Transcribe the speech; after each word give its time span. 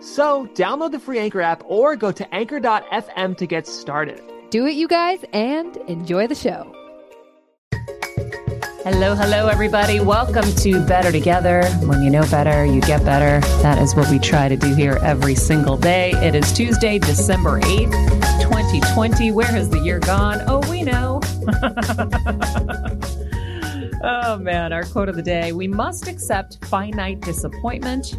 So, 0.00 0.46
download 0.54 0.92
the 0.92 0.98
free 0.98 1.18
Anchor 1.18 1.42
app 1.42 1.62
or 1.66 1.94
go 1.94 2.10
to 2.10 2.34
anchor.fm 2.34 3.36
to 3.36 3.46
get 3.46 3.66
started. 3.66 4.22
Do 4.48 4.66
it, 4.66 4.72
you 4.72 4.88
guys, 4.88 5.22
and 5.34 5.76
enjoy 5.88 6.26
the 6.26 6.34
show. 6.34 6.74
Hello, 8.82 9.14
hello, 9.14 9.48
everybody. 9.48 10.00
Welcome 10.00 10.50
to 10.54 10.80
Better 10.86 11.12
Together. 11.12 11.66
When 11.82 12.02
you 12.02 12.08
know 12.08 12.22
better, 12.30 12.64
you 12.64 12.80
get 12.80 13.04
better. 13.04 13.46
That 13.60 13.76
is 13.76 13.94
what 13.94 14.10
we 14.10 14.18
try 14.18 14.48
to 14.48 14.56
do 14.56 14.74
here 14.74 14.98
every 15.02 15.34
single 15.34 15.76
day. 15.76 16.12
It 16.12 16.34
is 16.34 16.50
Tuesday, 16.50 16.98
December 16.98 17.60
8th, 17.60 17.92
2020. 18.42 19.32
Where 19.32 19.46
has 19.46 19.68
the 19.68 19.80
year 19.80 19.98
gone? 19.98 20.40
Oh, 20.46 20.66
we 20.70 20.82
know. 20.82 21.20
oh, 24.02 24.38
man. 24.38 24.72
Our 24.72 24.84
quote 24.84 25.10
of 25.10 25.16
the 25.16 25.22
day 25.22 25.52
We 25.52 25.68
must 25.68 26.08
accept 26.08 26.64
finite 26.64 27.20
disappointment, 27.20 28.16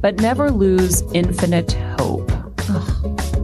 but 0.00 0.20
never 0.20 0.50
lose 0.50 1.02
infinite 1.12 1.72
hope. 1.98 2.30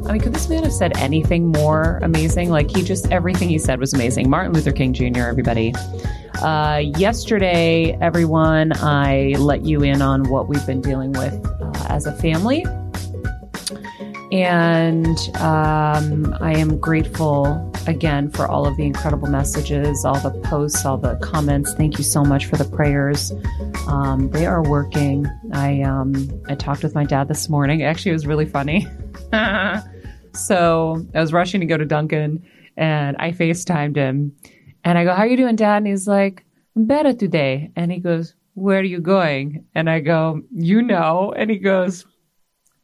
I 0.06 0.12
mean, 0.12 0.20
could 0.20 0.34
this 0.34 0.48
man 0.48 0.62
have 0.64 0.72
said 0.72 0.96
anything 0.98 1.46
more 1.46 1.98
amazing? 2.02 2.50
Like, 2.50 2.70
he 2.70 2.82
just, 2.82 3.10
everything 3.10 3.48
he 3.48 3.58
said 3.58 3.80
was 3.80 3.94
amazing. 3.94 4.28
Martin 4.28 4.52
Luther 4.52 4.72
King 4.72 4.92
Jr., 4.92 5.20
everybody. 5.20 5.72
Uh, 6.42 6.82
yesterday, 6.96 7.96
everyone, 8.00 8.72
I 8.76 9.34
let 9.38 9.64
you 9.64 9.82
in 9.82 10.02
on 10.02 10.28
what 10.28 10.48
we've 10.48 10.66
been 10.66 10.80
dealing 10.80 11.12
with 11.12 11.34
uh, 11.60 11.86
as 11.88 12.06
a 12.06 12.12
family. 12.12 12.66
And 14.32 15.18
um, 15.36 16.36
I 16.40 16.54
am 16.56 16.78
grateful 16.78 17.71
again 17.86 18.30
for 18.30 18.46
all 18.46 18.66
of 18.66 18.76
the 18.76 18.84
incredible 18.84 19.28
messages, 19.28 20.04
all 20.04 20.18
the 20.18 20.30
posts, 20.42 20.84
all 20.84 20.98
the 20.98 21.16
comments. 21.16 21.74
Thank 21.74 21.98
you 21.98 22.04
so 22.04 22.24
much 22.24 22.46
for 22.46 22.56
the 22.56 22.64
prayers. 22.64 23.32
Um, 23.86 24.30
they 24.30 24.46
are 24.46 24.62
working. 24.62 25.26
I 25.52 25.82
um, 25.82 26.14
I 26.48 26.54
talked 26.54 26.82
with 26.82 26.94
my 26.94 27.04
dad 27.04 27.28
this 27.28 27.48
morning. 27.48 27.82
Actually, 27.82 28.10
it 28.10 28.14
was 28.14 28.26
really 28.26 28.46
funny. 28.46 28.86
so 30.34 31.06
I 31.14 31.20
was 31.20 31.32
rushing 31.32 31.60
to 31.60 31.66
go 31.66 31.76
to 31.76 31.84
Dunkin', 31.84 32.44
and 32.76 33.16
I 33.18 33.32
FaceTimed 33.32 33.96
him, 33.96 34.36
and 34.84 34.98
I 34.98 35.04
go, 35.04 35.14
"How 35.14 35.22
are 35.22 35.26
you 35.26 35.36
doing, 35.36 35.56
Dad?" 35.56 35.78
And 35.78 35.86
he's 35.86 36.08
like, 36.08 36.44
"I'm 36.76 36.86
better 36.86 37.12
today." 37.12 37.72
And 37.76 37.90
he 37.90 37.98
goes, 37.98 38.34
"Where 38.54 38.80
are 38.80 38.84
you 38.84 39.00
going?" 39.00 39.64
And 39.74 39.90
I 39.90 40.00
go, 40.00 40.42
"You 40.54 40.82
know." 40.82 41.32
And 41.36 41.50
he 41.50 41.58
goes, 41.58 42.06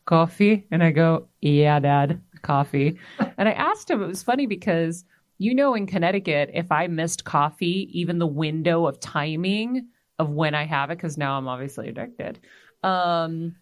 "Coffee." 0.05 0.67
And 0.71 0.83
I 0.83 0.91
go, 0.91 1.29
"Yeah, 1.41 1.79
Dad, 1.81 2.21
coffee." 2.43 2.99
and 3.37 3.49
I 3.49 3.53
asked 3.53 3.91
him. 3.91 4.03
It 4.03 4.07
was 4.07 4.23
funny 4.23 4.47
because 4.47 5.05
you 5.41 5.55
know, 5.55 5.75
in 5.75 5.87
Connecticut, 5.87 6.51
if 6.53 6.73
I 6.73 6.89
missed 6.89 7.25
coffee, 7.25 7.89
even 7.93 8.19
the 8.19 8.27
window 8.27 8.87
of 8.89 8.99
timing 8.99 9.87
of 10.19 10.31
when 10.31 10.53
I 10.57 10.65
have 10.65 10.91
it, 10.91 10.99
because 10.99 11.17
now 11.17 11.39
I'm 11.39 11.47
obviously 11.47 11.89
addicted, 11.89 12.41
um, 12.83 13.55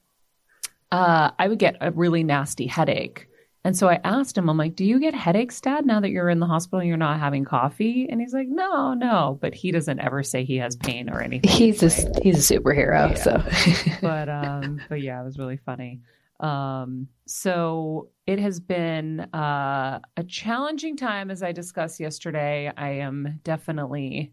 uh, 0.90 1.32
I 1.38 1.48
would 1.48 1.58
get 1.58 1.76
a 1.82 1.90
really 1.90 2.22
nasty 2.24 2.66
headache. 2.66 3.28
And 3.62 3.76
so 3.76 3.88
I 3.88 4.00
asked 4.04 4.38
him, 4.38 4.48
I'm 4.48 4.56
like, 4.56 4.76
do 4.76 4.84
you 4.84 5.00
get 5.00 5.12
headaches, 5.12 5.60
Dad, 5.60 5.84
now 5.84 5.98
that 6.00 6.10
you're 6.10 6.30
in 6.30 6.38
the 6.38 6.46
hospital 6.46 6.78
and 6.78 6.88
you're 6.88 6.96
not 6.96 7.18
having 7.18 7.44
coffee? 7.44 8.06
And 8.08 8.20
he's 8.20 8.32
like, 8.32 8.46
no, 8.48 8.94
no. 8.94 9.38
But 9.42 9.54
he 9.54 9.72
doesn't 9.72 9.98
ever 9.98 10.22
say 10.22 10.44
he 10.44 10.56
has 10.58 10.76
pain 10.76 11.10
or 11.10 11.20
anything. 11.20 11.50
He's 11.50 11.82
a, 11.82 11.90
he's 12.22 12.50
a 12.50 12.54
superhero, 12.58 13.10
Yeah. 13.10 13.14
so. 13.16 13.98
but 14.00 14.28
um, 14.28 14.80
but 14.88 15.00
yeah, 15.02 15.20
it 15.20 15.24
was 15.24 15.36
really 15.36 15.56
funny. 15.58 16.00
Um, 16.40 17.08
so 17.26 18.10
it 18.26 18.38
has 18.38 18.60
been 18.60 19.20
uh, 19.20 20.00
a 20.16 20.24
challenging 20.24 20.96
time, 20.96 21.30
as 21.30 21.42
I 21.42 21.52
discussed 21.52 22.00
yesterday. 22.00 22.70
I 22.76 22.90
am 22.90 23.40
definitely 23.44 24.32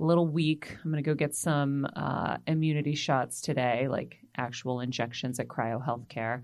a 0.00 0.04
little 0.04 0.26
weak. 0.26 0.76
I'm 0.84 0.90
going 0.90 1.02
to 1.02 1.08
go 1.08 1.14
get 1.14 1.34
some 1.34 1.86
uh, 1.96 2.36
immunity 2.46 2.94
shots 2.94 3.40
today, 3.40 3.88
like 3.88 4.18
actual 4.36 4.80
injections 4.80 5.40
at 5.40 5.48
Cryo 5.48 5.84
Healthcare, 5.84 6.42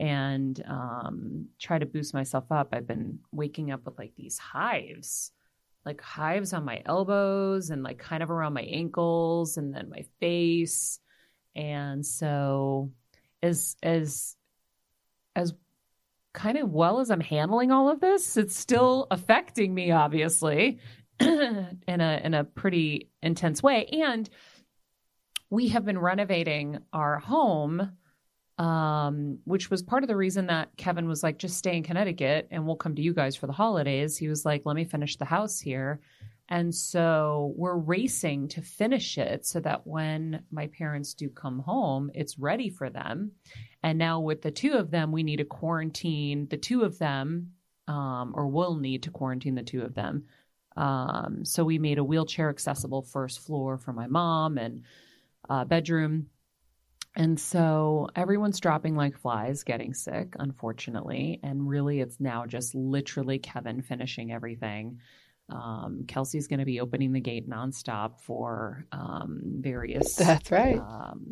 and 0.00 0.62
um, 0.68 1.46
try 1.58 1.78
to 1.78 1.86
boost 1.86 2.14
myself 2.14 2.44
up. 2.50 2.68
I've 2.72 2.86
been 2.86 3.18
waking 3.32 3.70
up 3.70 3.84
with 3.84 3.98
like 3.98 4.12
these 4.16 4.38
hives 4.38 5.32
like 5.88 6.02
hives 6.02 6.52
on 6.52 6.66
my 6.66 6.82
elbows 6.84 7.70
and 7.70 7.82
like 7.82 7.98
kind 7.98 8.22
of 8.22 8.30
around 8.30 8.52
my 8.52 8.62
ankles 8.62 9.56
and 9.56 9.74
then 9.74 9.88
my 9.88 10.04
face. 10.20 11.00
And 11.56 12.04
so 12.04 12.92
as 13.42 13.76
as 13.82 14.36
as 15.38 15.54
kind 16.34 16.58
of 16.58 16.70
well 16.70 17.00
as 17.00 17.10
I'm 17.10 17.20
handling 17.20 17.72
all 17.72 17.88
of 17.88 18.00
this, 18.00 18.36
it's 18.36 18.56
still 18.56 19.06
affecting 19.10 19.74
me 19.74 19.90
obviously 19.92 20.78
in 21.20 21.78
a 21.88 22.20
in 22.22 22.34
a 22.34 22.44
pretty 22.44 23.08
intense 23.22 23.62
way. 23.62 23.86
And 23.86 24.28
we 25.50 25.68
have 25.68 25.84
been 25.84 25.98
renovating 25.98 26.78
our 26.92 27.18
home 27.18 27.96
um, 28.58 29.38
which 29.44 29.70
was 29.70 29.82
part 29.82 30.02
of 30.02 30.08
the 30.08 30.16
reason 30.16 30.46
that 30.46 30.76
Kevin 30.76 31.06
was 31.06 31.22
like, 31.22 31.38
just 31.38 31.56
stay 31.56 31.76
in 31.76 31.84
Connecticut 31.84 32.48
and 32.50 32.66
we'll 32.66 32.76
come 32.76 32.96
to 32.96 33.02
you 33.02 33.14
guys 33.14 33.36
for 33.36 33.46
the 33.46 33.52
holidays. 33.52 34.16
He 34.16 34.28
was 34.28 34.44
like, 34.44 34.62
let 34.64 34.74
me 34.74 34.84
finish 34.84 35.16
the 35.16 35.24
house 35.24 35.60
here. 35.60 36.00
And 36.48 36.74
so 36.74 37.52
we're 37.56 37.76
racing 37.76 38.48
to 38.48 38.62
finish 38.62 39.18
it 39.18 39.44
so 39.44 39.60
that 39.60 39.86
when 39.86 40.42
my 40.50 40.68
parents 40.68 41.14
do 41.14 41.28
come 41.28 41.58
home, 41.58 42.10
it's 42.14 42.38
ready 42.38 42.70
for 42.70 42.88
them. 42.88 43.32
And 43.82 43.98
now 43.98 44.20
with 44.20 44.42
the 44.42 44.50
two 44.50 44.72
of 44.72 44.90
them, 44.90 45.12
we 45.12 45.22
need 45.22 45.36
to 45.36 45.44
quarantine 45.44 46.48
the 46.48 46.56
two 46.56 46.82
of 46.82 46.98
them, 46.98 47.52
um, 47.86 48.32
or 48.34 48.48
will 48.48 48.76
need 48.76 49.02
to 49.04 49.10
quarantine 49.10 49.54
the 49.54 49.62
two 49.62 49.82
of 49.82 49.94
them. 49.94 50.24
Um, 50.76 51.44
so 51.44 51.64
we 51.64 51.78
made 51.78 51.98
a 51.98 52.04
wheelchair 52.04 52.48
accessible 52.48 53.02
first 53.02 53.40
floor 53.40 53.76
for 53.76 53.92
my 53.92 54.06
mom 54.06 54.58
and 54.58 54.84
uh, 55.48 55.64
bedroom 55.64 56.28
and 57.18 57.38
so 57.38 58.08
everyone's 58.14 58.60
dropping 58.60 58.94
like 58.94 59.18
flies, 59.18 59.64
getting 59.64 59.92
sick, 59.92 60.36
unfortunately. 60.38 61.40
And 61.42 61.68
really, 61.68 62.00
it's 62.00 62.20
now 62.20 62.46
just 62.46 62.76
literally 62.76 63.40
Kevin 63.40 63.82
finishing 63.82 64.32
everything. 64.32 65.00
Um, 65.48 66.04
Kelsey's 66.06 66.46
going 66.46 66.60
to 66.60 66.66
be 66.66 66.80
opening 66.80 67.12
the 67.12 67.20
gate 67.20 67.48
nonstop 67.48 68.20
for 68.20 68.84
um, 68.92 69.40
various. 69.60 70.14
That's 70.16 70.50
right. 70.50 70.78
Um, 70.78 71.22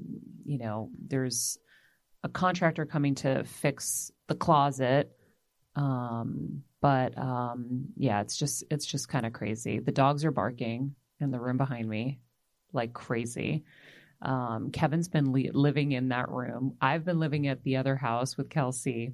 you 0.45 0.59
know, 0.59 0.91
there's 1.07 1.59
a 2.23 2.29
contractor 2.29 2.87
coming 2.87 3.15
to 3.17 3.45
fix 3.45 4.11
the 4.27 4.35
closet. 4.35 5.13
Um, 5.75 6.63
but 6.81 7.17
um, 7.19 7.89
yeah, 7.97 8.21
it's 8.21 8.37
just 8.37 8.65
it's 8.71 8.87
just 8.87 9.09
kind 9.09 9.27
of 9.27 9.33
crazy. 9.33 9.79
The 9.79 9.93
dogs 9.93 10.25
are 10.25 10.31
barking 10.31 10.95
in 11.21 11.31
the 11.31 11.41
room 11.41 11.57
behind 11.57 11.89
me, 11.89 12.21
like 12.73 12.93
crazy. 12.93 13.65
Um, 14.23 14.71
Kevin's 14.71 15.09
been 15.09 15.33
li- 15.33 15.51
living 15.53 15.93
in 15.93 16.09
that 16.09 16.31
room. 16.31 16.77
I've 16.81 17.05
been 17.05 17.21
living 17.21 17.49
at 17.49 17.63
the 17.63 17.77
other 17.77 17.97
house 17.97 18.37
with 18.37 18.49
Kelsey, 18.49 19.13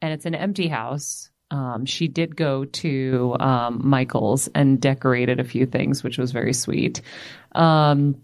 and 0.00 0.12
it's 0.12 0.26
an 0.26 0.34
empty 0.34 0.68
house. 0.68 1.30
Um, 1.52 1.84
she 1.84 2.08
did 2.08 2.34
go 2.34 2.64
to 2.64 3.36
um, 3.38 3.82
Michael's 3.84 4.48
and 4.54 4.80
decorated 4.80 5.38
a 5.38 5.44
few 5.44 5.66
things, 5.66 6.02
which 6.02 6.16
was 6.16 6.32
very 6.32 6.54
sweet. 6.54 7.02
Um, 7.54 8.22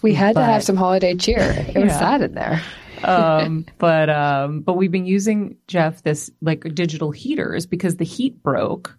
we 0.00 0.14
had 0.14 0.34
but, 0.34 0.46
to 0.46 0.52
have 0.52 0.62
some 0.62 0.76
holiday 0.76 1.16
cheer. 1.16 1.40
It 1.40 1.76
was 1.76 1.88
yeah. 1.88 1.98
sad 1.98 2.22
in 2.22 2.34
there. 2.34 2.62
um, 3.02 3.66
but 3.78 4.08
um, 4.08 4.60
but 4.60 4.74
we've 4.74 4.92
been 4.92 5.06
using 5.06 5.56
Jeff 5.66 6.04
this 6.04 6.30
like 6.40 6.62
digital 6.72 7.10
heaters 7.10 7.66
because 7.66 7.96
the 7.96 8.04
heat 8.04 8.40
broke, 8.44 8.96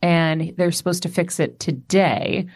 and 0.00 0.54
they're 0.56 0.70
supposed 0.70 1.02
to 1.02 1.08
fix 1.08 1.40
it 1.40 1.58
today. 1.58 2.46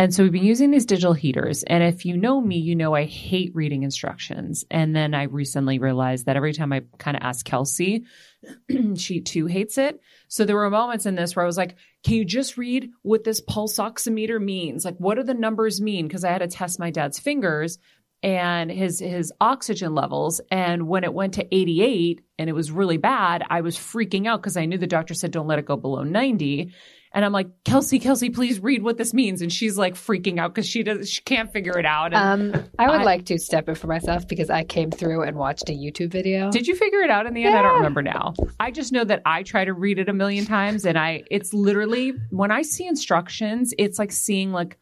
And 0.00 0.14
so 0.14 0.22
we've 0.22 0.30
been 0.30 0.44
using 0.44 0.70
these 0.70 0.86
digital 0.86 1.14
heaters. 1.14 1.64
And 1.64 1.82
if 1.82 2.04
you 2.04 2.16
know 2.16 2.40
me, 2.40 2.58
you 2.58 2.76
know 2.76 2.94
I 2.94 3.04
hate 3.04 3.52
reading 3.54 3.82
instructions. 3.82 4.64
And 4.70 4.94
then 4.94 5.12
I 5.12 5.24
recently 5.24 5.80
realized 5.80 6.26
that 6.26 6.36
every 6.36 6.52
time 6.52 6.72
I 6.72 6.82
kind 6.98 7.16
of 7.16 7.24
ask 7.24 7.44
Kelsey, 7.44 8.04
she 8.96 9.20
too 9.20 9.46
hates 9.46 9.78
it. 9.78 10.00
So 10.28 10.44
there 10.44 10.56
were 10.56 10.70
moments 10.70 11.06
in 11.06 11.14
this 11.14 11.34
where 11.34 11.44
I 11.44 11.46
was 11.46 11.56
like, 11.56 11.76
can 12.04 12.14
you 12.14 12.24
just 12.24 12.56
read 12.56 12.90
what 13.02 13.24
this 13.24 13.40
pulse 13.40 13.78
oximeter 13.78 14.42
means? 14.42 14.84
Like, 14.84 14.96
what 14.98 15.16
do 15.16 15.22
the 15.22 15.34
numbers 15.34 15.80
mean? 15.80 16.06
Because 16.06 16.24
I 16.24 16.30
had 16.30 16.38
to 16.38 16.48
test 16.48 16.78
my 16.78 16.90
dad's 16.90 17.18
fingers 17.18 17.78
and 18.22 18.70
his 18.70 18.98
his 18.98 19.32
oxygen 19.40 19.94
levels 19.94 20.40
and 20.50 20.88
when 20.88 21.04
it 21.04 21.14
went 21.14 21.34
to 21.34 21.54
88 21.54 22.20
and 22.38 22.50
it 22.50 22.52
was 22.52 22.70
really 22.70 22.96
bad 22.96 23.44
i 23.48 23.60
was 23.60 23.76
freaking 23.76 24.26
out 24.26 24.42
because 24.42 24.56
i 24.56 24.64
knew 24.64 24.78
the 24.78 24.86
doctor 24.86 25.14
said 25.14 25.30
don't 25.30 25.46
let 25.46 25.58
it 25.58 25.66
go 25.66 25.76
below 25.76 26.02
90 26.02 26.72
and 27.12 27.24
I'm 27.24 27.32
like, 27.32 27.48
Kelsey, 27.64 27.98
Kelsey, 27.98 28.30
please 28.30 28.60
read 28.60 28.82
what 28.82 28.98
this 28.98 29.14
means. 29.14 29.40
And 29.40 29.52
she's 29.52 29.78
like 29.78 29.94
freaking 29.94 30.38
out 30.38 30.54
because 30.54 30.68
she 30.68 30.82
does 30.82 31.08
she 31.08 31.22
can't 31.22 31.52
figure 31.52 31.78
it 31.78 31.86
out. 31.86 32.12
And 32.12 32.54
um, 32.54 32.64
I 32.78 32.90
would 32.90 33.00
I, 33.00 33.04
like 33.04 33.24
to 33.26 33.38
step 33.38 33.68
in 33.68 33.74
for 33.74 33.86
myself 33.86 34.28
because 34.28 34.50
I 34.50 34.64
came 34.64 34.90
through 34.90 35.22
and 35.22 35.36
watched 35.36 35.68
a 35.68 35.72
YouTube 35.72 36.10
video. 36.10 36.50
Did 36.50 36.66
you 36.66 36.76
figure 36.76 37.00
it 37.00 37.10
out 37.10 37.26
in 37.26 37.34
the 37.34 37.44
end? 37.44 37.54
Yeah. 37.54 37.60
I 37.60 37.62
don't 37.62 37.76
remember 37.76 38.02
now. 38.02 38.34
I 38.60 38.70
just 38.70 38.92
know 38.92 39.04
that 39.04 39.22
I 39.24 39.42
try 39.42 39.64
to 39.64 39.72
read 39.72 39.98
it 39.98 40.08
a 40.08 40.12
million 40.12 40.44
times, 40.44 40.84
and 40.84 40.98
I 40.98 41.22
it's 41.30 41.54
literally 41.54 42.12
when 42.30 42.50
I 42.50 42.62
see 42.62 42.86
instructions, 42.86 43.72
it's 43.78 43.98
like 43.98 44.12
seeing 44.12 44.52
like 44.52 44.78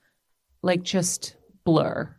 like 0.62 0.82
just 0.82 1.36
blur. 1.64 2.14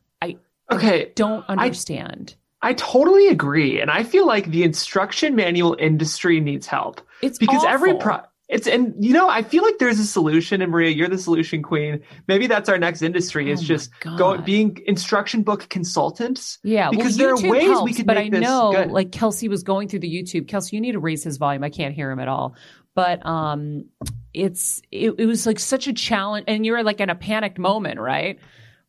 Okay 0.72 1.12
don't 1.16 1.48
understand. 1.48 2.36
I, 2.62 2.70
I 2.70 2.74
totally 2.74 3.28
agree, 3.28 3.80
and 3.80 3.92
I 3.92 4.04
feel 4.04 4.26
like 4.26 4.48
the 4.48 4.64
instruction 4.64 5.36
manual 5.36 5.76
industry 5.80 6.40
needs 6.40 6.66
help. 6.66 7.02
It's 7.22 7.38
because 7.38 7.64
awful. 7.64 7.70
every 7.70 7.94
pro 7.96 8.22
it's 8.50 8.66
and 8.66 8.94
you 9.04 9.12
know 9.12 9.28
I 9.28 9.44
feel 9.44 9.62
like 9.62 9.78
there's 9.78 10.00
a 10.00 10.06
solution, 10.06 10.62
and 10.62 10.72
Maria, 10.72 10.92
you're 10.92 11.10
the 11.10 11.18
solution 11.18 11.62
queen. 11.62 12.02
Maybe 12.30 12.48
that's 12.48 12.70
our 12.70 12.78
next 12.78 13.02
industry 13.02 13.52
is 13.52 13.60
oh 13.60 13.64
just 13.64 13.92
going 14.18 14.42
being 14.44 14.82
instruction 14.86 15.44
book 15.44 15.68
consultants. 15.68 16.58
Yeah, 16.64 16.90
because 16.90 17.18
well, 17.18 17.38
there 17.38 17.50
are 17.50 17.52
ways 17.52 17.64
helps, 17.64 17.84
we 17.84 17.94
could 17.94 18.06
but 18.06 18.18
I 18.18 18.30
know 18.30 18.72
good. 18.74 18.92
like 18.92 19.12
Kelsey 19.12 19.50
was 19.50 19.64
going 19.64 19.90
through 19.90 20.00
the 20.00 20.12
YouTube. 20.12 20.48
Kelsey, 20.48 20.78
you 20.78 20.82
need 20.82 20.94
to 20.94 21.00
raise 21.00 21.26
his 21.26 21.36
volume. 21.36 21.62
I 21.64 21.70
can't 21.70 21.94
hear 21.94 22.10
him 22.10 22.20
at 22.20 22.30
all. 22.30 22.56
But 22.96 23.24
um, 23.26 23.86
it's 24.34 24.82
it, 24.92 25.16
it 25.18 25.26
was 25.26 25.46
like 25.46 25.60
such 25.60 25.88
a 25.88 25.94
challenge, 25.94 26.46
and 26.48 26.66
you're 26.66 26.84
like 26.84 27.02
in 27.02 27.10
a 27.10 27.16
panicked 27.16 27.60
moment, 27.60 28.00
right? 28.00 28.40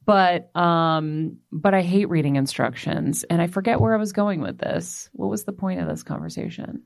But 0.08 0.56
um, 0.56 1.37
but 1.52 1.75
I 1.75 1.82
hate 1.82 2.08
reading 2.08 2.37
instructions, 2.37 3.25
and 3.25 3.43
I 3.43 3.46
forget 3.46 3.78
where 3.78 3.93
I 3.93 3.99
was 3.99 4.12
going 4.12 4.40
with 4.40 4.56
this. 4.56 5.10
What 5.12 5.28
was 5.28 5.44
the 5.44 5.52
point 5.52 5.81
of 5.81 5.87
this 5.87 6.02
conversation? 6.02 6.84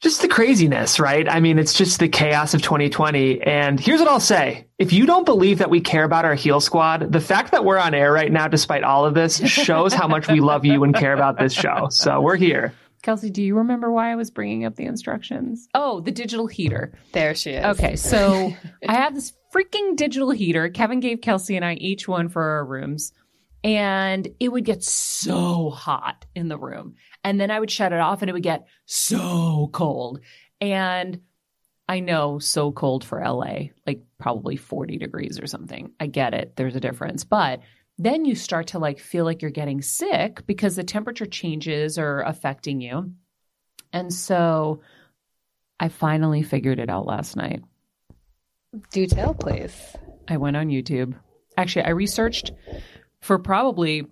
just 0.00 0.22
the 0.22 0.28
craziness, 0.28 1.00
right? 1.00 1.28
I 1.28 1.40
mean, 1.40 1.58
it's 1.58 1.74
just 1.74 1.98
the 1.98 2.08
chaos 2.08 2.54
of 2.54 2.62
2020. 2.62 3.42
And 3.42 3.80
here's 3.80 3.98
what 3.98 4.08
I'll 4.08 4.20
say. 4.20 4.68
If 4.78 4.92
you 4.92 5.06
don't 5.06 5.24
believe 5.24 5.58
that 5.58 5.70
we 5.70 5.80
care 5.80 6.04
about 6.04 6.24
our 6.24 6.36
Heal 6.36 6.60
Squad, 6.60 7.10
the 7.10 7.20
fact 7.20 7.50
that 7.50 7.64
we're 7.64 7.78
on 7.78 7.94
air 7.94 8.12
right 8.12 8.30
now, 8.30 8.46
despite 8.46 8.84
all 8.84 9.04
of 9.04 9.14
this, 9.14 9.38
shows 9.48 9.92
how 9.92 10.06
much 10.06 10.28
we 10.28 10.38
love 10.38 10.64
you 10.64 10.84
and 10.84 10.94
care 10.94 11.14
about 11.14 11.36
this 11.36 11.52
show. 11.52 11.88
So 11.90 12.20
we're 12.20 12.36
here. 12.36 12.72
Kelsey, 13.02 13.30
do 13.30 13.42
you 13.42 13.56
remember 13.56 13.90
why 13.90 14.12
I 14.12 14.16
was 14.16 14.30
bringing 14.30 14.64
up 14.64 14.76
the 14.76 14.84
instructions? 14.84 15.68
Oh, 15.74 16.00
the 16.00 16.12
digital 16.12 16.46
heater. 16.46 16.92
There 17.12 17.34
she 17.34 17.52
is. 17.52 17.64
Okay, 17.64 17.96
so 17.96 18.52
I 18.88 18.94
have 18.94 19.14
this 19.14 19.32
freaking 19.54 19.96
digital 19.96 20.30
heater. 20.30 20.68
Kevin 20.68 21.00
gave 21.00 21.20
Kelsey 21.20 21.56
and 21.56 21.64
I 21.64 21.74
each 21.74 22.06
one 22.06 22.28
for 22.28 22.42
our 22.42 22.64
rooms 22.64 23.12
and 23.64 24.28
it 24.38 24.50
would 24.50 24.64
get 24.64 24.84
so 24.84 25.70
hot 25.70 26.24
in 26.34 26.48
the 26.48 26.58
room. 26.58 26.94
And 27.24 27.40
then 27.40 27.50
I 27.50 27.58
would 27.58 27.70
shut 27.70 27.92
it 27.92 28.00
off 28.00 28.22
and 28.22 28.30
it 28.30 28.32
would 28.32 28.42
get 28.42 28.66
so 28.86 29.68
cold. 29.72 30.20
And 30.60 31.20
I 31.88 32.00
know 32.00 32.38
so 32.38 32.70
cold 32.70 33.04
for 33.04 33.24
LA, 33.24 33.70
like 33.86 34.02
probably 34.18 34.56
40 34.56 34.98
degrees 34.98 35.40
or 35.40 35.46
something. 35.46 35.92
I 35.98 36.06
get 36.06 36.34
it. 36.34 36.54
There's 36.54 36.76
a 36.76 36.80
difference. 36.80 37.24
But 37.24 37.60
then 37.98 38.24
you 38.24 38.36
start 38.36 38.68
to 38.68 38.78
like 38.78 39.00
feel 39.00 39.24
like 39.24 39.42
you're 39.42 39.50
getting 39.50 39.82
sick 39.82 40.46
because 40.46 40.76
the 40.76 40.84
temperature 40.84 41.26
changes 41.26 41.98
are 41.98 42.22
affecting 42.22 42.80
you. 42.80 43.12
And 43.92 44.12
so 44.12 44.82
I 45.80 45.88
finally 45.88 46.42
figured 46.42 46.78
it 46.78 46.90
out 46.90 47.06
last 47.06 47.36
night. 47.36 47.62
Do 48.92 49.06
tell, 49.06 49.34
please. 49.34 49.96
I 50.28 50.36
went 50.36 50.56
on 50.56 50.68
YouTube. 50.68 51.14
Actually, 51.56 51.86
I 51.86 51.90
researched 51.90 52.52
for 53.20 53.38
probably 53.38 54.06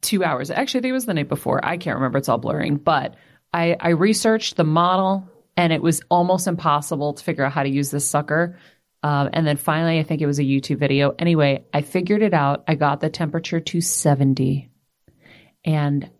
two 0.00 0.22
hours. 0.22 0.50
Actually, 0.50 0.80
I 0.80 0.82
think 0.82 0.90
it 0.90 0.94
was 0.94 1.06
the 1.06 1.14
night 1.14 1.28
before. 1.28 1.64
I 1.64 1.76
can't 1.76 1.96
remember. 1.96 2.18
It's 2.18 2.28
all 2.28 2.38
blurring. 2.38 2.76
But 2.76 3.16
I, 3.52 3.76
I 3.78 3.90
researched 3.90 4.56
the 4.56 4.64
model 4.64 5.28
and 5.56 5.72
it 5.72 5.82
was 5.82 6.02
almost 6.10 6.46
impossible 6.46 7.14
to 7.14 7.24
figure 7.24 7.44
out 7.44 7.52
how 7.52 7.62
to 7.62 7.68
use 7.68 7.90
this 7.90 8.06
sucker. 8.06 8.58
Um, 9.02 9.30
and 9.32 9.46
then 9.46 9.56
finally, 9.56 9.98
I 9.98 10.02
think 10.02 10.22
it 10.22 10.26
was 10.26 10.38
a 10.38 10.44
YouTube 10.44 10.78
video. 10.78 11.14
Anyway, 11.18 11.64
I 11.72 11.82
figured 11.82 12.22
it 12.22 12.34
out. 12.34 12.64
I 12.66 12.74
got 12.74 13.00
the 13.00 13.10
temperature 13.10 13.60
to 13.60 13.80
70. 13.80 14.70
And 15.64 16.10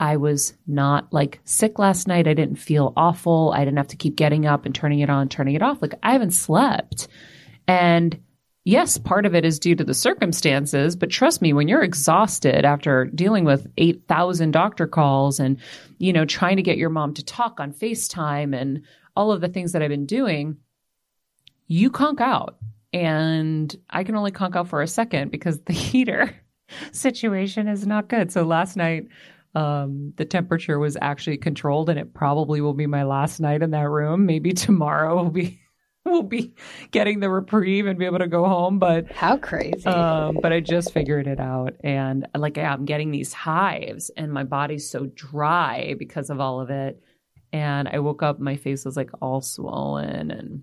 I 0.00 0.16
was 0.16 0.54
not 0.66 1.12
like 1.12 1.40
sick 1.44 1.78
last 1.78 2.08
night. 2.08 2.26
I 2.26 2.32
didn't 2.32 2.56
feel 2.56 2.94
awful. 2.96 3.52
I 3.54 3.60
didn't 3.66 3.76
have 3.76 3.88
to 3.88 3.96
keep 3.96 4.16
getting 4.16 4.46
up 4.46 4.64
and 4.64 4.74
turning 4.74 5.00
it 5.00 5.10
on, 5.10 5.28
turning 5.28 5.54
it 5.54 5.62
off. 5.62 5.82
Like 5.82 5.94
I 6.02 6.12
haven't 6.12 6.30
slept. 6.32 7.06
And 7.68 8.18
yes, 8.64 8.96
part 8.96 9.26
of 9.26 9.34
it 9.34 9.44
is 9.44 9.58
due 9.58 9.74
to 9.76 9.84
the 9.84 9.92
circumstances, 9.92 10.96
but 10.96 11.10
trust 11.10 11.42
me, 11.42 11.52
when 11.52 11.68
you're 11.68 11.82
exhausted 11.82 12.64
after 12.64 13.04
dealing 13.14 13.44
with 13.44 13.70
8,000 13.76 14.52
doctor 14.52 14.86
calls 14.86 15.38
and, 15.38 15.58
you 15.98 16.14
know, 16.14 16.24
trying 16.24 16.56
to 16.56 16.62
get 16.62 16.78
your 16.78 16.90
mom 16.90 17.12
to 17.14 17.24
talk 17.24 17.60
on 17.60 17.74
FaceTime 17.74 18.58
and 18.58 18.82
all 19.14 19.32
of 19.32 19.42
the 19.42 19.48
things 19.48 19.72
that 19.72 19.82
I've 19.82 19.90
been 19.90 20.06
doing, 20.06 20.56
you 21.66 21.90
conk 21.90 22.22
out. 22.22 22.56
And 22.94 23.74
I 23.90 24.02
can 24.02 24.16
only 24.16 24.32
conk 24.32 24.56
out 24.56 24.68
for 24.68 24.80
a 24.80 24.88
second 24.88 25.30
because 25.30 25.60
the 25.60 25.72
heater 25.74 26.34
situation 26.90 27.68
is 27.68 27.86
not 27.86 28.08
good. 28.08 28.32
So 28.32 28.44
last 28.44 28.76
night, 28.76 29.08
um, 29.54 30.12
the 30.16 30.24
temperature 30.24 30.78
was 30.78 30.96
actually 31.00 31.36
controlled 31.38 31.90
and 31.90 31.98
it 31.98 32.14
probably 32.14 32.60
will 32.60 32.74
be 32.74 32.86
my 32.86 33.02
last 33.02 33.40
night 33.40 33.62
in 33.62 33.70
that 33.72 33.88
room. 33.88 34.26
Maybe 34.26 34.52
tomorrow 34.54 35.16
will 35.22 35.30
be 35.30 35.60
will 36.04 36.22
be 36.22 36.54
getting 36.92 37.20
the 37.20 37.28
reprieve 37.28 37.86
and 37.86 37.98
be 37.98 38.06
able 38.06 38.18
to 38.18 38.26
go 38.26 38.46
home. 38.46 38.78
But 38.78 39.12
How 39.12 39.36
crazy. 39.36 39.86
um, 39.86 40.38
but 40.40 40.52
I 40.52 40.60
just 40.60 40.92
figured 40.92 41.26
it 41.26 41.38
out, 41.40 41.74
and 41.84 42.26
like 42.34 42.56
I'm 42.58 42.84
getting 42.84 43.10
these 43.10 43.32
hives, 43.32 44.10
and 44.16 44.32
my 44.32 44.44
body's 44.44 44.88
so 44.88 45.06
dry 45.14 45.94
because 45.98 46.30
of 46.30 46.40
all 46.40 46.60
of 46.60 46.70
it. 46.70 47.02
And 47.52 47.88
I 47.88 47.98
woke 47.98 48.22
up, 48.22 48.38
my 48.38 48.56
face 48.56 48.84
was 48.84 48.96
like 48.96 49.10
all 49.20 49.40
swollen, 49.40 50.30
and 50.30 50.62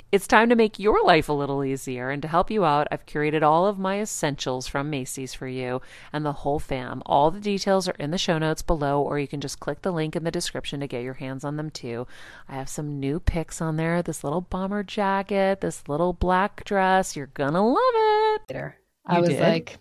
it's 0.11 0.27
time 0.27 0.49
to 0.49 0.55
make 0.55 0.77
your 0.77 1.01
life 1.05 1.29
a 1.29 1.33
little 1.33 1.63
easier. 1.63 2.09
And 2.09 2.21
to 2.21 2.27
help 2.27 2.51
you 2.51 2.65
out, 2.65 2.87
I've 2.91 3.05
curated 3.05 3.43
all 3.43 3.65
of 3.65 3.79
my 3.79 3.99
essentials 4.01 4.67
from 4.67 4.89
Macy's 4.89 5.33
for 5.33 5.47
you 5.47 5.81
and 6.11 6.25
the 6.25 6.33
whole 6.33 6.59
fam. 6.59 7.01
All 7.05 7.31
the 7.31 7.39
details 7.39 7.87
are 7.87 7.95
in 7.97 8.11
the 8.11 8.17
show 8.17 8.37
notes 8.37 8.61
below, 8.61 9.01
or 9.01 9.19
you 9.19 9.27
can 9.27 9.39
just 9.39 9.59
click 9.61 9.81
the 9.83 9.91
link 9.91 10.15
in 10.15 10.23
the 10.23 10.31
description 10.31 10.81
to 10.81 10.87
get 10.87 11.03
your 11.03 11.13
hands 11.13 11.43
on 11.45 11.55
them 11.55 11.69
too. 11.69 12.07
I 12.49 12.55
have 12.55 12.67
some 12.69 12.99
new 12.99 13.19
picks 13.19 13.61
on 13.61 13.77
there 13.77 14.01
this 14.01 14.23
little 14.23 14.41
bomber 14.41 14.83
jacket, 14.83 15.61
this 15.61 15.87
little 15.87 16.13
black 16.13 16.63
dress. 16.65 17.15
You're 17.15 17.27
gonna 17.27 17.65
love 17.65 17.77
it. 17.95 18.41
later. 18.49 18.75
I 19.05 19.15
You 19.15 19.21
was 19.21 19.29
did? 19.29 19.39
like, 19.39 19.77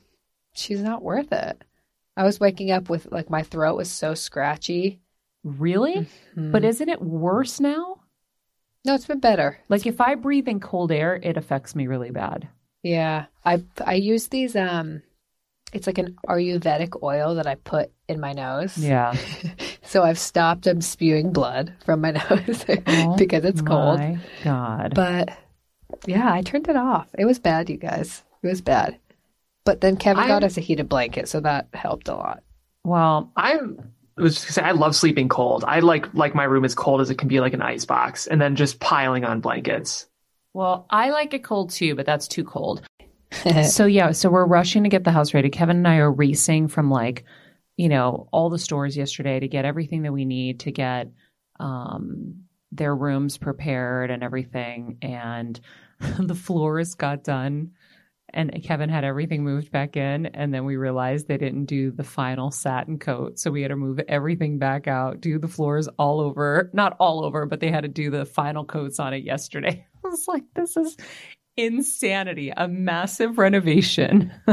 she's 0.54 0.80
not 0.80 1.02
worth 1.02 1.32
it. 1.32 1.62
I 2.16 2.24
was 2.24 2.38
waking 2.40 2.70
up 2.70 2.88
with 2.88 3.06
like 3.10 3.30
my 3.30 3.42
throat 3.42 3.76
was 3.76 3.90
so 3.90 4.14
scratchy. 4.14 5.00
really? 5.42 6.06
Mhm. 6.36 6.52
But 6.52 6.64
isn't 6.64 6.88
it 6.88 7.00
worse 7.00 7.60
now? 7.60 7.99
No, 8.84 8.94
it's 8.94 9.06
been 9.06 9.20
better. 9.20 9.58
Like 9.68 9.86
if 9.86 10.00
I 10.00 10.14
breathe 10.14 10.48
in 10.48 10.60
cold 10.60 10.90
air, 10.92 11.18
it 11.22 11.36
affects 11.36 11.74
me 11.74 11.86
really 11.86 12.10
bad. 12.10 12.48
Yeah, 12.82 13.26
I 13.44 13.62
I 13.84 13.94
use 13.94 14.28
these. 14.28 14.56
Um, 14.56 15.02
it's 15.72 15.86
like 15.86 15.98
an 15.98 16.16
Ayurvedic 16.26 17.02
oil 17.02 17.34
that 17.36 17.46
I 17.46 17.54
put 17.56 17.90
in 18.08 18.20
my 18.20 18.32
nose. 18.32 18.76
Yeah. 18.78 19.14
So 19.82 20.04
I've 20.04 20.20
stopped. 20.20 20.68
I'm 20.68 20.80
spewing 20.82 21.32
blood 21.32 21.72
from 21.84 22.00
my 22.02 22.10
nose 22.30 22.64
Oh 22.86 23.16
because 23.16 23.44
it's 23.44 23.60
cold. 23.60 23.98
My 23.98 24.18
God. 24.44 24.92
But 24.94 25.30
yeah, 26.06 26.32
I 26.32 26.42
turned 26.42 26.68
it 26.68 26.76
off. 26.76 27.08
It 27.18 27.24
was 27.24 27.40
bad, 27.40 27.68
you 27.68 27.76
guys. 27.76 28.22
It 28.44 28.46
was 28.46 28.60
bad. 28.60 28.96
But 29.64 29.80
then 29.80 29.96
Kevin 29.96 30.22
I- 30.22 30.28
got 30.28 30.44
us 30.44 30.56
a 30.56 30.60
heated 30.60 30.88
blanket, 30.88 31.28
so 31.28 31.40
that 31.40 31.66
helped 31.74 32.06
a 32.06 32.14
lot. 32.14 32.44
well, 32.84 33.32
I'm 33.36 33.80
I 33.80 33.99
was 34.20 34.40
just 34.40 34.54
say 34.54 34.62
I 34.62 34.72
love 34.72 34.94
sleeping 34.94 35.28
cold. 35.28 35.64
I 35.66 35.80
like 35.80 36.12
like 36.14 36.34
my 36.34 36.44
room 36.44 36.64
as 36.64 36.74
cold 36.74 37.00
as 37.00 37.10
it 37.10 37.16
can 37.16 37.28
be 37.28 37.40
like 37.40 37.54
an 37.54 37.62
ice 37.62 37.84
box 37.84 38.26
and 38.26 38.40
then 38.40 38.56
just 38.56 38.80
piling 38.80 39.24
on 39.24 39.40
blankets. 39.40 40.06
well, 40.52 40.86
I 40.90 41.10
like 41.10 41.34
it 41.34 41.44
cold 41.44 41.70
too, 41.70 41.94
but 41.94 42.06
that's 42.06 42.28
too 42.28 42.44
cold. 42.44 42.82
so 43.68 43.86
yeah, 43.86 44.12
so 44.12 44.28
we're 44.28 44.46
rushing 44.46 44.82
to 44.82 44.88
get 44.88 45.04
the 45.04 45.12
house 45.12 45.34
ready. 45.34 45.50
Kevin 45.50 45.78
and 45.78 45.88
I 45.88 45.96
are 45.96 46.10
racing 46.10 46.68
from 46.68 46.90
like, 46.90 47.24
you 47.76 47.88
know, 47.88 48.28
all 48.32 48.50
the 48.50 48.58
stores 48.58 48.96
yesterday 48.96 49.38
to 49.38 49.48
get 49.48 49.64
everything 49.64 50.02
that 50.02 50.12
we 50.12 50.24
need 50.24 50.60
to 50.60 50.72
get 50.72 51.08
um 51.58 52.44
their 52.72 52.94
rooms 52.94 53.38
prepared 53.38 54.10
and 54.10 54.22
everything. 54.22 54.98
And 55.02 55.58
the 56.18 56.34
floors 56.34 56.94
got 56.94 57.24
done 57.24 57.72
and 58.32 58.62
Kevin 58.62 58.88
had 58.88 59.04
everything 59.04 59.44
moved 59.44 59.70
back 59.70 59.96
in 59.96 60.26
and 60.26 60.52
then 60.52 60.64
we 60.64 60.76
realized 60.76 61.28
they 61.28 61.36
didn't 61.36 61.66
do 61.66 61.90
the 61.90 62.04
final 62.04 62.50
satin 62.50 62.98
coat. 62.98 63.38
So 63.38 63.50
we 63.50 63.62
had 63.62 63.68
to 63.68 63.76
move 63.76 64.00
everything 64.08 64.58
back 64.58 64.86
out, 64.86 65.20
do 65.20 65.38
the 65.38 65.48
floors 65.48 65.88
all 65.98 66.20
over, 66.20 66.70
not 66.72 66.96
all 66.98 67.24
over, 67.24 67.46
but 67.46 67.60
they 67.60 67.70
had 67.70 67.82
to 67.82 67.88
do 67.88 68.10
the 68.10 68.24
final 68.24 68.64
coats 68.64 68.98
on 68.98 69.14
it 69.14 69.24
yesterday. 69.24 69.86
I 70.04 70.08
was 70.08 70.26
like, 70.28 70.44
this 70.54 70.76
is 70.76 70.96
insanity, 71.56 72.52
a 72.56 72.68
massive 72.68 73.38
renovation. 73.38 74.32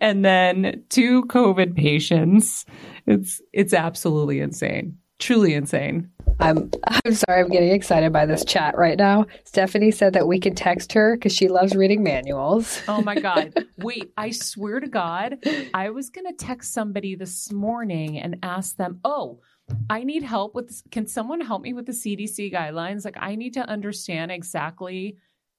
and 0.00 0.24
then 0.24 0.84
two 0.88 1.24
COVID 1.24 1.76
patients. 1.76 2.64
It's 3.06 3.40
it's 3.52 3.74
absolutely 3.74 4.40
insane. 4.40 4.98
Truly 5.18 5.54
insane. 5.54 6.10
I'm 6.40 6.70
I'm 6.86 7.14
sorry, 7.14 7.42
I'm 7.42 7.48
getting 7.48 7.72
excited 7.72 8.12
by 8.12 8.24
this 8.26 8.44
chat 8.44 8.76
right 8.76 8.96
now. 8.96 9.26
Stephanie 9.44 9.90
said 9.90 10.14
that 10.14 10.26
we 10.26 10.40
can 10.40 10.54
text 10.54 10.92
her 10.94 11.16
because 11.16 11.34
she 11.34 11.48
loves 11.48 11.76
reading 11.76 12.02
manuals. 12.02 12.80
Oh 12.88 13.02
my 13.02 13.14
God. 13.14 13.52
Wait, 13.78 14.12
I 14.16 14.30
swear 14.30 14.80
to 14.80 14.88
God, 14.88 15.44
I 15.74 15.90
was 15.90 16.10
going 16.10 16.26
to 16.26 16.32
text 16.32 16.72
somebody 16.72 17.14
this 17.14 17.52
morning 17.52 18.18
and 18.18 18.38
ask 18.42 18.76
them, 18.76 19.00
oh, 19.04 19.40
I 19.88 20.02
need 20.04 20.22
help 20.22 20.54
with 20.54 20.68
this. 20.68 20.82
Can 20.90 21.06
someone 21.06 21.40
help 21.40 21.62
me 21.62 21.74
with 21.74 21.86
the 21.86 21.92
CDC 21.92 22.52
guidelines? 22.52 23.04
Like, 23.04 23.16
I 23.20 23.36
need 23.36 23.54
to 23.54 23.68
understand 23.68 24.32
exactly 24.32 25.18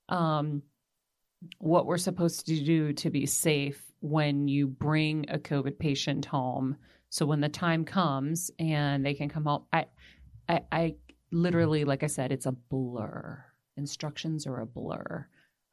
um, 0.09 0.63
what 1.59 1.85
we're 1.85 1.97
supposed 1.97 2.47
to 2.47 2.63
do 2.63 2.93
to 2.93 3.09
be 3.09 3.25
safe 3.25 3.81
when 3.99 4.47
you 4.47 4.67
bring 4.67 5.25
a 5.29 5.37
COVID 5.37 5.77
patient 5.79 6.25
home. 6.25 6.75
So 7.09 7.25
when 7.25 7.41
the 7.41 7.49
time 7.49 7.85
comes 7.85 8.51
and 8.57 9.05
they 9.05 9.13
can 9.13 9.29
come 9.29 9.45
home, 9.45 9.65
I, 9.71 9.85
I, 10.51 10.61
I 10.71 10.95
literally, 11.31 11.85
like 11.85 12.03
I 12.03 12.07
said, 12.07 12.31
it's 12.31 12.45
a 12.45 12.51
blur. 12.51 13.43
Instructions 13.77 14.45
are 14.45 14.59
a 14.59 14.65
blur. 14.65 15.27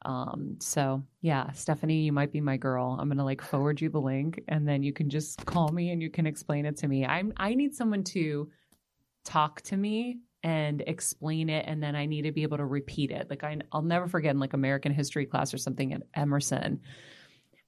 Um, 0.05 0.55
so 0.61 1.03
yeah, 1.21 1.51
Stephanie, 1.51 2.03
you 2.03 2.13
might 2.13 2.31
be 2.31 2.39
my 2.39 2.55
girl. 2.55 2.97
I'm 2.99 3.09
gonna 3.09 3.25
like 3.25 3.41
forward 3.41 3.81
you 3.81 3.89
the 3.89 3.99
link 3.99 4.41
and 4.47 4.67
then 4.67 4.81
you 4.81 4.93
can 4.93 5.09
just 5.09 5.45
call 5.45 5.69
me 5.69 5.91
and 5.91 6.01
you 6.01 6.09
can 6.09 6.25
explain 6.25 6.65
it 6.65 6.77
to 6.77 6.87
me. 6.87 7.05
I'm 7.05 7.33
I 7.35 7.53
need 7.53 7.75
someone 7.75 8.03
to 8.05 8.49
talk 9.25 9.61
to 9.63 9.75
me 9.75 10.19
and 10.41 10.81
explain 10.87 11.49
it 11.49 11.65
and 11.67 11.83
then 11.83 11.97
I 11.97 12.05
need 12.05 12.21
to 12.21 12.31
be 12.31 12.43
able 12.43 12.57
to 12.57 12.65
repeat 12.65 13.11
it. 13.11 13.29
Like 13.29 13.43
I 13.43 13.57
I'll 13.73 13.81
never 13.81 14.07
forget 14.07 14.31
in 14.31 14.39
like 14.39 14.53
American 14.53 14.93
history 14.93 15.25
class 15.25 15.53
or 15.53 15.57
something 15.57 15.93
at 15.93 16.03
Emerson. 16.13 16.79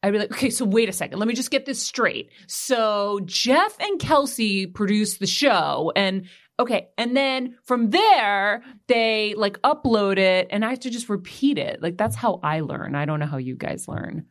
I'd 0.03 0.13
be 0.13 0.19
like, 0.19 0.31
okay, 0.31 0.49
so 0.49 0.65
wait 0.65 0.89
a 0.89 0.93
second. 0.93 1.19
Let 1.19 1.27
me 1.27 1.35
just 1.35 1.51
get 1.51 1.65
this 1.65 1.79
straight. 1.79 2.31
So 2.47 3.19
Jeff 3.25 3.77
and 3.79 3.99
Kelsey 3.99 4.65
produced 4.65 5.19
the 5.19 5.27
show 5.27 5.91
and 5.95 6.27
okay, 6.61 6.89
and 6.97 7.15
then 7.15 7.57
from 7.63 7.89
there 7.89 8.63
they 8.87 9.33
like 9.37 9.61
upload 9.61 10.17
it 10.17 10.47
and 10.49 10.63
I 10.63 10.69
have 10.69 10.79
to 10.81 10.89
just 10.89 11.09
repeat 11.09 11.57
it. 11.57 11.81
Like 11.81 11.97
that's 11.97 12.15
how 12.15 12.39
I 12.43 12.61
learn. 12.61 12.95
I 12.95 13.05
don't 13.05 13.19
know 13.19 13.25
how 13.25 13.37
you 13.37 13.55
guys 13.55 13.87
learn. 13.87 14.25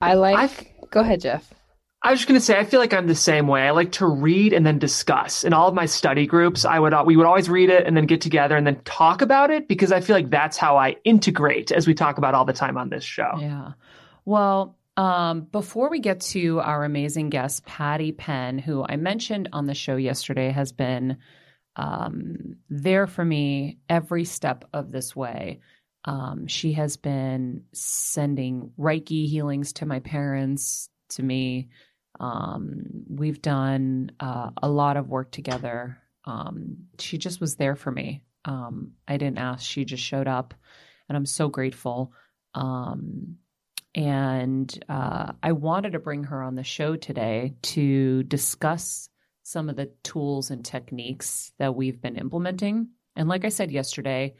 I 0.00 0.14
like. 0.14 0.36
I've- 0.36 0.68
Go 0.90 1.00
ahead, 1.00 1.20
Jeff. 1.20 1.52
I 2.02 2.10
was 2.12 2.20
just 2.20 2.28
gonna 2.28 2.38
say 2.40 2.56
I 2.56 2.64
feel 2.64 2.78
like 2.78 2.94
I'm 2.94 3.08
the 3.08 3.14
same 3.16 3.48
way. 3.48 3.62
I 3.66 3.72
like 3.72 3.90
to 3.92 4.06
read 4.06 4.52
and 4.52 4.64
then 4.64 4.78
discuss. 4.78 5.42
In 5.42 5.52
all 5.52 5.66
of 5.66 5.74
my 5.74 5.86
study 5.86 6.24
groups, 6.26 6.64
I 6.64 6.78
would 6.78 6.94
we 7.04 7.16
would 7.16 7.26
always 7.26 7.48
read 7.48 7.68
it 7.70 7.84
and 7.86 7.96
then 7.96 8.06
get 8.06 8.20
together 8.20 8.56
and 8.56 8.64
then 8.66 8.80
talk 8.84 9.22
about 9.22 9.50
it 9.50 9.66
because 9.66 9.90
I 9.90 10.00
feel 10.00 10.14
like 10.14 10.30
that's 10.30 10.56
how 10.56 10.76
I 10.76 10.96
integrate, 11.04 11.72
as 11.72 11.86
we 11.88 11.94
talk 11.94 12.18
about 12.18 12.34
all 12.34 12.44
the 12.44 12.52
time 12.52 12.76
on 12.78 12.90
this 12.90 13.02
show. 13.02 13.32
Yeah. 13.40 13.72
Well, 14.24 14.76
um, 14.96 15.42
before 15.42 15.90
we 15.90 16.00
get 16.00 16.20
to 16.20 16.60
our 16.60 16.84
amazing 16.84 17.30
guest, 17.30 17.66
Patty 17.66 18.12
Penn, 18.12 18.58
who 18.58 18.84
I 18.88 18.96
mentioned 18.96 19.50
on 19.52 19.66
the 19.66 19.74
show 19.74 19.96
yesterday, 19.96 20.50
has 20.50 20.72
been 20.72 21.18
um, 21.76 22.56
there 22.70 23.06
for 23.06 23.24
me 23.24 23.78
every 23.88 24.24
step 24.24 24.64
of 24.72 24.90
this 24.90 25.14
way. 25.14 25.60
Um, 26.04 26.46
she 26.46 26.72
has 26.74 26.96
been 26.96 27.64
sending 27.72 28.72
Reiki 28.78 29.28
healings 29.28 29.74
to 29.74 29.86
my 29.86 30.00
parents, 30.00 30.88
to 31.10 31.22
me. 31.22 31.68
Um, 32.18 33.04
we've 33.08 33.42
done 33.42 34.12
uh, 34.18 34.50
a 34.62 34.68
lot 34.68 34.96
of 34.96 35.08
work 35.08 35.30
together. 35.30 35.98
Um, 36.24 36.86
she 36.98 37.18
just 37.18 37.40
was 37.40 37.56
there 37.56 37.76
for 37.76 37.90
me. 37.90 38.22
Um, 38.44 38.92
I 39.06 39.16
didn't 39.16 39.38
ask, 39.38 39.68
she 39.68 39.84
just 39.84 40.02
showed 40.02 40.28
up, 40.28 40.54
and 41.08 41.16
I'm 41.16 41.26
so 41.26 41.48
grateful. 41.48 42.12
Um, 42.54 43.36
and 43.96 44.84
uh, 44.90 45.32
I 45.42 45.52
wanted 45.52 45.94
to 45.94 45.98
bring 45.98 46.24
her 46.24 46.42
on 46.42 46.54
the 46.54 46.62
show 46.62 46.96
today 46.96 47.54
to 47.62 48.22
discuss 48.24 49.08
some 49.42 49.70
of 49.70 49.76
the 49.76 49.90
tools 50.02 50.50
and 50.50 50.62
techniques 50.62 51.52
that 51.58 51.74
we've 51.74 52.00
been 52.00 52.16
implementing. 52.16 52.88
And 53.16 53.26
like 53.26 53.46
I 53.46 53.48
said 53.48 53.70
yesterday, 53.70 54.34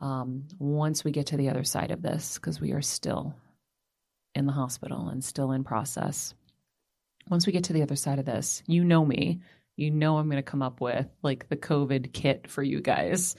um, 0.00 0.48
once 0.58 1.02
we 1.02 1.12
get 1.12 1.28
to 1.28 1.38
the 1.38 1.48
other 1.48 1.64
side 1.64 1.92
of 1.92 2.02
this, 2.02 2.34
because 2.34 2.60
we 2.60 2.72
are 2.72 2.82
still 2.82 3.34
in 4.34 4.44
the 4.44 4.52
hospital 4.52 5.08
and 5.08 5.24
still 5.24 5.52
in 5.52 5.64
process, 5.64 6.34
once 7.30 7.46
we 7.46 7.52
get 7.52 7.64
to 7.64 7.72
the 7.72 7.82
other 7.82 7.96
side 7.96 8.18
of 8.18 8.26
this, 8.26 8.62
you 8.66 8.84
know 8.84 9.04
me. 9.04 9.40
you 9.76 9.90
know 9.90 10.18
I'm 10.18 10.28
going 10.28 10.36
to 10.36 10.42
come 10.42 10.62
up 10.62 10.82
with 10.82 11.06
like 11.22 11.48
the 11.48 11.56
COVID 11.56 12.12
kit 12.12 12.50
for 12.50 12.62
you 12.62 12.82
guys 12.82 13.34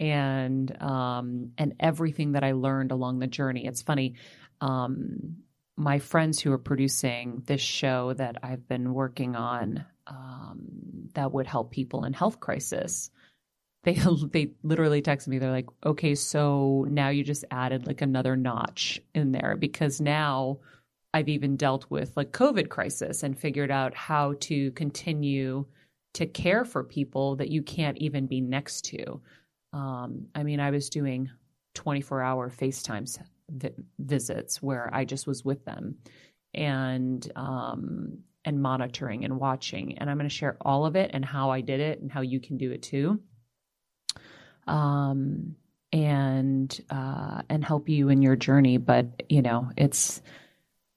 and 0.00 0.80
um 0.80 1.50
and 1.58 1.74
everything 1.80 2.32
that 2.32 2.44
I 2.44 2.52
learned 2.52 2.92
along 2.92 3.18
the 3.18 3.26
journey. 3.26 3.66
It's 3.66 3.82
funny 3.82 4.14
um 4.60 5.36
my 5.78 6.00
friends 6.00 6.40
who 6.40 6.52
are 6.52 6.58
producing 6.58 7.42
this 7.46 7.60
show 7.60 8.12
that 8.14 8.36
I've 8.42 8.66
been 8.66 8.92
working 8.92 9.36
on 9.36 9.84
um, 10.08 11.08
that 11.14 11.32
would 11.32 11.46
help 11.46 11.70
people 11.70 12.04
in 12.04 12.12
health 12.12 12.40
crisis. 12.40 13.10
They 13.84 13.94
they 14.32 14.50
literally 14.64 15.00
texted 15.00 15.28
me. 15.28 15.38
They're 15.38 15.52
like, 15.52 15.68
"Okay, 15.86 16.16
so 16.16 16.84
now 16.90 17.10
you 17.10 17.22
just 17.22 17.44
added 17.52 17.86
like 17.86 18.02
another 18.02 18.36
notch 18.36 19.00
in 19.14 19.30
there 19.30 19.56
because 19.56 20.00
now 20.00 20.58
I've 21.14 21.28
even 21.28 21.56
dealt 21.56 21.86
with 21.88 22.14
like 22.16 22.32
COVID 22.32 22.68
crisis 22.68 23.22
and 23.22 23.38
figured 23.38 23.70
out 23.70 23.94
how 23.94 24.34
to 24.40 24.72
continue 24.72 25.64
to 26.14 26.26
care 26.26 26.64
for 26.64 26.82
people 26.82 27.36
that 27.36 27.50
you 27.50 27.62
can't 27.62 27.96
even 27.98 28.26
be 28.26 28.40
next 28.40 28.82
to. 28.86 29.20
Um, 29.72 30.26
I 30.34 30.42
mean, 30.42 30.58
I 30.58 30.70
was 30.70 30.90
doing 30.90 31.30
24 31.74 32.20
hour 32.20 32.50
FaceTimes 32.50 33.20
vi- 33.48 33.74
visits 33.98 34.62
where 34.62 34.90
I 34.92 35.04
just 35.04 35.26
was 35.26 35.44
with 35.44 35.64
them 35.64 35.96
and 36.54 37.30
um, 37.36 38.18
and 38.44 38.62
monitoring 38.62 39.24
and 39.24 39.38
watching. 39.38 39.98
And 39.98 40.08
I'm 40.08 40.16
going 40.16 40.28
to 40.28 40.34
share 40.34 40.56
all 40.60 40.86
of 40.86 40.96
it 40.96 41.10
and 41.12 41.24
how 41.24 41.50
I 41.50 41.60
did 41.60 41.80
it 41.80 42.00
and 42.00 42.10
how 42.10 42.22
you 42.22 42.40
can 42.40 42.56
do 42.56 42.72
it 42.72 42.82
too. 42.82 43.20
Um, 44.66 45.56
and 45.92 46.78
uh, 46.90 47.42
and 47.48 47.64
help 47.64 47.88
you 47.88 48.08
in 48.08 48.22
your 48.22 48.36
journey. 48.36 48.76
But 48.76 49.22
you 49.28 49.42
know, 49.42 49.70
it's 49.76 50.20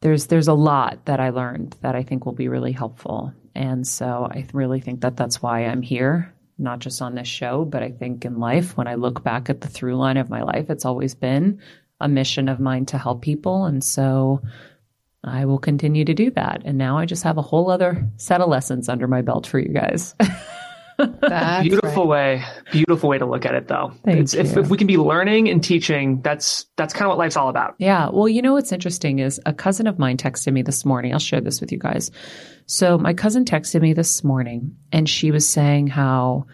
there's 0.02 0.28
there's 0.28 0.48
a 0.48 0.54
lot 0.54 1.06
that 1.06 1.20
I 1.20 1.30
learned 1.30 1.78
that 1.82 1.96
I 1.96 2.04
think 2.04 2.26
will 2.26 2.34
be 2.34 2.48
really 2.48 2.72
helpful. 2.72 3.34
And 3.54 3.86
so 3.88 4.28
I 4.30 4.48
really 4.54 4.80
think 4.80 5.02
that 5.02 5.18
that's 5.18 5.42
why 5.42 5.66
I'm 5.66 5.82
here, 5.82 6.34
not 6.58 6.80
just 6.80 7.02
on 7.02 7.16
this 7.16 7.28
show, 7.28 7.66
but 7.66 7.84
I 7.84 7.92
think 7.92 8.24
in 8.24 8.40
life, 8.40 8.78
when 8.78 8.88
I 8.88 8.96
look 8.96 9.24
back 9.24 9.50
at 9.50 9.60
the 9.60 9.68
through 9.68 9.98
line 9.98 10.18
of 10.18 10.30
my 10.30 10.42
life, 10.42 10.70
it's 10.70 10.86
always 10.86 11.16
been 11.16 11.62
a 12.02 12.08
mission 12.08 12.50
of 12.50 12.60
mine 12.60 12.86
to 12.88 12.98
help 12.98 13.22
people. 13.22 13.66
And 13.66 13.84
so 13.84 14.42
I 15.24 15.46
will 15.46 15.60
continue 15.60 16.06
to 16.06 16.14
do 16.14 16.32
that. 16.32 16.62
And 16.66 16.78
now 16.78 16.98
I 16.98 17.06
just 17.06 17.24
have 17.24 17.38
a 17.38 17.42
whole 17.42 17.70
other 17.70 18.10
set 18.18 18.42
of 18.42 18.50
lessons 18.50 18.90
under 18.90 19.08
my 19.08 19.22
belt 19.22 19.46
for 19.46 19.60
you 19.60 19.70
guys. 19.70 20.16
That's 21.22 21.68
beautiful 21.68 22.08
right. 22.08 22.40
way, 22.40 22.44
beautiful 22.72 23.10
way 23.10 23.18
to 23.18 23.26
look 23.26 23.46
at 23.46 23.56
it, 23.56 23.68
though. 23.68 23.92
Thank 24.06 24.20
It's, 24.20 24.34
if, 24.34 24.56
if 24.58 24.70
we 24.70 24.78
can 24.78 24.88
be 24.88 24.98
learning 24.98 25.50
and 25.50 25.64
teaching, 25.64 26.22
that's 26.22 26.66
that's 26.78 26.94
kind 26.94 27.06
of 27.06 27.10
what 27.10 27.18
life's 27.18 27.36
all 27.36 27.50
about. 27.50 27.76
Yeah. 27.80 28.10
Well, 28.10 28.30
you 28.30 28.42
know 28.42 28.54
what's 28.54 28.72
interesting 28.72 29.20
is 29.20 29.40
a 29.46 29.54
cousin 29.54 29.88
of 29.88 29.98
mine 29.98 30.18
texted 30.18 30.54
me 30.54 30.62
this 30.62 30.86
morning. 30.86 31.14
I'll 31.14 31.20
share 31.20 31.42
this 31.42 31.60
with 31.60 31.72
you 31.72 31.80
guys. 31.80 32.12
So 32.68 32.98
my 32.98 33.14
cousin 33.14 33.46
texted 33.46 33.82
me 33.82 33.94
this 33.94 34.24
morning 34.24 34.76
and 34.92 35.10
she 35.10 35.32
was 35.32 35.48
saying 35.48 35.88
how, 35.88 36.46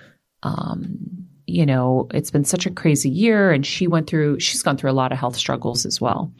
um, 0.44 1.27
you 1.48 1.66
know, 1.66 2.08
it's 2.14 2.30
been 2.30 2.44
such 2.44 2.66
a 2.66 2.72
crazy 2.72 3.10
year 3.10 3.52
and 3.52 3.66
she 3.66 3.88
went 3.88 4.08
through, 4.08 4.40
she's 4.40 4.62
gone 4.62 4.78
through 4.78 4.92
a 4.92 4.94
lot 4.94 5.14
of 5.14 5.18
health 5.18 5.38
struggles 5.38 5.86
as 5.86 6.00
well. 6.00 6.32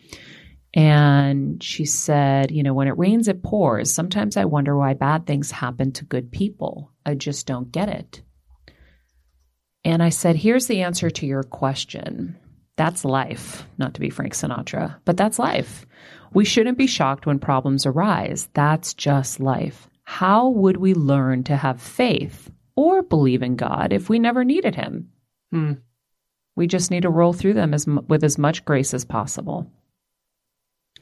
And 0.74 1.64
she 1.64 1.86
said, 1.86 2.52
you 2.52 2.62
know, 2.62 2.74
when 2.74 2.90
it 2.90 2.98
rains, 2.98 3.28
it 3.28 3.42
pours. 3.42 3.92
Sometimes 3.92 4.36
I 4.38 4.46
wonder 4.46 4.78
why 4.78 4.94
bad 4.94 5.26
things 5.26 5.50
happen 5.50 5.94
to 5.94 6.06
good 6.06 6.32
people. 6.32 6.92
I 7.06 7.16
just 7.16 7.48
don't 7.48 7.72
get 7.72 7.90
it. 7.90 8.22
And 9.86 10.04
I 10.04 10.10
said, 10.10 10.36
here's 10.36 10.68
the 10.68 10.82
answer 10.82 11.10
to 11.10 11.26
your 11.26 11.44
question. 11.44 12.38
That's 12.76 13.06
life, 13.06 13.66
not 13.78 13.94
to 13.94 14.02
be 14.02 14.10
Frank 14.10 14.34
Sinatra, 14.34 14.98
but 15.06 15.16
that's 15.18 15.40
life. 15.40 15.86
We 16.34 16.44
shouldn't 16.44 16.78
be 16.78 16.86
shocked 16.86 17.26
when 17.26 17.40
problems 17.40 17.86
arise. 17.86 18.50
That's 18.54 18.94
just 18.94 19.40
life. 19.40 19.88
How 20.04 20.50
would 20.50 20.78
we 20.78 20.94
learn 20.94 21.46
to 21.46 21.56
have 21.56 21.82
faith 21.82 22.52
or 22.78 23.04
believe 23.04 23.44
in 23.44 23.58
God 23.58 23.92
if 23.92 24.10
we 24.10 24.20
never 24.20 24.46
needed 24.46 24.76
Him? 24.76 25.10
Hmm. 25.52 25.74
We 26.56 26.68
just 26.68 26.90
need 26.90 27.02
to 27.02 27.10
roll 27.10 27.34
through 27.34 27.54
them 27.54 27.74
as, 27.74 27.86
with 27.86 28.24
as 28.24 28.38
much 28.38 28.64
grace 28.64 28.94
as 28.94 29.04
possible. 29.04 29.70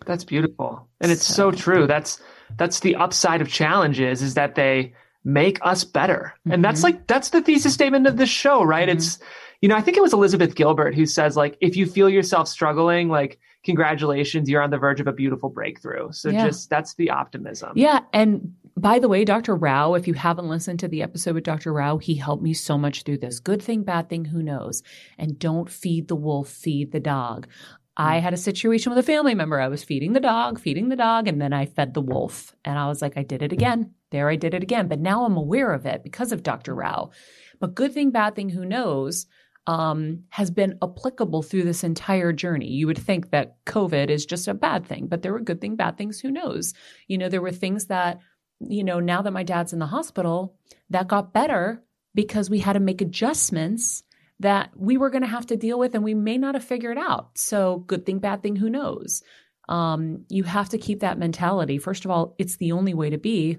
That's 0.05 0.23
beautiful, 0.23 0.87
and 0.99 1.11
it's 1.11 1.23
so, 1.23 1.51
true. 1.51 1.87
That's 1.87 2.21
that's 2.57 2.81
the 2.81 2.95
upside 2.95 3.41
of 3.41 3.47
challenges 3.47 4.21
is 4.21 4.33
that 4.33 4.55
they 4.55 4.93
make 5.23 5.57
us 5.61 5.83
better, 5.83 6.33
and 6.49 6.63
that's 6.63 6.83
like 6.83 7.07
that's 7.07 7.29
the 7.29 7.41
thesis 7.41 7.73
statement 7.73 8.05
of 8.05 8.17
this 8.17 8.29
show, 8.29 8.61
right? 8.63 8.89
It's 8.89 9.19
you 9.61 9.69
know 9.69 9.75
I 9.77 9.81
think 9.81 9.95
it 9.95 10.01
was 10.03 10.11
Elizabeth 10.11 10.55
Gilbert 10.55 10.95
who 10.95 11.05
says 11.05 11.37
like 11.37 11.57
if 11.61 11.77
you 11.77 11.85
feel 11.85 12.09
yourself 12.09 12.49
struggling, 12.49 13.07
like 13.07 13.39
congratulations, 13.63 14.49
you're 14.49 14.61
on 14.61 14.69
the 14.69 14.77
verge 14.77 14.99
of 14.99 15.07
a 15.07 15.13
beautiful 15.13 15.49
breakthrough. 15.49 16.11
So 16.11 16.29
Yeah. 16.29 16.45
just 16.45 16.69
that's 16.69 16.93
the 16.95 17.09
optimism. 17.09 17.71
Yeah. 17.75 18.01
And 18.13 18.53
by 18.77 18.99
the 18.99 19.07
way, 19.07 19.23
Dr. 19.23 19.55
Rao, 19.55 19.93
if 19.93 20.07
you 20.07 20.13
haven't 20.13 20.49
listened 20.49 20.79
to 20.79 20.87
the 20.87 21.01
episode 21.01 21.35
with 21.35 21.45
Dr. 21.45 21.71
Rao, 21.71 21.97
he 21.97 22.15
helped 22.15 22.43
me 22.43 22.53
so 22.53 22.77
much 22.77 23.03
through 23.03 23.19
this. 23.19 23.39
Good 23.39 23.61
thing, 23.61 23.83
bad 23.83 24.09
thing, 24.09 24.25
who 24.25 24.43
knows? 24.43 24.83
And 25.17 25.39
don't 25.39 25.69
feed 25.69 26.07
the 26.07 26.15
wolf, 26.15 26.49
feed 26.49 26.91
the 26.91 26.99
dog. 26.99 27.47
I 27.95 28.19
had 28.19 28.33
a 28.33 28.37
situation 28.37 28.89
with 28.89 28.99
a 28.99 29.03
family 29.03 29.33
member. 29.33 29.61
I 29.61 29.69
was 29.69 29.85
feeding 29.85 30.11
the 30.11 30.19
dog, 30.19 30.59
feeding 30.59 30.89
the 30.89 30.97
dog, 30.97 31.29
and 31.29 31.41
then 31.41 31.53
I 31.53 31.65
fed 31.65 31.93
the 31.93 32.01
wolf. 32.01 32.53
And 32.65 32.77
I 32.77 32.87
was 32.87 33.01
like, 33.01 33.17
I 33.17 33.23
did 33.23 33.41
it 33.41 33.53
again. 33.53 33.93
There, 34.11 34.29
I 34.29 34.35
did 34.35 34.53
it 34.53 34.63
again. 34.63 34.89
But 34.89 34.99
now 34.99 35.23
I'm 35.23 35.37
aware 35.37 35.71
of 35.71 35.85
it 35.85 36.03
because 36.03 36.33
of 36.33 36.43
Dr. 36.43 36.75
Rao. 36.75 37.11
But 37.61 37.75
good 37.75 37.93
thing, 37.93 38.11
bad 38.11 38.35
thing, 38.35 38.49
who 38.49 38.65
knows? 38.65 39.25
um, 39.67 40.23
has 40.29 40.51
been 40.51 40.77
applicable 40.83 41.41
through 41.41 41.63
this 41.63 41.83
entire 41.83 42.31
journey. 42.31 42.67
You 42.67 42.87
would 42.87 42.97
think 42.97 43.31
that 43.31 43.63
COVID 43.65 44.09
is 44.09 44.25
just 44.25 44.47
a 44.47 44.53
bad 44.53 44.85
thing, 44.85 45.07
but 45.07 45.21
there 45.21 45.33
were 45.33 45.39
good 45.39 45.59
thing, 45.59 45.75
bad 45.75 45.97
things. 45.97 46.19
Who 46.19 46.29
knows? 46.29 46.73
You 47.07 47.17
know, 47.17 47.29
there 47.29 47.41
were 47.41 47.51
things 47.51 47.85
that, 47.87 48.19
you 48.59 48.83
know, 48.83 48.99
now 48.99 49.21
that 49.21 49.31
my 49.31 49.43
dad's 49.43 49.73
in 49.73 49.79
the 49.79 49.85
hospital, 49.85 50.55
that 50.89 51.07
got 51.07 51.33
better 51.33 51.83
because 52.13 52.49
we 52.49 52.59
had 52.59 52.73
to 52.73 52.79
make 52.79 53.01
adjustments 53.01 54.03
that 54.39 54.71
we 54.75 54.97
were 54.97 55.09
going 55.09 55.21
to 55.21 55.27
have 55.27 55.45
to 55.47 55.55
deal 55.55 55.79
with 55.79 55.95
and 55.95 56.03
we 56.03 56.13
may 56.13 56.37
not 56.37 56.55
have 56.55 56.63
figured 56.63 56.97
out. 56.97 57.37
So, 57.37 57.79
good 57.79 58.05
thing, 58.05 58.19
bad 58.19 58.43
thing, 58.43 58.55
who 58.55 58.69
knows? 58.69 59.23
Um, 59.67 60.25
you 60.29 60.43
have 60.43 60.69
to 60.69 60.77
keep 60.77 60.99
that 60.99 61.17
mentality. 61.17 61.77
First 61.77 62.05
of 62.05 62.11
all, 62.11 62.35
it's 62.37 62.57
the 62.57 62.73
only 62.73 62.93
way 62.93 63.09
to 63.09 63.17
be. 63.17 63.57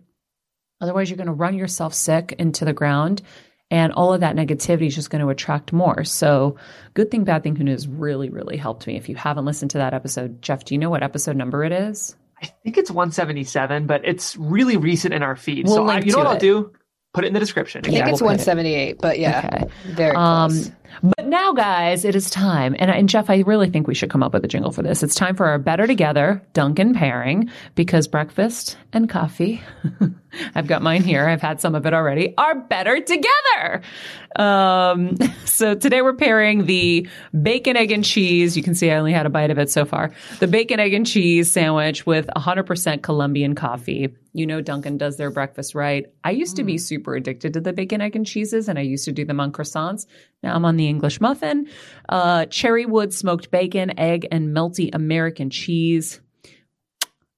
Otherwise, 0.80 1.08
you're 1.08 1.16
going 1.16 1.26
to 1.26 1.32
run 1.32 1.56
yourself 1.56 1.94
sick 1.94 2.34
into 2.38 2.64
the 2.64 2.72
ground 2.72 3.22
and 3.70 3.92
all 3.92 4.14
of 4.14 4.20
that 4.20 4.36
negativity 4.36 4.86
is 4.86 4.94
just 4.94 5.10
going 5.10 5.22
to 5.22 5.28
attract 5.28 5.72
more. 5.72 6.04
So, 6.04 6.56
good 6.94 7.10
thing, 7.10 7.24
bad 7.24 7.42
thing, 7.42 7.56
who 7.56 7.64
knows 7.64 7.86
really, 7.86 8.30
really 8.30 8.56
helped 8.56 8.86
me. 8.86 8.96
If 8.96 9.08
you 9.08 9.16
haven't 9.16 9.44
listened 9.44 9.72
to 9.72 9.78
that 9.78 9.94
episode, 9.94 10.40
Jeff, 10.40 10.64
do 10.64 10.74
you 10.74 10.78
know 10.78 10.90
what 10.90 11.02
episode 11.02 11.36
number 11.36 11.64
it 11.64 11.72
is? 11.72 12.14
I 12.42 12.46
think 12.64 12.76
it's 12.78 12.90
177, 12.90 13.86
but 13.86 14.02
it's 14.04 14.36
really 14.36 14.76
recent 14.76 15.14
in 15.14 15.22
our 15.22 15.36
feed. 15.36 15.66
We'll 15.66 15.76
so 15.76 15.84
I, 15.84 15.94
link 15.94 16.06
you 16.06 16.12
know 16.12 16.18
to 16.18 16.24
what 16.24 16.32
I'll 16.34 16.38
do? 16.38 16.72
Put 17.14 17.24
it 17.24 17.28
in 17.28 17.32
the 17.34 17.40
description. 17.40 17.80
I 17.80 17.88
think 17.88 17.96
Yeah, 17.96 18.08
it's 18.10 18.20
we'll 18.20 18.30
put 18.30 18.40
it- 18.40 18.46
178, 18.46 18.98
but 19.00 19.18
yeah, 19.18 19.48
Okay. 19.52 19.64
very 19.86 20.14
Um, 20.14 20.50
close. 20.50 20.70
But 21.02 21.26
now, 21.26 21.52
guys, 21.52 22.04
it 22.04 22.14
is 22.14 22.30
time. 22.30 22.74
And, 22.78 22.90
and 22.90 23.08
Jeff, 23.08 23.28
I 23.28 23.38
really 23.40 23.68
think 23.68 23.86
we 23.86 23.94
should 23.94 24.08
come 24.08 24.22
up 24.22 24.32
with 24.32 24.44
a 24.44 24.48
jingle 24.48 24.70
for 24.70 24.82
this. 24.82 25.02
It's 25.02 25.14
time 25.14 25.34
for 25.34 25.46
our 25.46 25.58
Better 25.58 25.86
Together 25.86 26.42
Dunkin' 26.52 26.94
pairing 26.94 27.50
because 27.74 28.06
breakfast 28.06 28.78
and 28.92 29.08
coffee, 29.08 29.62
I've 30.54 30.66
got 30.66 30.82
mine 30.82 31.02
here. 31.02 31.26
I've 31.28 31.42
had 31.42 31.60
some 31.60 31.74
of 31.74 31.84
it 31.86 31.92
already, 31.92 32.34
are 32.38 32.54
better 32.54 33.00
together. 33.00 33.82
Um, 34.36 35.16
so 35.44 35.74
today 35.74 36.02
we're 36.02 36.14
pairing 36.14 36.66
the 36.66 37.08
bacon, 37.42 37.76
egg, 37.76 37.90
and 37.90 38.04
cheese. 38.04 38.56
You 38.56 38.62
can 38.62 38.74
see 38.74 38.90
I 38.90 38.96
only 38.96 39.12
had 39.12 39.26
a 39.26 39.30
bite 39.30 39.50
of 39.50 39.58
it 39.58 39.70
so 39.70 39.84
far. 39.84 40.12
The 40.38 40.46
bacon, 40.46 40.80
egg, 40.80 40.94
and 40.94 41.06
cheese 41.06 41.50
sandwich 41.50 42.06
with 42.06 42.26
100% 42.36 43.02
Colombian 43.02 43.54
coffee. 43.54 44.14
You 44.32 44.46
know, 44.46 44.60
Dunkin' 44.60 44.98
does 44.98 45.16
their 45.16 45.30
breakfast 45.30 45.74
right. 45.74 46.06
I 46.22 46.30
used 46.30 46.56
to 46.56 46.62
be 46.62 46.76
super 46.76 47.14
addicted 47.14 47.54
to 47.54 47.60
the 47.60 47.72
bacon, 47.72 48.00
egg, 48.00 48.16
and 48.16 48.26
cheeses, 48.26 48.68
and 48.68 48.78
I 48.78 48.82
used 48.82 49.06
to 49.06 49.12
do 49.12 49.24
them 49.24 49.40
on 49.40 49.50
croissants. 49.50 50.06
Now 50.42 50.54
I'm 50.54 50.64
on 50.64 50.76
the 50.76 50.88
English 50.88 51.20
muffin. 51.20 51.68
Uh, 52.08 52.44
cherry 52.46 52.84
wood 52.84 53.14
smoked 53.14 53.50
bacon, 53.50 53.98
egg, 53.98 54.28
and 54.30 54.54
melty 54.54 54.94
American 54.94 55.48
cheese. 55.48 56.20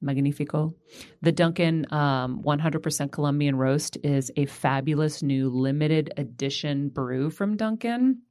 Magnifico. 0.00 0.74
The 1.22 1.32
Dunkin' 1.32 1.92
um, 1.92 2.42
100% 2.42 3.10
Colombian 3.10 3.56
roast 3.56 3.98
is 4.02 4.30
a 4.36 4.46
fabulous 4.46 5.22
new 5.22 5.48
limited 5.48 6.12
edition 6.16 6.88
brew 6.88 7.30
from 7.30 7.56
Dunkin'. 7.56 8.22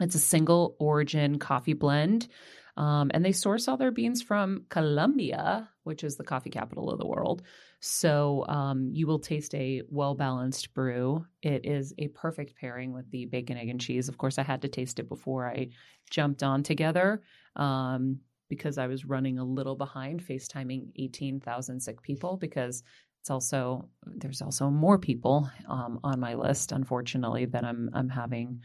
It's 0.00 0.14
a 0.14 0.20
single 0.20 0.76
origin 0.78 1.38
coffee 1.38 1.72
blend. 1.72 2.28
Um, 2.76 3.10
and 3.14 3.24
they 3.24 3.32
source 3.32 3.68
all 3.68 3.78
their 3.78 3.90
beans 3.90 4.20
from 4.20 4.66
Colombia, 4.68 5.70
which 5.84 6.04
is 6.04 6.16
the 6.16 6.24
coffee 6.24 6.50
capital 6.50 6.90
of 6.90 6.98
the 6.98 7.06
world. 7.06 7.42
So 7.80 8.44
um, 8.48 8.90
you 8.92 9.06
will 9.06 9.18
taste 9.18 9.54
a 9.54 9.82
well 9.88 10.14
balanced 10.14 10.74
brew. 10.74 11.24
It 11.42 11.64
is 11.64 11.94
a 11.96 12.08
perfect 12.08 12.54
pairing 12.60 12.92
with 12.92 13.10
the 13.10 13.26
bacon, 13.26 13.56
egg, 13.56 13.70
and 13.70 13.80
cheese. 13.80 14.08
Of 14.08 14.18
course, 14.18 14.38
I 14.38 14.42
had 14.42 14.62
to 14.62 14.68
taste 14.68 14.98
it 14.98 15.08
before 15.08 15.46
I 15.46 15.68
jumped 16.10 16.42
on 16.42 16.62
together 16.62 17.22
um, 17.56 18.20
because 18.48 18.78
I 18.78 18.86
was 18.86 19.04
running 19.04 19.38
a 19.38 19.44
little 19.44 19.76
behind 19.76 20.22
FaceTiming 20.22 20.92
18,000 20.96 21.80
sick 21.80 22.02
people 22.02 22.36
because 22.36 22.82
it's 23.20 23.30
also 23.30 23.88
there's 24.06 24.40
also 24.40 24.70
more 24.70 24.98
people 24.98 25.50
um, 25.68 25.98
on 26.04 26.20
my 26.20 26.34
list, 26.34 26.70
unfortunately, 26.70 27.46
that 27.46 27.64
I'm 27.64 27.90
I'm 27.92 28.08
having 28.08 28.62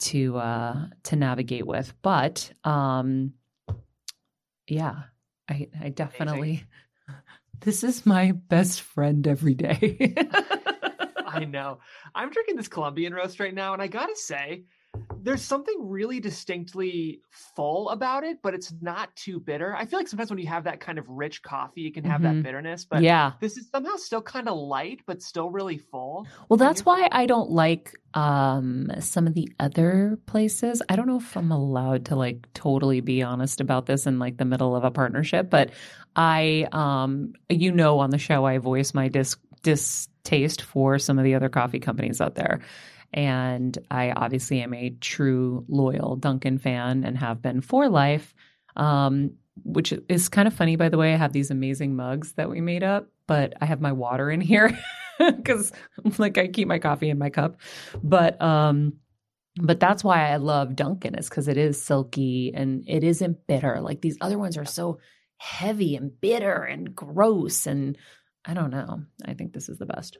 to 0.00 0.36
uh, 0.36 0.86
to 1.04 1.16
navigate 1.16 1.66
with. 1.66 1.94
But 2.02 2.52
um, 2.64 3.32
yeah, 4.66 5.04
I 5.48 5.68
I 5.80 5.88
definitely 5.88 6.64
this 7.60 7.82
is 7.82 8.04
my 8.04 8.32
best 8.32 8.82
friend 8.82 9.26
every 9.26 9.54
day. 9.54 10.14
I 11.26 11.46
know. 11.46 11.78
I'm 12.14 12.30
drinking 12.30 12.56
this 12.56 12.68
Colombian 12.68 13.14
roast 13.14 13.40
right 13.40 13.54
now, 13.54 13.72
and 13.72 13.80
I 13.80 13.86
gotta 13.86 14.16
say, 14.16 14.64
there's 15.22 15.42
something 15.42 15.74
really 15.80 16.20
distinctly 16.20 17.20
full 17.30 17.88
about 17.88 18.24
it, 18.24 18.38
but 18.42 18.52
it's 18.54 18.72
not 18.82 19.14
too 19.16 19.40
bitter. 19.40 19.74
I 19.74 19.86
feel 19.86 19.98
like 19.98 20.06
sometimes 20.08 20.28
when 20.30 20.38
you 20.38 20.46
have 20.48 20.64
that 20.64 20.80
kind 20.80 20.98
of 20.98 21.08
rich 21.08 21.42
coffee, 21.42 21.80
you 21.80 21.92
can 21.92 22.04
have 22.04 22.20
Mhm. 22.20 22.24
that 22.24 22.42
bitterness, 22.42 22.84
but 22.84 23.02
yeah. 23.02 23.32
this 23.40 23.56
is 23.56 23.68
somehow 23.70 23.96
still 23.96 24.20
kind 24.20 24.48
of 24.48 24.58
light, 24.58 25.00
but 25.06 25.22
still 25.22 25.50
really 25.50 25.78
full. 25.78 26.26
Well, 26.48 26.58
that's 26.58 26.84
why 26.84 27.08
I 27.10 27.26
don't 27.26 27.50
like 27.50 27.94
um 28.14 28.90
some 29.00 29.26
of 29.26 29.34
the 29.34 29.48
other 29.58 30.18
places. 30.26 30.82
I 30.88 30.94
don't 30.96 31.06
know 31.08 31.16
if 31.16 31.36
I'm 31.36 31.50
allowed 31.50 32.04
to 32.06 32.16
like 32.16 32.46
totally 32.54 33.00
be 33.00 33.22
honest 33.22 33.60
about 33.60 33.86
this 33.86 34.06
in 34.06 34.18
like 34.18 34.36
the 34.36 34.44
middle 34.44 34.76
of 34.76 34.84
a 34.84 34.90
partnership, 34.90 35.50
but 35.50 35.70
I 36.16 36.68
um 36.72 37.32
you 37.48 37.72
know 37.72 37.98
on 37.98 38.10
the 38.10 38.18
show 38.18 38.44
I 38.44 38.58
voice 38.58 38.94
my 38.94 39.08
dis 39.08 39.36
distaste 39.62 40.62
for 40.62 40.98
some 40.98 41.18
of 41.18 41.24
the 41.24 41.34
other 41.34 41.48
coffee 41.48 41.80
companies 41.80 42.20
out 42.20 42.34
there. 42.34 42.60
And 43.14 43.78
I 43.90 44.10
obviously 44.10 44.60
am 44.60 44.74
a 44.74 44.90
true 45.00 45.64
loyal 45.68 46.16
Dunkin' 46.16 46.58
fan 46.58 47.04
and 47.04 47.16
have 47.16 47.40
been 47.40 47.60
for 47.60 47.88
life. 47.88 48.34
Um 48.76 49.32
which 49.62 49.94
is 50.08 50.28
kind 50.28 50.48
of 50.48 50.54
funny 50.54 50.74
by 50.74 50.88
the 50.88 50.98
way. 50.98 51.14
I 51.14 51.16
have 51.16 51.32
these 51.32 51.50
amazing 51.50 51.94
mugs 51.94 52.32
that 52.32 52.50
we 52.50 52.60
made 52.60 52.82
up, 52.82 53.08
but 53.28 53.54
I 53.60 53.66
have 53.66 53.80
my 53.80 53.92
water 53.92 54.28
in 54.28 54.40
here 54.40 54.76
because 55.18 55.72
like 56.18 56.36
I 56.38 56.48
keep 56.48 56.66
my 56.66 56.80
coffee 56.80 57.08
in 57.08 57.18
my 57.18 57.30
cup. 57.30 57.60
But 58.02 58.40
um 58.42 58.94
but 59.62 59.78
that's 59.78 60.02
why 60.02 60.32
I 60.32 60.36
love 60.36 60.74
Dunkin' 60.74 61.14
is 61.14 61.28
because 61.28 61.46
it 61.46 61.56
is 61.56 61.80
silky 61.80 62.52
and 62.52 62.84
it 62.88 63.04
isn't 63.04 63.46
bitter. 63.46 63.80
Like 63.80 64.00
these 64.00 64.18
other 64.20 64.38
ones 64.38 64.56
are 64.56 64.64
so 64.64 64.98
heavy 65.36 65.94
and 65.94 66.20
bitter 66.20 66.64
and 66.64 66.94
gross 66.94 67.66
and 67.66 67.96
I 68.44 68.54
don't 68.54 68.70
know. 68.70 69.02
I 69.24 69.34
think 69.34 69.52
this 69.52 69.68
is 69.68 69.78
the 69.78 69.86
best. 69.86 70.18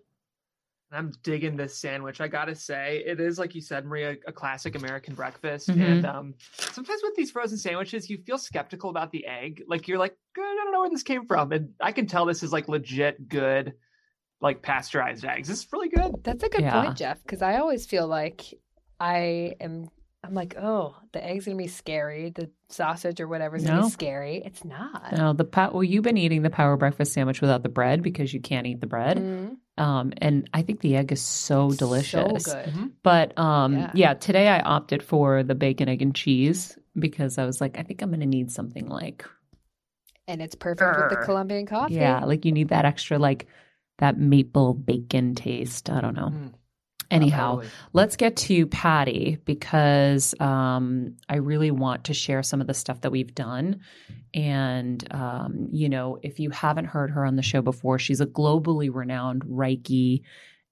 I'm 0.96 1.12
digging 1.22 1.56
this 1.56 1.76
sandwich. 1.76 2.20
I 2.20 2.28
gotta 2.28 2.54
say, 2.54 3.02
it 3.06 3.20
is 3.20 3.38
like 3.38 3.54
you 3.54 3.60
said, 3.60 3.84
Maria, 3.84 4.16
a 4.26 4.32
classic 4.32 4.74
American 4.76 5.14
breakfast. 5.14 5.68
Mhm. 5.68 5.80
And 5.84 6.06
um, 6.06 6.34
sometimes 6.56 7.00
with 7.02 7.14
these 7.16 7.30
frozen 7.30 7.58
sandwiches, 7.58 8.08
you 8.10 8.18
feel 8.26 8.38
skeptical 8.38 8.90
about 8.90 9.10
the 9.12 9.26
egg. 9.26 9.62
Like 9.68 9.88
you're 9.88 9.98
like, 9.98 10.16
I 10.36 10.40
don't 10.62 10.72
know 10.72 10.80
where 10.80 10.90
this 10.90 11.02
came 11.02 11.26
from, 11.26 11.52
and 11.52 11.70
I 11.80 11.92
can 11.92 12.06
tell 12.06 12.24
this 12.26 12.42
is 12.42 12.52
like 12.52 12.68
legit 12.68 13.28
good, 13.28 13.74
like 14.40 14.62
pasteurized 14.62 15.24
eggs. 15.24 15.48
This 15.48 15.60
is 15.60 15.68
really 15.72 15.88
good. 15.88 16.12
That's 16.22 16.42
a 16.42 16.48
good 16.48 16.62
Yeah. 16.62 16.82
point, 16.82 16.96
Jeff, 16.98 17.22
because 17.22 17.42
I 17.42 17.56
always 17.58 17.86
feel 17.86 18.06
like 18.06 18.42
I 19.00 19.54
am. 19.60 19.88
I'm 20.22 20.32
like, 20.32 20.56
oh, 20.56 20.96
the 21.12 21.22
egg's 21.22 21.44
gonna 21.44 21.58
be 21.58 21.66
scary. 21.66 22.30
The 22.30 22.50
sausage 22.70 23.20
or 23.20 23.28
whatever's 23.28 23.62
is 23.62 23.68
gonna 23.68 23.82
be 23.82 23.90
scary. 23.90 24.42
It's 24.42 24.64
not. 24.64 25.12
Now 25.12 25.34
the 25.34 25.44
pa- 25.44 25.68
well, 25.70 25.84
you've 25.84 26.02
been 26.04 26.16
eating 26.16 26.40
the 26.40 26.48
power 26.48 26.78
breakfast 26.78 27.12
sandwich 27.12 27.42
without 27.42 27.62
the 27.62 27.68
bread 27.68 28.02
because 28.02 28.32
you 28.32 28.40
can't 28.40 28.66
eat 28.66 28.80
the 28.80 28.86
bread. 28.86 29.18
Mhm. 29.18 29.56
Um, 29.76 30.12
and 30.18 30.48
I 30.54 30.62
think 30.62 30.80
the 30.80 30.96
egg 30.96 31.10
is 31.10 31.20
so 31.20 31.70
delicious. 31.70 32.44
So 32.44 32.54
good. 32.54 32.92
But 33.02 33.36
um, 33.38 33.74
Yeah. 33.74 33.90
yeah. 33.94 34.14
today 34.14 34.48
I 34.48 34.60
opted 34.60 35.02
for 35.02 35.42
the 35.42 35.54
bacon, 35.54 35.88
egg, 35.88 36.00
and 36.02 36.14
cheese 36.14 36.78
because 36.98 37.38
I 37.38 37.44
was 37.44 37.60
like, 37.60 37.78
I 37.78 37.82
think 37.82 38.00
I'm 38.02 38.10
going 38.10 38.20
to 38.20 38.26
need 38.26 38.52
something 38.52 38.88
like, 38.88 39.24
And 40.28 40.40
it's 40.40 40.54
perfect 40.54 40.96
with 40.96 41.10
the 41.10 41.24
Colombian 41.24 41.66
coffee. 41.66 41.94
yeah, 41.94 42.24
like 42.24 42.44
you 42.44 42.52
need 42.52 42.68
that 42.68 42.84
extra, 42.84 43.18
like 43.18 43.46
that 43.98 44.16
maple 44.18 44.74
bacon 44.74 45.34
taste. 45.34 45.90
I 45.90 46.00
don't 46.00 46.14
know. 46.14 46.30
Mm. 46.30 46.52
Anyhow, 47.14 47.56
Totally. 47.56 47.72
let's 47.92 48.16
get 48.16 48.36
to 48.36 48.66
Patty 48.66 49.38
because 49.44 50.34
um, 50.40 51.16
I 51.28 51.36
really 51.36 51.70
want 51.70 52.04
to 52.04 52.14
share 52.14 52.42
some 52.42 52.60
of 52.60 52.66
the 52.66 52.74
stuff 52.74 53.02
that 53.02 53.12
we've 53.12 53.34
done. 53.34 53.80
And, 54.34 55.06
um, 55.14 55.68
you 55.70 55.88
know, 55.88 56.18
if 56.22 56.40
you 56.40 56.50
haven't 56.50 56.86
heard 56.86 57.10
her 57.12 57.24
on 57.24 57.36
the 57.36 57.42
show 57.42 57.62
before, 57.62 58.00
she's 58.00 58.20
a 58.20 58.26
globally 58.26 58.92
renowned 58.92 59.44
Reiki 59.44 60.22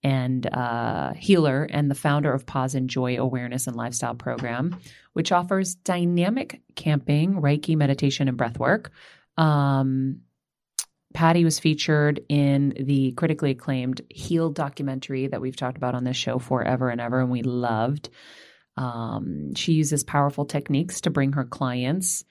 and 0.03 0.53
uh, 0.53 1.13
healer 1.15 1.69
and 1.71 1.89
the 1.89 1.95
founder 1.95 2.33
of 2.33 2.45
Pause 2.45 2.75
and 2.75 2.91
Joy 2.91 3.19
Awareness 3.19 3.69
and 3.69 3.77
Lifestyle 3.77 4.17
Program, 4.17 4.77
which 5.13 5.31
offers 5.31 5.77
dynamic 5.77 6.61
tapping, 6.75 7.35
Reiki 7.35 7.77
meditation, 7.77 8.27
and 8.27 8.37
breath 8.37 8.59
work. 8.59 8.91
Um, 9.39 10.23
Patty 11.13 11.45
was 11.45 11.59
featured 11.59 12.21
in 12.29 12.75
the 12.79 13.13
critically 13.13 13.51
acclaimed 13.51 14.01
Healed 14.09 14.55
documentary 14.55 15.27
that 15.27 15.41
we've 15.41 15.57
talked 15.57 15.77
about 15.77 15.95
on 15.95 16.05
this 16.05 16.17
show 16.17 16.39
forever 16.39 16.89
and 16.89 17.01
ever, 17.01 17.21
and 17.21 17.31
we 17.31 17.43
loved. 17.43 18.11
Um, 18.77 19.55
she 19.55 19.73
uses 19.73 20.05
powerful 20.05 20.45
techniques 20.45 21.03
to 21.03 21.11
bring 21.11 21.33
her 21.33 21.45
clients 21.45 22.25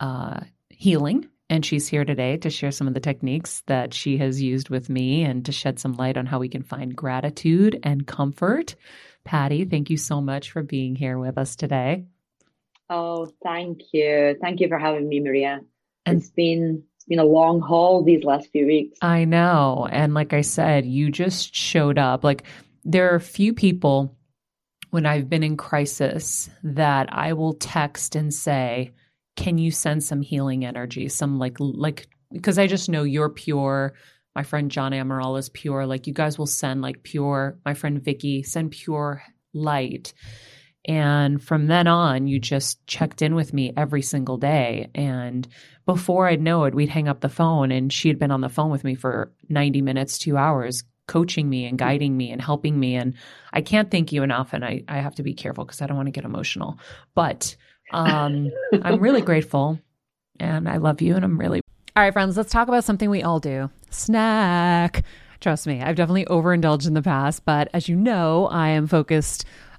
uh, 0.00 0.40
healing, 0.68 1.28
and 1.48 1.64
she's 1.64 1.86
here 1.86 2.04
today 2.04 2.36
to 2.38 2.50
share 2.50 2.72
some 2.72 2.88
of 2.88 2.94
the 2.94 3.00
techniques 3.00 3.62
that 3.66 3.94
she 3.94 4.18
has 4.18 4.42
used 4.42 4.70
with 4.70 4.88
me 4.88 5.22
and 5.22 5.44
to 5.46 5.52
shed 5.52 5.78
some 5.78 5.92
light 5.92 6.16
on 6.16 6.26
how 6.26 6.38
we 6.38 6.48
can 6.48 6.62
find 6.62 6.96
gratitude 6.96 7.78
and 7.82 8.06
comfort. 8.06 8.74
Patty, 9.24 9.64
thank 9.64 9.90
you 9.90 9.96
so 9.96 10.20
much 10.20 10.50
for 10.50 10.62
being 10.62 10.96
here 10.96 11.18
with 11.18 11.38
us 11.38 11.56
today. 11.56 12.04
Oh, 12.90 13.28
thank 13.42 13.80
you. 13.92 14.36
Thank 14.40 14.60
you 14.60 14.68
for 14.68 14.78
having 14.78 15.08
me, 15.08 15.20
Maria. 15.20 15.60
And- 16.04 16.18
it's 16.18 16.30
been 16.30 16.84
it's 17.04 17.08
been 17.10 17.18
a 17.18 17.24
long 17.24 17.60
haul 17.60 18.02
these 18.02 18.24
last 18.24 18.50
few 18.50 18.66
weeks. 18.66 18.98
I 19.02 19.26
know. 19.26 19.86
And 19.92 20.14
like 20.14 20.32
I 20.32 20.40
said, 20.40 20.86
you 20.86 21.10
just 21.10 21.54
showed 21.54 21.98
up. 21.98 22.24
Like 22.24 22.44
there 22.82 23.12
are 23.12 23.16
a 23.16 23.20
few 23.20 23.52
people 23.52 24.16
when 24.90 25.04
I've 25.04 25.28
been 25.28 25.42
in 25.42 25.58
crisis 25.58 26.48
that 26.62 27.12
I 27.12 27.34
will 27.34 27.54
text 27.54 28.16
and 28.16 28.32
say, 28.32 28.92
"Can 29.36 29.58
you 29.58 29.70
send 29.70 30.02
some 30.02 30.22
healing 30.22 30.64
energy? 30.64 31.10
Some 31.10 31.38
like 31.38 31.56
like 31.58 32.06
because 32.32 32.58
I 32.58 32.66
just 32.66 32.88
know 32.88 33.02
you're 33.02 33.28
pure. 33.28 33.92
My 34.34 34.42
friend 34.42 34.70
John 34.70 34.92
Amaral 34.92 35.38
is 35.38 35.50
pure. 35.50 35.86
Like 35.86 36.06
you 36.06 36.14
guys 36.14 36.38
will 36.38 36.46
send 36.46 36.80
like 36.80 37.02
pure. 37.02 37.58
My 37.66 37.74
friend 37.74 38.02
Vicky 38.02 38.42
send 38.44 38.70
pure 38.70 39.22
light." 39.52 40.14
And 40.86 41.42
from 41.42 41.66
then 41.66 41.86
on, 41.86 42.26
you 42.26 42.38
just 42.38 42.86
checked 42.86 43.22
in 43.22 43.34
with 43.34 43.52
me 43.54 43.72
every 43.76 44.02
single 44.02 44.36
day. 44.36 44.90
And 44.94 45.48
before 45.86 46.28
I'd 46.28 46.42
know 46.42 46.64
it, 46.64 46.74
we'd 46.74 46.90
hang 46.90 47.08
up 47.08 47.20
the 47.20 47.28
phone 47.28 47.70
and 47.70 47.92
she 47.92 48.08
had 48.08 48.18
been 48.18 48.30
on 48.30 48.42
the 48.42 48.48
phone 48.48 48.70
with 48.70 48.84
me 48.84 48.94
for 48.94 49.32
90 49.48 49.80
minutes, 49.80 50.18
two 50.18 50.36
hours, 50.36 50.84
coaching 51.06 51.48
me 51.48 51.66
and 51.66 51.78
guiding 51.78 52.16
me 52.16 52.30
and 52.30 52.40
helping 52.40 52.78
me. 52.78 52.96
And 52.96 53.14
I 53.52 53.62
can't 53.62 53.90
thank 53.90 54.12
you 54.12 54.22
enough. 54.22 54.52
And 54.52 54.64
I, 54.64 54.82
I 54.88 54.98
have 54.98 55.14
to 55.16 55.22
be 55.22 55.34
careful 55.34 55.64
because 55.64 55.80
I 55.80 55.86
don't 55.86 55.96
want 55.96 56.06
to 56.06 56.12
get 56.12 56.24
emotional. 56.24 56.78
But 57.14 57.56
um, 57.92 58.50
I'm 58.82 59.00
really 59.00 59.22
grateful 59.22 59.78
and 60.38 60.68
I 60.68 60.76
love 60.78 61.00
you 61.00 61.16
and 61.16 61.24
I'm 61.24 61.38
really 61.38 61.60
All 61.96 62.02
right, 62.02 62.12
friends, 62.12 62.36
let's 62.36 62.52
talk 62.52 62.68
about 62.68 62.84
something 62.84 63.08
we 63.08 63.22
all 63.22 63.40
do 63.40 63.70
snack. 63.90 65.04
Trust 65.40 65.66
me, 65.66 65.82
I've 65.82 65.96
definitely 65.96 66.26
overindulged 66.26 66.86
in 66.86 66.94
the 66.94 67.02
past, 67.02 67.44
but 67.44 67.68
as 67.74 67.88
you 67.88 67.96
know, 67.96 68.46
I 68.46 68.70
am 68.70 68.86
focused 68.86 69.44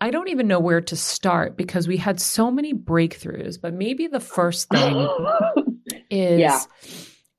I 0.00 0.10
don't 0.10 0.28
even 0.28 0.46
know 0.46 0.60
where 0.60 0.82
to 0.82 0.96
start 0.96 1.56
because 1.56 1.88
we 1.88 1.96
had 1.96 2.20
so 2.20 2.50
many 2.50 2.74
breakthroughs, 2.74 3.60
but 3.60 3.72
maybe 3.72 4.06
the 4.08 4.20
first 4.20 4.68
thing 4.68 5.08
is 6.10 6.40
Yeah. 6.40 6.60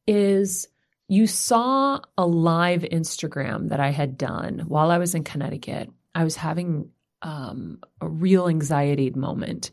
is 0.08 0.68
you 1.08 1.28
saw 1.28 2.00
a 2.18 2.26
live 2.26 2.82
Instagram 2.82 3.70
that 3.70 3.80
I 3.80 3.92
had 3.92 4.18
done 4.18 4.66
while 4.68 4.92
I 4.92 4.98
was 4.98 5.16
in 5.16 5.24
Connecticut. 5.24 5.90
I 6.16 6.24
was 6.24 6.36
having 6.36 6.90
um, 7.22 7.80
a 8.02 8.08
real 8.08 8.48
anxiety 8.50 9.12
moment. 9.12 9.72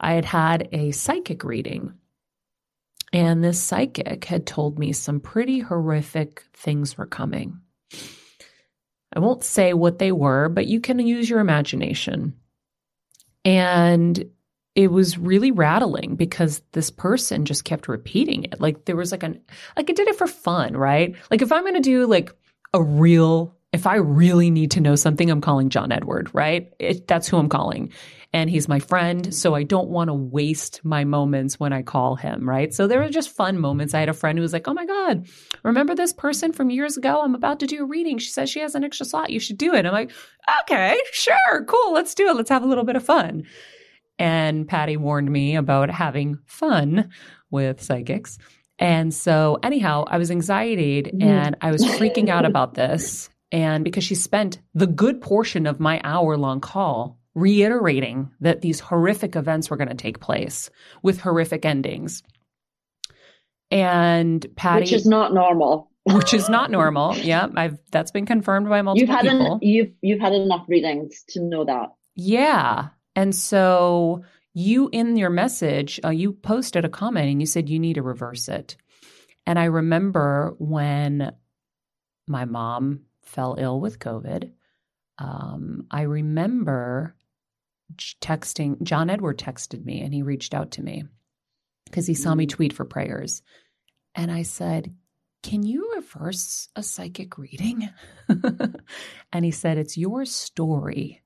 I 0.00 0.12
had 0.14 0.24
had 0.24 0.68
a 0.72 0.90
psychic 0.90 1.44
reading, 1.44 1.94
and 3.12 3.42
this 3.44 3.60
psychic 3.60 4.24
had 4.24 4.44
told 4.46 4.78
me 4.78 4.92
some 4.92 5.20
pretty 5.20 5.60
horrific 5.60 6.42
things 6.52 6.98
were 6.98 7.06
coming. 7.06 7.60
I 9.14 9.20
won't 9.20 9.44
say 9.44 9.72
what 9.72 9.98
they 9.98 10.12
were, 10.12 10.48
but 10.48 10.66
you 10.66 10.80
can 10.80 10.98
use 10.98 11.30
your 11.30 11.40
imagination. 11.40 12.34
And 13.44 14.30
it 14.74 14.90
was 14.90 15.16
really 15.16 15.52
rattling 15.52 16.16
because 16.16 16.62
this 16.72 16.90
person 16.90 17.44
just 17.44 17.64
kept 17.64 17.86
repeating 17.86 18.44
it. 18.44 18.60
Like 18.60 18.86
there 18.86 18.96
was 18.96 19.12
like 19.12 19.22
an 19.22 19.40
like 19.76 19.88
it 19.88 19.96
did 19.96 20.08
it 20.08 20.16
for 20.16 20.26
fun, 20.26 20.76
right? 20.76 21.14
Like 21.30 21.42
if 21.42 21.52
I'm 21.52 21.62
going 21.62 21.74
to 21.74 21.80
do 21.80 22.06
like 22.06 22.34
a 22.72 22.82
real 22.82 23.54
if 23.72 23.86
I 23.88 23.96
really 23.96 24.50
need 24.50 24.72
to 24.72 24.80
know 24.80 24.94
something, 24.94 25.28
I'm 25.28 25.40
calling 25.40 25.68
John 25.68 25.90
Edward, 25.90 26.30
right? 26.32 26.72
It, 26.78 27.08
that's 27.08 27.26
who 27.26 27.36
I'm 27.36 27.48
calling. 27.48 27.92
And 28.34 28.50
he's 28.50 28.66
my 28.66 28.80
friend. 28.80 29.32
So 29.32 29.54
I 29.54 29.62
don't 29.62 29.90
want 29.90 30.08
to 30.08 30.14
waste 30.14 30.80
my 30.84 31.04
moments 31.04 31.60
when 31.60 31.72
I 31.72 31.82
call 31.82 32.16
him, 32.16 32.48
right? 32.48 32.74
So 32.74 32.88
there 32.88 32.98
were 32.98 33.08
just 33.08 33.30
fun 33.30 33.60
moments. 33.60 33.94
I 33.94 34.00
had 34.00 34.08
a 34.08 34.12
friend 34.12 34.36
who 34.36 34.42
was 34.42 34.52
like, 34.52 34.66
Oh 34.66 34.74
my 34.74 34.84
God, 34.84 35.28
remember 35.62 35.94
this 35.94 36.12
person 36.12 36.52
from 36.52 36.68
years 36.68 36.96
ago? 36.96 37.22
I'm 37.22 37.36
about 37.36 37.60
to 37.60 37.68
do 37.68 37.84
a 37.84 37.86
reading. 37.86 38.18
She 38.18 38.30
says 38.30 38.50
she 38.50 38.58
has 38.58 38.74
an 38.74 38.82
extra 38.82 39.06
slot. 39.06 39.30
You 39.30 39.38
should 39.38 39.56
do 39.56 39.72
it. 39.72 39.86
I'm 39.86 39.92
like, 39.92 40.10
Okay, 40.62 40.98
sure, 41.12 41.64
cool. 41.68 41.92
Let's 41.92 42.12
do 42.12 42.28
it. 42.28 42.34
Let's 42.34 42.50
have 42.50 42.64
a 42.64 42.66
little 42.66 42.82
bit 42.82 42.96
of 42.96 43.04
fun. 43.04 43.44
And 44.18 44.66
Patty 44.66 44.96
warned 44.96 45.30
me 45.30 45.54
about 45.54 45.88
having 45.88 46.38
fun 46.44 47.10
with 47.52 47.80
psychics. 47.80 48.38
And 48.80 49.14
so, 49.14 49.60
anyhow, 49.62 50.06
I 50.08 50.18
was 50.18 50.32
anxiety 50.32 51.02
mm-hmm. 51.02 51.22
and 51.22 51.56
I 51.60 51.70
was 51.70 51.84
freaking 51.84 52.30
out 52.30 52.44
about 52.44 52.74
this. 52.74 53.30
And 53.52 53.84
because 53.84 54.02
she 54.02 54.16
spent 54.16 54.58
the 54.74 54.88
good 54.88 55.20
portion 55.20 55.68
of 55.68 55.78
my 55.78 56.00
hour 56.02 56.36
long 56.36 56.60
call 56.60 57.20
reiterating 57.34 58.30
that 58.40 58.60
these 58.60 58.80
horrific 58.80 59.36
events 59.36 59.70
were 59.70 59.76
going 59.76 59.88
to 59.88 59.94
take 59.94 60.20
place 60.20 60.70
with 61.02 61.20
horrific 61.20 61.64
endings. 61.64 62.22
And 63.70 64.46
Patty, 64.56 64.82
which 64.82 64.92
is 64.92 65.06
not 65.06 65.34
normal. 65.34 65.90
which 66.04 66.32
is 66.34 66.48
not 66.48 66.70
normal. 66.70 67.16
Yeah, 67.24 67.48
I've 67.56 67.78
that's 67.90 68.10
been 68.10 68.26
confirmed 68.26 68.68
by 68.68 68.82
multiple 68.82 69.00
you've 69.00 69.16
had 69.16 69.28
people. 69.30 69.54
An, 69.54 69.58
you've 69.62 69.92
you've 70.00 70.20
had 70.20 70.32
enough 70.32 70.66
readings 70.68 71.24
to 71.30 71.40
know 71.40 71.64
that. 71.64 71.88
Yeah, 72.14 72.88
and 73.16 73.34
so 73.34 74.24
you 74.52 74.88
in 74.92 75.16
your 75.16 75.30
message, 75.30 75.98
uh, 76.04 76.10
you 76.10 76.32
posted 76.32 76.84
a 76.84 76.88
comment 76.88 77.28
and 77.28 77.40
you 77.40 77.46
said 77.46 77.68
you 77.68 77.80
need 77.80 77.94
to 77.94 78.02
reverse 78.02 78.48
it. 78.48 78.76
And 79.46 79.58
I 79.58 79.64
remember 79.64 80.54
when 80.58 81.32
my 82.26 82.44
mom 82.44 83.00
fell 83.22 83.56
ill 83.58 83.80
with 83.80 83.98
COVID. 83.98 84.52
Um, 85.18 85.86
I 85.90 86.02
remember 86.02 87.14
texting, 88.20 88.82
John 88.82 89.10
Edward 89.10 89.38
texted 89.38 89.84
me 89.84 90.02
and 90.02 90.12
he 90.12 90.22
reached 90.22 90.54
out 90.54 90.72
to 90.72 90.82
me 90.82 91.04
because 91.86 92.06
he 92.06 92.14
saw 92.14 92.34
me 92.34 92.46
tweet 92.46 92.72
for 92.72 92.84
prayers. 92.84 93.42
And 94.14 94.30
I 94.30 94.42
said, 94.42 94.94
Can 95.42 95.62
you 95.62 95.92
reverse 95.96 96.68
a 96.76 96.82
psychic 96.82 97.38
reading? 97.38 97.88
and 99.32 99.44
he 99.44 99.50
said, 99.50 99.78
It's 99.78 99.96
your 99.96 100.24
story. 100.24 101.22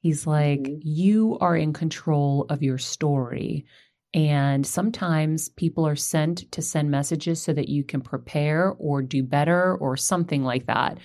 He's 0.00 0.26
like, 0.26 0.60
Mhm. 0.60 0.80
You 0.82 1.38
are 1.40 1.56
in 1.56 1.72
control 1.72 2.46
of 2.48 2.62
your 2.62 2.78
story. 2.78 3.66
And 4.14 4.66
sometimes 4.66 5.50
people 5.50 5.86
are 5.86 5.96
sent 5.96 6.50
to 6.52 6.62
send 6.62 6.90
messages 6.90 7.42
so 7.42 7.52
that 7.52 7.68
you 7.68 7.84
can 7.84 8.00
prepare 8.00 8.74
or 8.78 9.02
do 9.02 9.22
better 9.22 9.74
or 9.76 9.96
something 9.96 10.42
like 10.42 10.66
that. 10.66 10.98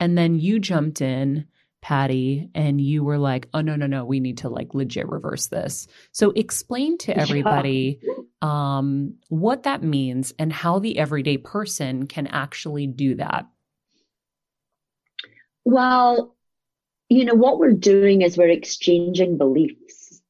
And 0.00 0.18
then 0.18 0.38
you 0.38 0.58
jumped 0.58 1.00
in, 1.00 1.46
Patty, 1.88 2.50
and 2.54 2.78
you 2.78 3.02
were 3.02 3.16
like, 3.16 3.48
oh, 3.54 3.62
no, 3.62 3.74
no, 3.74 3.86
no, 3.86 4.04
we 4.04 4.20
need 4.20 4.36
to 4.38 4.50
like 4.50 4.74
legit 4.74 5.08
reverse 5.08 5.46
this. 5.46 5.86
So 6.12 6.32
explain 6.32 6.98
to 6.98 7.12
Yeah. 7.12 7.22
everybody 7.22 8.00
um, 8.42 9.14
what 9.30 9.62
that 9.62 9.82
means 9.82 10.34
and 10.38 10.52
how 10.52 10.80
the 10.80 10.98
everyday 10.98 11.38
person 11.38 12.06
can 12.06 12.26
actually 12.26 12.88
do 12.88 13.14
that. 13.14 13.46
Well, 15.64 16.36
you 17.08 17.24
know, 17.24 17.32
what 17.32 17.58
we're 17.58 17.72
doing 17.72 18.20
is 18.20 18.36
we're 18.36 18.50
exchanging 18.50 19.38
beliefs. 19.38 20.20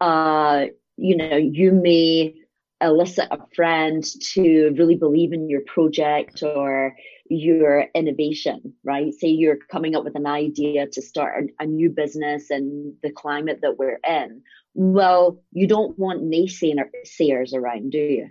Uh, 0.00 0.68
you 0.96 1.18
know, 1.18 1.36
you 1.36 1.70
may 1.70 2.36
elicit 2.80 3.28
a 3.30 3.40
friend 3.54 4.02
to 4.32 4.74
really 4.74 4.96
believe 4.96 5.34
in 5.34 5.50
your 5.50 5.60
project 5.60 6.42
or 6.42 6.96
your 7.28 7.86
innovation, 7.94 8.74
right? 8.84 9.12
Say 9.14 9.28
you're 9.28 9.58
coming 9.70 9.94
up 9.94 10.04
with 10.04 10.16
an 10.16 10.26
idea 10.26 10.86
to 10.88 11.02
start 11.02 11.44
a, 11.60 11.64
a 11.64 11.66
new 11.66 11.90
business 11.90 12.50
and 12.50 12.94
the 13.02 13.10
climate 13.10 13.60
that 13.62 13.78
we're 13.78 14.00
in. 14.06 14.42
Well, 14.74 15.42
you 15.52 15.66
don't 15.66 15.98
want 15.98 16.22
naysayers 16.22 17.54
around, 17.54 17.90
do 17.90 17.98
you? 17.98 18.28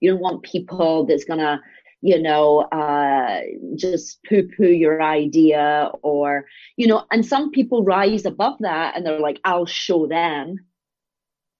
You 0.00 0.12
don't 0.12 0.20
want 0.20 0.42
people 0.42 1.06
that's 1.06 1.24
gonna 1.24 1.60
you 2.06 2.20
know, 2.20 2.60
uh, 2.60 3.40
just 3.76 4.22
poo 4.28 4.42
poo 4.42 4.66
your 4.66 5.00
idea 5.02 5.90
or, 6.02 6.44
you 6.76 6.86
know, 6.86 7.02
and 7.10 7.24
some 7.24 7.50
people 7.50 7.82
rise 7.82 8.26
above 8.26 8.58
that 8.60 8.94
and 8.94 9.06
they're 9.06 9.18
like, 9.18 9.40
I'll 9.42 9.64
show 9.64 10.06
them, 10.06 10.56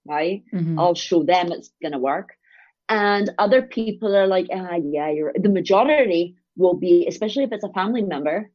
right? 0.07 0.43
Mhm. 0.53 0.79
I'll 0.79 0.95
show 0.95 1.23
them 1.23 1.53
it's 1.53 1.71
going 1.81 1.93
to 1.93 1.99
work. 1.99 2.31
And 2.89 3.31
other 3.39 3.63
people 3.63 4.15
are 4.15 4.27
like, 4.27 4.49
ah, 4.53 4.77
yeah, 4.83 5.11
you're, 5.11 5.33
the 5.35 5.49
majority 5.49 6.37
will 6.57 6.75
be, 6.75 7.07
especially 7.09 7.45
if 7.45 7.53
it's 7.53 7.65
a 7.65 7.73
family 7.73 8.03
member, 8.03 8.51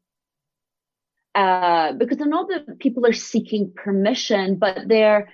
uh, 1.36 1.94
because 1.94 2.18
they're 2.18 2.28
not 2.28 2.48
that 2.50 2.80
people 2.80 3.06
are 3.06 3.13
seeking 3.13 3.74
permission, 3.76 4.58
but 4.58 4.88
they're, 4.88 5.30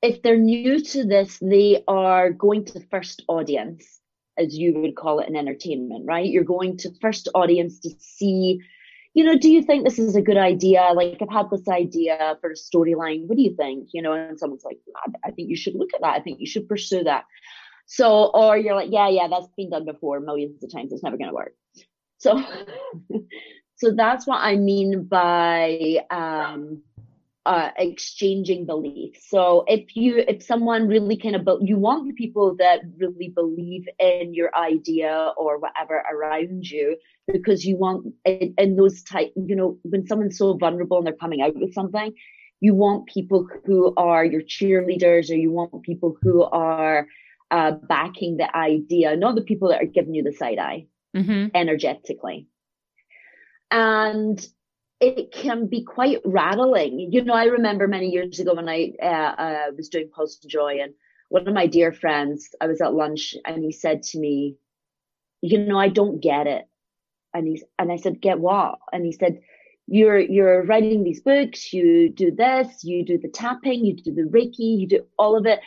if 0.00 0.22
they're 0.22 0.38
new 0.38 0.80
to 0.80 1.04
this, 1.04 1.38
they 1.40 1.82
are 1.86 2.30
going 2.30 2.64
to 2.64 2.80
first 2.90 3.22
audience 3.28 4.00
as 4.38 4.56
you 4.56 4.72
would 4.78 4.94
call 4.96 5.18
it 5.18 5.28
in 5.28 5.36
entertainment, 5.36 6.06
right? 6.06 6.26
You're 6.26 6.44
going 6.44 6.76
to 6.78 6.90
first 7.00 7.28
audience 7.34 7.80
to 7.80 7.90
see, 7.98 8.60
you 9.12 9.24
know, 9.24 9.36
do 9.36 9.50
you 9.50 9.62
think 9.62 9.84
this 9.84 9.98
is 9.98 10.14
a 10.14 10.22
good 10.22 10.36
idea? 10.36 10.90
Like, 10.94 11.18
I've 11.20 11.28
had 11.28 11.50
this 11.50 11.66
idea 11.68 12.38
for 12.40 12.50
a 12.50 12.54
storyline. 12.54 13.26
What 13.26 13.36
do 13.36 13.42
you 13.42 13.56
think? 13.56 13.88
You 13.92 14.02
know, 14.02 14.12
and 14.12 14.38
someone's 14.38 14.64
like, 14.64 14.78
I, 14.96 15.28
I 15.28 15.30
think 15.32 15.50
you 15.50 15.56
should 15.56 15.74
look 15.74 15.90
at 15.94 16.00
that. 16.02 16.14
I 16.14 16.20
think 16.20 16.38
you 16.38 16.46
should 16.46 16.68
pursue 16.68 17.02
that. 17.04 17.24
So, 17.90 18.26
or 18.34 18.56
you're 18.58 18.74
like, 18.74 18.90
yeah, 18.92 19.08
yeah, 19.08 19.28
that's 19.28 19.48
been 19.56 19.70
done 19.70 19.86
before 19.86 20.20
millions 20.20 20.62
of 20.62 20.70
times. 20.70 20.92
It's 20.92 21.02
never 21.02 21.16
going 21.16 21.30
to 21.30 21.34
work. 21.34 21.54
So, 22.18 22.44
so 23.76 23.92
that's 23.96 24.26
what 24.26 24.40
I 24.40 24.56
mean 24.56 25.04
by, 25.04 26.04
um, 26.10 26.82
uh, 27.46 27.70
exchanging 27.78 28.66
beliefs. 28.66 29.30
So 29.30 29.64
if 29.66 29.96
you, 29.96 30.18
if 30.18 30.42
someone 30.42 30.86
really 30.86 31.16
kind 31.16 31.34
of, 31.34 31.46
be- 31.46 31.66
you 31.66 31.78
want 31.78 32.06
the 32.06 32.12
people 32.12 32.54
that 32.58 32.80
really 32.98 33.32
believe 33.34 33.88
in 33.98 34.34
your 34.34 34.54
idea 34.54 35.32
or 35.38 35.58
whatever 35.58 36.04
around 36.12 36.68
you, 36.68 36.98
because 37.26 37.64
you 37.64 37.78
want 37.78 38.12
in, 38.26 38.52
in 38.58 38.76
those 38.76 39.02
type, 39.02 39.32
you 39.34 39.56
know, 39.56 39.78
when 39.84 40.06
someone's 40.06 40.36
so 40.36 40.58
vulnerable 40.58 40.98
and 40.98 41.06
they're 41.06 41.14
coming 41.14 41.40
out 41.40 41.56
with 41.56 41.72
something, 41.72 42.12
you 42.60 42.74
want 42.74 43.06
people 43.06 43.48
who 43.64 43.94
are 43.96 44.26
your 44.26 44.42
cheerleaders 44.42 45.30
or 45.30 45.36
you 45.36 45.50
want 45.50 45.82
people 45.84 46.18
who 46.20 46.42
are 46.42 47.06
uh, 47.50 47.72
backing 47.72 48.36
the 48.36 48.54
idea, 48.56 49.16
not 49.16 49.34
the 49.34 49.42
people 49.42 49.68
that 49.68 49.82
are 49.82 49.86
giving 49.86 50.14
you 50.14 50.22
the 50.22 50.32
side 50.32 50.58
eye 50.58 50.86
Mhm. 51.14 51.50
energetically. 51.54 52.46
And 53.70 54.44
it 55.00 55.30
can 55.32 55.66
be 55.66 55.82
quite 55.84 56.20
rattling. 56.24 57.08
You 57.12 57.22
know, 57.22 57.34
I 57.34 57.44
remember 57.44 57.86
many 57.86 58.10
years 58.10 58.40
ago 58.40 58.54
when 58.54 58.68
I 58.68 58.92
uh, 59.02 59.06
uh, 59.06 59.70
was 59.76 59.88
doing 59.88 60.08
Pause 60.08 60.38
Joy, 60.46 60.78
and 60.82 60.94
one 61.28 61.46
of 61.46 61.54
my 61.54 61.66
dear 61.66 61.92
friends, 61.92 62.48
I 62.60 62.66
was 62.66 62.80
at 62.80 62.94
lunch, 62.94 63.34
and 63.44 63.62
he 63.62 63.72
said 63.72 64.02
to 64.04 64.18
me, 64.18 64.56
"You 65.42 65.58
know, 65.58 65.78
I 65.78 65.88
don't 65.88 66.20
get 66.20 66.46
it." 66.46 66.64
And 67.34 67.46
he's 67.46 67.64
and 67.78 67.92
I 67.92 67.96
said, 67.96 68.20
"Get 68.20 68.40
what?" 68.40 68.78
And 68.92 69.04
he 69.04 69.12
said, 69.12 69.40
"You're 69.86 70.18
you're 70.18 70.64
writing 70.64 71.04
these 71.04 71.20
books. 71.20 71.72
You 71.72 72.08
do 72.10 72.32
this. 72.32 72.84
You 72.84 73.04
do 73.04 73.18
the 73.18 73.28
tapping. 73.28 73.84
You 73.84 73.94
do 73.94 74.12
the 74.12 74.22
Reiki. 74.22 74.80
You 74.80 74.86
do 74.88 75.00
all 75.18 75.36
of 75.36 75.46
it, 75.46 75.60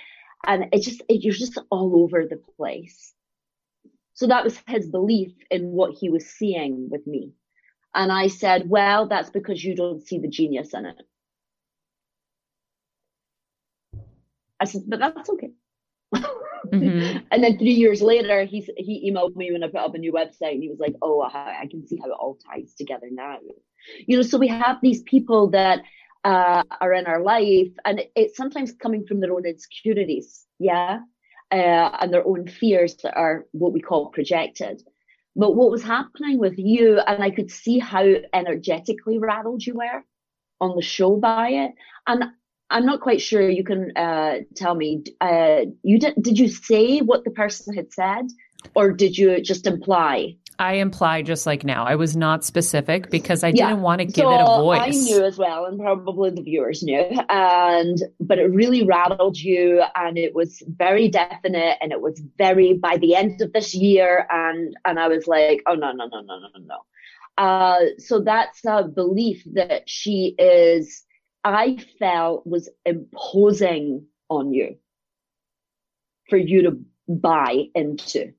and 0.46 0.66
it 0.74 0.82
just 0.82 1.02
it, 1.10 1.24
you're 1.24 1.34
just 1.34 1.58
all 1.72 2.02
over 2.04 2.26
the 2.26 2.38
place." 2.58 3.14
So 4.14 4.26
that 4.28 4.46
was 4.46 4.58
his 4.68 4.88
belief 4.88 5.34
in 5.50 5.72
what 5.72 5.92
he 5.92 6.10
was 6.10 6.26
seeing 6.26 6.90
with 6.90 7.06
me. 7.06 7.34
And 7.96 8.12
I 8.12 8.28
said, 8.28 8.70
well, 8.70 9.08
that's 9.08 9.30
because 9.32 9.64
you 9.64 9.76
don't 9.76 10.02
see 10.02 10.20
the 10.20 10.30
genius 10.30 10.74
in 10.74 10.86
it. 10.88 11.02
I 14.62 14.66
said, 14.66 14.84
but 14.88 15.00
that's 15.00 15.30
okay. 15.30 15.52
Mhm. 16.74 17.24
And 17.32 17.44
then 17.44 17.58
three 17.58 17.74
years 17.74 18.02
later, 18.02 18.44
he 18.44 18.66
he 18.78 19.10
emailed 19.12 19.36
me 19.36 19.52
when 19.52 19.64
I 19.64 19.68
put 19.68 19.80
up 19.82 19.96
a 19.96 19.98
new 19.98 20.12
website, 20.14 20.54
and 20.54 20.62
he 20.64 20.70
was 20.70 20.80
like, 20.80 20.96
"Oh, 21.02 21.22
I 21.22 21.68
can 21.70 21.86
see 21.88 21.98
how 21.98 22.08
it 22.08 22.18
all 22.20 22.38
ties 22.46 22.74
together 22.76 23.08
now." 23.12 23.38
You 24.08 24.18
know, 24.18 24.22
so 24.24 24.38
we 24.38 24.48
have 24.48 24.78
these 24.82 25.02
people 25.02 25.50
that 25.52 25.82
uh, 26.24 26.64
are 26.80 26.94
in 26.94 27.08
our 27.08 27.22
life, 27.22 27.70
and 27.86 28.00
it, 28.00 28.12
it's 28.16 28.38
sometimes 28.38 28.74
coming 28.74 29.06
from 29.06 29.20
their 29.20 29.34
own 29.34 29.46
insecurities, 29.46 30.46
yeah, 30.60 31.00
uh, 31.52 31.56
and 31.56 32.14
their 32.14 32.26
own 32.26 32.48
fears 32.48 32.96
that 32.98 33.16
are 33.16 33.46
what 33.52 33.74
we 33.74 33.82
call 33.82 34.10
projected. 34.10 34.82
But 35.36 35.56
what 35.56 35.72
was 35.72 35.84
happening 35.84 36.38
with 36.38 36.58
you, 36.58 37.00
and 37.00 37.24
I 37.24 37.32
could 37.32 37.50
see 37.50 37.80
how 37.80 38.06
energetically 38.34 39.18
rattled 39.18 39.66
you 39.66 39.76
were 39.76 40.04
on 40.60 40.76
the 40.76 40.82
show 40.82 41.16
by 41.16 41.50
it, 41.50 41.72
and 42.06 42.26
I'm 42.70 42.86
not 42.86 43.02
quite 43.02 43.22
sure. 43.22 43.50
You 43.50 43.64
can 43.64 43.96
uh, 43.96 44.40
tell 44.56 44.76
me. 44.76 45.04
Uh, 45.20 45.66
you 45.84 46.00
did? 46.00 46.16
Did 46.22 46.40
you 46.40 46.48
say 46.48 47.00
what 47.00 47.24
the 47.24 47.32
person 47.32 47.76
had 47.76 47.92
said, 47.94 48.28
or 48.76 48.92
did 48.92 49.18
you 49.18 49.42
just 49.42 49.68
imply? 49.68 50.38
I 50.62 50.74
imply 50.74 51.24
just 51.24 51.48
like 51.48 51.64
now. 51.64 51.86
I 51.86 51.96
was 51.96 52.16
not 52.16 52.46
specific 52.46 53.10
because 53.10 53.44
I 53.44 53.48
Yeah. 53.48 53.70
didn't 53.70 53.82
want 53.82 54.00
to 54.00 54.06
give 54.06 54.26
so 54.26 54.32
it 54.32 54.42
a 54.42 54.46
voice. 54.46 54.80
I 54.84 54.90
knew 54.90 55.24
as 55.26 55.36
well, 55.36 55.66
and 55.66 55.80
probably 55.80 56.30
the 56.30 56.44
viewers 56.44 56.84
knew. 56.84 57.04
And 57.30 57.98
but 58.20 58.38
it 58.38 58.46
really 58.52 58.86
rattled 58.86 59.40
you, 59.40 59.82
and 59.96 60.20
it 60.20 60.36
was 60.36 60.62
very 60.68 61.08
definite, 61.10 61.78
and 61.82 61.92
it 61.92 62.00
was 62.00 62.22
very 62.38 62.74
by 62.74 62.98
the 62.98 63.16
end 63.16 63.42
of 63.42 63.52
this 63.54 63.74
year, 63.74 64.28
and 64.30 64.78
and 64.86 65.00
I 65.00 65.08
was 65.08 65.26
like, 65.26 65.64
oh 65.66 65.74
no 65.74 65.94
no 65.94 66.06
no 66.06 66.22
no 66.22 66.40
no 66.40 66.48
no 66.56 66.64
no. 66.64 67.44
Uh, 67.44 67.80
so 67.98 68.20
that's 68.20 68.64
a 68.66 68.84
belief 68.84 69.44
that 69.54 69.90
she 69.90 70.36
is. 70.38 71.04
I 71.44 71.78
felt 71.98 72.46
was 72.46 72.70
imposing 72.86 74.06
on 74.30 74.54
you 74.54 74.78
for 76.30 76.38
you 76.38 76.62
to 76.64 76.80
buy 77.08 77.64
into, 77.74 78.34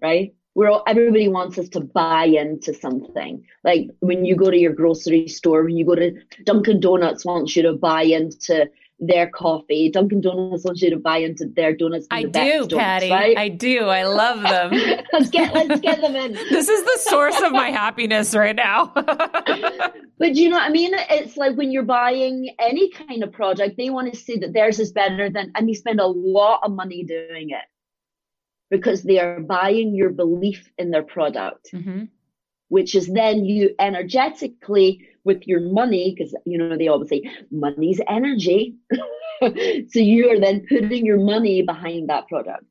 right? 0.00 0.34
We're 0.54 0.70
all, 0.70 0.82
everybody 0.86 1.28
wants 1.28 1.58
us 1.58 1.68
to 1.70 1.80
buy 1.80 2.24
into 2.24 2.74
something. 2.74 3.44
Like 3.62 3.88
when 4.00 4.24
you 4.24 4.34
go 4.36 4.50
to 4.50 4.56
your 4.56 4.72
grocery 4.72 5.28
store, 5.28 5.64
when 5.64 5.76
you 5.76 5.86
go 5.86 5.94
to 5.94 6.12
Dunkin' 6.44 6.80
Donuts 6.80 7.24
wants 7.24 7.54
you 7.54 7.62
to 7.62 7.74
buy 7.74 8.02
into 8.02 8.68
their 9.00 9.30
coffee. 9.30 9.90
Dunkin' 9.90 10.20
Donuts 10.20 10.64
wants 10.64 10.82
you 10.82 10.90
to 10.90 10.98
buy 10.98 11.18
into 11.18 11.46
their 11.46 11.74
donuts. 11.74 12.06
I 12.10 12.24
the 12.24 12.28
do, 12.28 12.50
donuts, 12.66 12.74
Patty. 12.74 13.10
right? 13.10 13.38
I 13.38 13.48
do. 13.48 13.84
I 13.86 14.04
love 14.04 14.42
them. 14.42 14.72
let's 15.12 15.30
get 15.30 15.54
let's 15.54 15.80
get 15.80 16.00
them 16.00 16.14
in. 16.14 16.32
this 16.50 16.68
is 16.68 16.84
the 16.84 17.10
source 17.10 17.40
of 17.40 17.52
my 17.52 17.70
happiness 17.70 18.34
right 18.34 18.56
now. 18.56 18.92
But 20.20 20.34
you 20.34 20.50
know 20.50 20.56
what 20.56 20.68
I 20.68 20.68
mean? 20.68 20.90
It's 20.94 21.38
like 21.38 21.56
when 21.56 21.70
you're 21.70 21.82
buying 21.82 22.54
any 22.58 22.90
kind 22.90 23.22
of 23.22 23.32
product, 23.32 23.78
they 23.78 23.88
want 23.88 24.12
to 24.12 24.20
say 24.20 24.36
that 24.36 24.52
theirs 24.52 24.78
is 24.78 24.92
better 24.92 25.30
than, 25.30 25.50
and 25.54 25.66
they 25.66 25.72
spend 25.72 25.98
a 25.98 26.06
lot 26.06 26.60
of 26.62 26.72
money 26.72 27.04
doing 27.04 27.48
it 27.48 27.64
because 28.70 29.02
they 29.02 29.18
are 29.18 29.40
buying 29.40 29.94
your 29.94 30.10
belief 30.10 30.70
in 30.78 30.90
their 30.90 31.02
product, 31.02 31.68
hmm 31.72 32.04
which 32.68 32.94
is 32.94 33.08
then 33.08 33.44
you 33.44 33.74
energetically 33.80 35.04
with 35.24 35.44
your 35.44 35.58
money, 35.58 36.14
because 36.16 36.32
you 36.46 36.56
know 36.56 36.76
they 36.76 36.86
always 36.86 37.08
say 37.08 37.22
money's 37.50 38.00
energy. 38.08 38.76
so 39.40 39.98
you 39.98 40.30
are 40.30 40.38
then 40.38 40.64
putting 40.68 41.04
your 41.04 41.18
money 41.18 41.62
behind 41.62 42.08
that 42.08 42.28
product. 42.28 42.64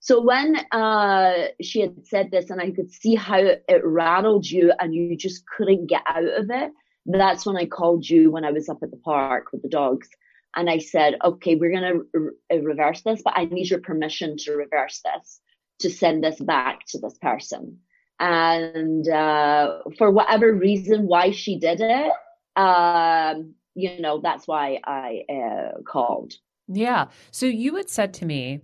So 0.00 0.20
when 0.20 0.56
uh, 0.72 1.46
she 1.62 1.80
had 1.80 2.06
said 2.06 2.30
this, 2.30 2.50
and 2.50 2.60
I 2.60 2.70
could 2.70 2.92
see 2.92 3.14
how 3.14 3.38
it 3.38 3.82
rattled 3.82 4.48
you, 4.48 4.72
and 4.78 4.94
you 4.94 5.16
just 5.16 5.44
couldn't 5.46 5.86
get 5.86 6.02
out 6.06 6.22
of 6.22 6.50
it, 6.50 6.70
that's 7.06 7.46
when 7.46 7.56
I 7.56 7.66
called 7.66 8.08
you 8.08 8.30
when 8.30 8.44
I 8.44 8.50
was 8.52 8.68
up 8.68 8.82
at 8.82 8.90
the 8.90 8.98
park 8.98 9.46
with 9.52 9.62
the 9.62 9.68
dogs. 9.68 10.08
And 10.54 10.70
I 10.70 10.78
said, 10.78 11.16
okay, 11.24 11.54
we're 11.54 11.70
going 11.70 12.04
to 12.12 12.30
re- 12.50 12.60
reverse 12.60 13.02
this, 13.02 13.20
but 13.24 13.34
I 13.36 13.44
need 13.46 13.68
your 13.68 13.80
permission 13.80 14.36
to 14.38 14.52
reverse 14.52 15.02
this, 15.04 15.40
to 15.80 15.90
send 15.90 16.24
this 16.24 16.40
back 16.40 16.86
to 16.88 16.98
this 16.98 17.18
person. 17.18 17.78
And 18.18 19.06
uh, 19.08 19.78
for 19.98 20.10
whatever 20.10 20.52
reason, 20.52 21.06
why 21.06 21.32
she 21.32 21.58
did 21.58 21.80
it, 21.80 22.12
um, 22.56 23.54
you 23.74 24.00
know, 24.00 24.20
that's 24.22 24.48
why 24.48 24.80
I 24.84 25.22
uh, 25.30 25.82
called. 25.82 26.32
Yeah. 26.68 27.06
So 27.30 27.46
you 27.46 27.76
had 27.76 27.90
said 27.90 28.14
to 28.14 28.26
me 28.26 28.62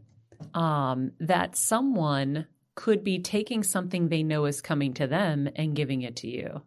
um, 0.54 1.12
that 1.20 1.54
someone 1.56 2.46
could 2.74 3.04
be 3.04 3.18
taking 3.18 3.62
something 3.62 4.08
they 4.08 4.22
know 4.22 4.46
is 4.46 4.60
coming 4.62 4.94
to 4.94 5.06
them 5.06 5.48
and 5.56 5.76
giving 5.76 6.02
it 6.02 6.16
to 6.16 6.28
you, 6.28 6.62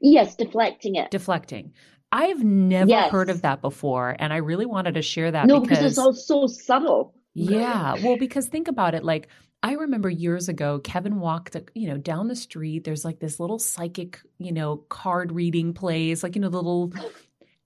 Yes, 0.00 0.36
deflecting 0.36 0.96
it. 0.96 1.10
deflecting. 1.10 1.72
I've 2.12 2.44
never 2.44 2.90
Yes. 2.90 3.10
heard 3.10 3.30
of 3.30 3.40
that 3.42 3.62
before, 3.62 4.14
and 4.18 4.32
I 4.32 4.36
really 4.36 4.66
wanted 4.66 4.94
to 4.94 5.02
share 5.02 5.30
that 5.30 5.48
no, 5.48 5.60
because, 5.60 5.78
because 5.78 5.90
it's 5.92 5.98
all 5.98 6.12
so 6.12 6.46
subtle. 6.46 7.14
Yeah, 7.34 7.94
well, 7.94 8.16
because 8.16 8.48
think 8.48 8.68
about 8.68 8.94
it, 8.94 9.04
like. 9.04 9.28
I 9.64 9.74
remember 9.74 10.10
years 10.10 10.48
ago, 10.48 10.80
Kevin 10.80 11.20
walked, 11.20 11.56
you 11.74 11.88
know, 11.88 11.96
down 11.96 12.26
the 12.26 12.34
street. 12.34 12.82
There's 12.82 13.04
like 13.04 13.20
this 13.20 13.38
little 13.38 13.60
psychic, 13.60 14.18
you 14.38 14.50
know, 14.50 14.78
card 14.88 15.30
reading 15.30 15.72
place, 15.72 16.24
like 16.24 16.34
you 16.34 16.40
know, 16.40 16.48
the 16.48 16.56
little 16.60 16.92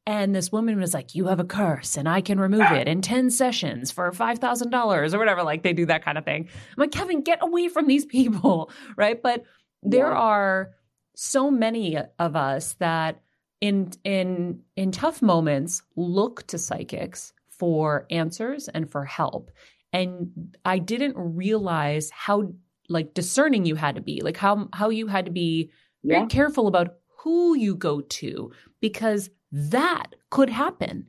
And 0.07 0.35
this 0.35 0.53
woman 0.53 0.79
was 0.79 0.95
like, 0.95 1.15
You 1.15 1.27
have 1.27 1.41
a 1.41 1.45
curse 1.45 1.97
and 1.97 2.09
I 2.09 2.21
can 2.21 2.39
remove 2.39 2.71
it 2.71 2.87
in 2.87 3.01
10 3.03 3.31
sessions 3.31 3.91
for 3.91 4.11
$5,000 4.13 5.15
or 5.15 5.19
whatever. 5.19 5.43
Like 5.43 5.63
they 5.63 5.73
do 5.73 5.87
that 5.87 6.05
kind 6.05 6.19
of 6.19 6.25
thing. 6.25 6.49
I'm 6.49 6.75
like, 6.77 6.93
Kevin, 6.93 7.23
get 7.23 7.39
away 7.43 7.69
from 7.69 7.87
these 7.87 8.07
people. 8.07 8.71
Right. 8.97 9.21
But 9.23 9.45
there 9.83 10.11
Yeah. 10.11 10.19
are 10.19 10.71
so 11.17 11.51
many 11.51 11.99
of 12.19 12.37
us 12.37 12.75
that 12.75 13.21
in 13.61 13.91
in 14.05 14.63
in 14.77 14.93
tough 14.93 15.23
moments 15.23 15.83
look 15.97 16.47
to 16.49 16.59
psychics 16.59 17.33
for 17.59 18.07
answers 18.11 18.69
and 18.69 18.91
for 18.91 19.05
help 19.05 19.51
and 19.93 20.57
i 20.65 20.79
didn't 20.79 21.15
realize 21.17 22.11
how 22.11 22.53
like 22.89 23.15
discerning 23.15 23.65
you 23.65 23.75
had 23.75 23.95
to 23.95 24.01
be 24.01 24.21
like 24.23 24.37
how 24.37 24.69
how 24.73 24.91
you 24.91 25.07
had 25.07 25.25
to 25.25 25.33
be 25.33 25.71
very 26.05 26.27
careful 26.27 26.69
about 26.69 26.95
who 27.19 27.57
you 27.57 27.75
go 27.75 28.01
to 28.01 28.53
because 28.81 29.29
that 29.51 30.15
could 30.31 30.51
happen 30.51 31.07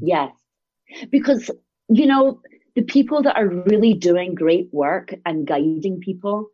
Yes. 0.00 0.32
Because, 1.10 1.50
you 1.88 2.06
know, 2.06 2.40
the 2.74 2.82
people 2.82 3.22
that 3.22 3.36
are 3.36 3.46
really 3.46 3.94
doing 3.94 4.34
great 4.34 4.68
work 4.72 5.14
and 5.26 5.46
guiding 5.46 6.00
people 6.00 6.48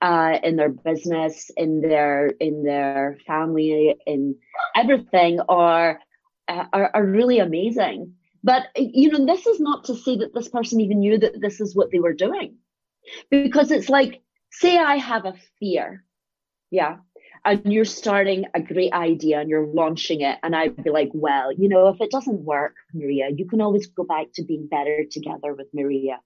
uh, 0.00 0.38
in 0.42 0.56
their 0.56 0.68
business, 0.68 1.50
in 1.56 1.80
their 1.80 2.28
in 2.40 2.62
their 2.62 3.18
family, 3.26 3.96
in 4.06 4.36
everything 4.76 5.40
are, 5.48 6.00
uh, 6.48 6.64
are 6.72 6.90
are 6.94 7.04
really 7.04 7.38
amazing. 7.38 8.14
But 8.50 8.62
you 8.76 9.10
know, 9.10 9.26
this 9.26 9.46
is 9.46 9.60
not 9.60 9.84
to 9.84 9.94
say 9.94 10.16
that 10.16 10.32
this 10.34 10.48
person 10.48 10.80
even 10.80 11.00
knew 11.00 11.18
that 11.18 11.40
this 11.40 11.60
is 11.60 11.76
what 11.76 11.90
they 11.90 12.00
were 12.06 12.14
doing, 12.26 12.56
because 13.30 13.70
it's 13.70 13.90
like, 13.98 14.22
say 14.50 14.78
I 14.78 14.96
have 14.96 15.24
a 15.26 15.34
fear, 15.58 16.04
yeah, 16.70 16.96
and 17.44 17.72
you're 17.72 17.84
starting 17.84 18.46
a 18.54 18.60
great 18.60 18.92
idea 18.92 19.40
and 19.40 19.48
you're 19.50 19.66
launching 19.66 20.20
it 20.22 20.38
and 20.42 20.56
i'd 20.56 20.82
be 20.82 20.90
like 20.90 21.10
well 21.14 21.52
you 21.52 21.68
know 21.68 21.88
if 21.88 22.00
it 22.00 22.10
doesn't 22.10 22.40
work 22.54 22.74
maria 22.92 23.28
you 23.38 23.46
can 23.46 23.60
always 23.60 23.86
go 23.86 24.04
back 24.04 24.26
to 24.34 24.42
being 24.44 24.66
better 24.66 25.04
together 25.10 25.54
with 25.54 25.68
maria. 25.72 26.18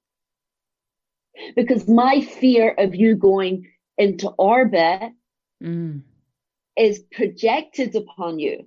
Because 1.56 1.88
my 1.88 2.20
fear 2.20 2.74
of 2.84 2.94
you 2.94 3.16
going 3.16 3.54
into 3.98 4.28
orbit 4.52 5.12
Mm. 5.62 6.02
is 6.76 6.98
projected 7.18 7.94
upon 7.94 8.40
you 8.40 8.66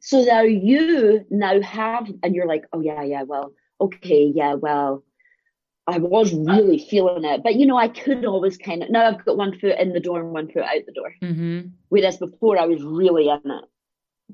so 0.00 0.22
now 0.22 0.42
you 0.42 1.24
now 1.30 1.60
have 1.60 2.10
and 2.22 2.34
you're 2.34 2.46
like 2.46 2.64
oh 2.72 2.80
yeah 2.80 3.02
yeah 3.02 3.22
well 3.22 3.52
okay 3.80 4.32
yeah 4.34 4.54
well 4.54 5.02
i 5.86 5.98
was 5.98 6.32
really 6.32 6.78
feeling 6.78 7.24
it 7.24 7.42
but 7.42 7.54
you 7.56 7.66
know 7.66 7.76
i 7.76 7.88
could 7.88 8.24
always 8.24 8.56
kind 8.56 8.82
of 8.82 8.90
now 8.90 9.06
i've 9.06 9.24
got 9.24 9.36
one 9.36 9.58
foot 9.58 9.78
in 9.78 9.92
the 9.92 10.00
door 10.00 10.20
and 10.20 10.32
one 10.32 10.48
foot 10.50 10.62
out 10.62 10.82
the 10.86 10.92
door 10.92 11.12
hmm 11.20 11.60
whereas 11.88 12.16
before 12.16 12.58
I 12.58 12.66
was 12.66 12.82
really 12.82 13.28
in 13.28 13.40
it. 13.50 13.64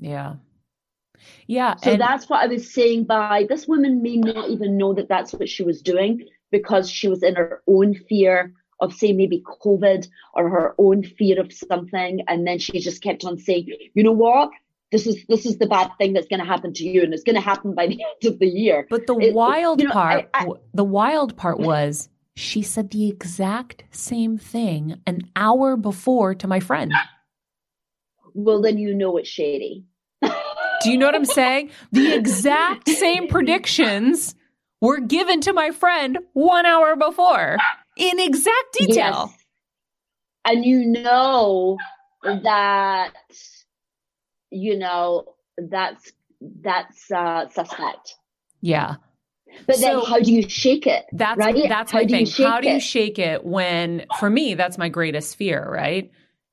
yeah 0.01 0.35
yeah 1.47 1.77
So 1.77 1.93
and- 1.93 2.01
that's 2.01 2.29
what 2.29 2.43
I 2.43 2.47
was 2.47 2.73
saying 2.73 3.05
by 3.05 3.47
this 3.49 3.67
woman 3.67 4.03
may 4.03 4.17
not 4.17 4.49
even 4.51 4.77
know 4.77 4.95
that 4.95 5.09
that's 5.09 5.33
what 5.33 5.49
she 5.49 5.63
was 5.63 5.83
doing 5.83 6.27
because 6.51 6.91
she 6.91 7.09
was 7.09 7.23
in 7.23 7.35
her 7.35 7.63
own 7.67 7.95
fear 8.09 8.53
of 8.81 8.95
say 8.95 9.13
maybe 9.13 9.43
COVID 9.63 10.09
or 10.35 10.49
her 10.49 10.75
own 10.79 11.03
fear 11.03 11.39
of 11.39 11.53
something. 11.53 12.23
And 12.29 12.47
then 12.47 12.59
she 12.59 12.81
just 12.81 13.03
kept 13.03 13.25
on 13.27 13.37
saying, 13.39 13.69
you 13.93 14.03
know 14.03 14.13
what? 14.13 14.51
This 14.93 15.07
is 15.07 15.25
this 15.29 15.47
is 15.47 15.59
the 15.59 15.67
bad 15.67 15.91
thing 15.99 16.13
that's 16.15 16.27
going 16.27 16.41
to 16.41 16.47
happen 16.47 16.73
to 16.75 16.85
you, 16.85 17.03
and 17.03 17.15
it's 17.15 17.23
going 17.23 17.37
to 17.37 17.41
happen 17.41 17.75
by 17.75 17.87
the 17.87 18.03
end 18.25 18.33
of 18.35 18.39
the 18.41 18.47
year. 18.49 18.87
But 18.91 19.07
the 19.07 19.17
It- 19.19 19.35
wild 19.35 19.81
you 19.81 19.87
know, 19.89 19.93
part, 19.95 20.29
I- 20.35 20.45
I- 20.47 20.49
the 20.75 20.85
wild 20.85 21.37
part 21.37 21.61
was 21.61 22.09
she 22.37 22.63
said 22.63 22.91
the 22.91 23.09
exact 23.09 23.85
same 23.91 24.39
thing 24.39 25.01
an 25.07 25.23
hour 25.37 25.77
before 25.77 26.35
to 26.37 26.47
my 26.49 26.59
friend. 26.61 26.93
Well, 28.35 28.61
then 28.63 28.79
you 28.79 28.95
know 28.95 29.17
it's 29.17 29.29
shady. 29.29 29.85
Do 30.23 30.91
you 30.91 30.97
know 30.97 31.07
what 31.07 31.15
I'm 31.15 31.25
saying? 31.43 31.71
The 31.93 32.15
exact 32.15 32.89
same 32.89 33.29
predictions 33.29 34.35
were 34.81 34.99
given 35.01 35.41
to 35.43 35.53
my 35.53 35.71
friend 35.73 36.19
one 36.33 36.65
hour 36.67 36.97
before 36.97 37.59
in 37.97 38.19
exact 38.19 38.73
detail. 38.73 39.31
Yes. 39.31 39.37
And 40.47 40.65
you 40.65 40.87
know 40.87 41.77
that 42.25 43.13
you 44.51 44.79
know 44.79 45.35
that's 45.59 46.13
that's 46.63 47.11
uh 47.11 47.49
suspect. 47.49 48.15
Yeah. 48.61 48.97
But 49.67 49.79
then 49.79 50.01
how 50.01 50.21
do 50.21 50.33
you 50.33 50.49
shake 50.49 50.87
it? 50.87 51.05
That's 51.13 51.39
right? 51.39 51.69
that's 51.69 51.91
how 51.93 51.99
my 51.99 52.05
do 52.05 52.15
thing. 52.15 52.21
you 52.21 52.27
shake 52.27 52.47
How 52.47 52.61
do 52.61 52.69
you 52.69 52.77
it? 52.77 52.81
shake 52.83 53.19
it 53.19 53.45
when 53.45 54.07
for 54.19 54.31
me 54.31 54.55
that's 54.55 54.79
my 54.79 54.89
greatest 54.89 55.37
fear, 55.37 55.69
right? 55.71 56.11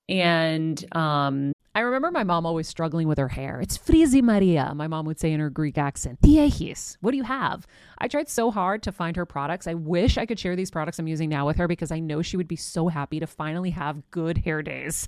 And 0.10 0.84
um 0.96 1.52
I 1.76 1.82
remember 1.82 2.10
my 2.10 2.24
mom 2.24 2.48
always 2.48 2.68
struggling 2.68 3.08
with 3.08 3.20
her 3.20 3.28
hair. 3.28 3.62
It's 3.62 3.78
frizzy 3.78 4.24
Maria, 4.24 4.74
my 4.74 4.88
mom 4.88 5.06
would 5.06 5.20
say 5.20 5.32
in 5.32 5.40
her 5.40 5.52
Greek 5.52 5.78
accent. 5.78 6.20
Tiechis, 6.22 6.98
what 7.02 7.12
do 7.12 7.18
you 7.18 7.24
have? 7.24 7.68
I 8.00 8.08
tried 8.08 8.30
so 8.30 8.50
hard 8.50 8.82
to 8.84 8.92
find 8.92 9.16
her 9.16 9.28
products. 9.28 9.68
I 9.68 9.76
wish 9.76 10.18
I 10.18 10.26
could 10.26 10.40
share 10.40 10.56
these 10.56 10.72
products 10.72 10.98
I'm 10.98 11.08
using 11.08 11.30
now 11.30 11.46
with 11.46 11.58
her 11.58 11.68
because 11.68 11.92
I 11.92 12.00
know 12.00 12.24
she 12.24 12.36
would 12.36 12.48
be 12.48 12.56
so 12.56 12.88
happy 12.88 13.20
to 13.20 13.28
finally 13.28 13.70
have 13.70 14.10
good 14.10 14.40
hair 14.40 14.64
days. 14.64 15.08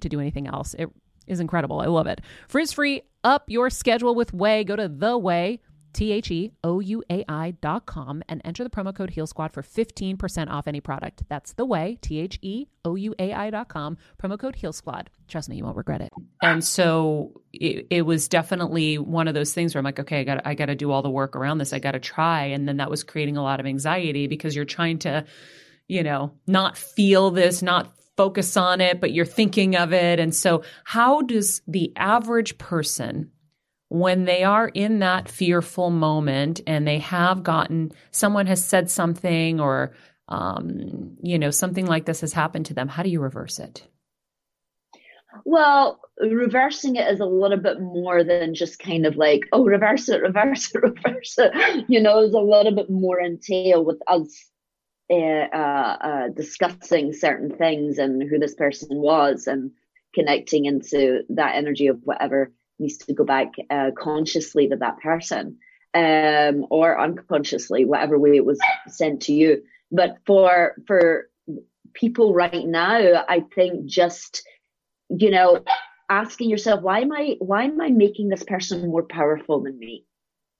to 0.01 0.09
do 0.09 0.19
anything 0.19 0.47
else. 0.47 0.73
It 0.77 0.89
is 1.27 1.39
incredible. 1.39 1.79
I 1.79 1.87
love 1.87 2.07
it. 2.07 2.21
Frizz 2.47 2.73
free, 2.73 3.03
up 3.23 3.45
your 3.47 3.69
schedule 3.69 4.15
with 4.15 4.31
Ouai. 4.31 4.65
Go 4.65 4.75
to 4.75 4.87
the 4.87 5.19
Ouai 5.19 5.59
T 5.93 6.11
H 6.11 6.31
E 6.31 6.51
O 6.63 6.79
U 6.79 7.03
A 7.09 7.23
I 7.27 7.51
dot 7.51 7.85
com 7.85 8.23
and 8.29 8.41
enter 8.45 8.63
the 8.63 8.69
promo 8.69 8.95
code 8.95 9.09
Heal 9.11 9.27
Squad 9.27 9.51
for 9.51 9.61
15% 9.61 10.49
off 10.49 10.67
any 10.67 10.79
product. 10.79 11.23
That's 11.27 11.53
the 11.53 11.65
Ouai, 11.65 11.99
T 12.01 12.19
H 12.19 12.39
E 12.41 12.67
O 12.85 12.95
U 12.95 13.13
A 13.19 13.33
I 13.33 13.49
dot 13.49 13.67
com, 13.67 13.97
promo 14.21 14.39
code 14.39 14.55
Heal 14.55 14.73
Squad. 14.73 15.09
Trust 15.27 15.49
me, 15.49 15.57
you 15.57 15.63
won't 15.63 15.77
regret 15.77 16.01
it. 16.01 16.09
And 16.41 16.63
so 16.63 17.41
it, 17.53 17.87
it 17.89 18.01
was 18.03 18.27
definitely 18.27 18.97
one 18.97 19.27
of 19.27 19.33
those 19.33 19.53
things 19.53 19.73
where 19.73 19.79
I'm 19.79 19.85
like, 19.85 19.99
okay, 19.99 20.21
I 20.21 20.23
got 20.23 20.47
I 20.47 20.55
got 20.55 20.67
to 20.67 20.75
do 20.75 20.91
all 20.91 21.01
the 21.01 21.09
work 21.09 21.35
around 21.35 21.57
this. 21.57 21.73
I 21.73 21.79
got 21.79 21.91
to 21.91 21.99
try. 21.99 22.45
And 22.45 22.67
then 22.67 22.77
that 22.77 22.89
was 22.89 23.03
creating 23.03 23.37
a 23.37 23.43
lot 23.43 23.59
of 23.59 23.65
anxiety 23.65 24.27
because 24.27 24.55
you're 24.55 24.65
trying 24.65 24.99
to, 24.99 25.25
you 25.87 26.03
know, 26.03 26.33
not 26.47 26.77
feel 26.77 27.31
this, 27.31 27.61
not 27.61 27.93
focus 28.21 28.55
on 28.55 28.81
it, 28.81 29.01
but 29.01 29.13
you're 29.13 29.25
thinking 29.25 29.75
of 29.75 29.93
it. 29.93 30.19
And 30.19 30.35
so, 30.35 30.61
how 30.83 31.23
does 31.23 31.63
the 31.67 31.91
average 31.95 32.59
person 32.59 33.31
when 33.89 34.25
they 34.25 34.43
are 34.43 34.67
in 34.67 34.99
that 34.99 35.27
fearful 35.27 35.89
moment 35.89 36.61
and 36.67 36.87
they 36.87 36.99
have 36.99 37.41
gotten 37.41 37.91
someone 38.11 38.45
has 38.45 38.63
said 38.63 38.91
something 38.91 39.59
or 39.59 39.91
um, 40.27 41.17
you 41.23 41.39
know 41.39 41.49
something 41.49 41.87
like 41.87 42.05
this 42.05 42.21
has 42.21 42.31
happened 42.31 42.67
to 42.67 42.73
them 42.73 42.87
how 42.87 43.03
do 43.03 43.09
you 43.09 43.19
reverse 43.19 43.59
it 43.59 43.85
well 45.43 45.99
reversing 46.21 46.95
it 46.95 47.11
is 47.11 47.19
a 47.19 47.25
little 47.25 47.57
bit 47.57 47.81
more 47.81 48.23
than 48.23 48.55
just 48.55 48.79
kind 48.79 49.05
of 49.05 49.17
like 49.17 49.41
oh 49.51 49.65
reverse 49.65 50.07
it 50.07 50.21
reverse 50.21 50.73
it 50.73 50.81
reverse 50.83 51.35
it 51.37 51.85
you 51.89 52.01
know 52.01 52.21
there's 52.21 52.33
a 52.33 52.39
little 52.39 52.73
bit 52.73 52.89
more 52.89 53.19
entail 53.19 53.83
with 53.83 53.99
us 54.07 54.50
uh, 55.11 55.97
uh, 56.01 56.27
discussing 56.29 57.13
certain 57.13 57.49
things 57.49 57.97
and 57.97 58.23
who 58.29 58.39
this 58.39 58.55
person 58.55 58.87
was 58.91 59.47
and 59.47 59.71
connecting 60.13 60.65
into 60.65 61.21
that 61.29 61.55
energy 61.55 61.87
of 61.87 61.99
whatever 62.03 62.51
needs 62.79 62.97
to 62.97 63.13
go 63.13 63.23
back 63.23 63.53
uh, 63.69 63.91
consciously 63.97 64.67
to 64.67 64.75
that 64.75 64.99
person 64.99 65.57
um, 65.93 66.65
or 66.69 66.99
unconsciously, 66.99 67.85
whatever 67.85 68.17
way 68.17 68.35
it 68.35 68.45
was 68.45 68.59
sent 68.87 69.21
to 69.23 69.33
you. 69.33 69.61
But 69.91 70.17
for 70.25 70.75
for 70.87 71.29
people 71.93 72.33
right 72.33 72.65
now, 72.65 73.25
I 73.27 73.43
think 73.53 73.85
just 73.85 74.43
you 75.09 75.31
know 75.31 75.63
asking 76.09 76.49
yourself 76.49 76.81
why 76.81 76.99
am 76.99 77.11
I 77.11 77.35
why 77.39 77.63
am 77.63 77.79
I 77.81 77.89
making 77.89 78.29
this 78.29 78.43
person 78.43 78.89
more 78.89 79.03
powerful 79.03 79.61
than 79.61 79.77
me? 79.77 80.05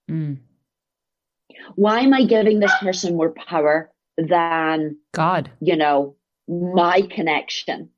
Mm. 0.10 0.40
Why 1.76 2.02
am 2.02 2.14
I 2.14 2.24
giving 2.24 2.60
this 2.60 2.74
person 2.80 3.16
more 3.16 3.32
power 3.32 3.91
than 4.18 4.98
God? 5.14 5.50
You 5.60 5.78
know 5.78 6.16
my 6.48 7.02
connection 7.02 7.90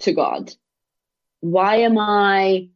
to 0.00 0.12
God. 0.12 0.52
Why 1.40 1.76
am 1.76 1.98
I 1.98 2.68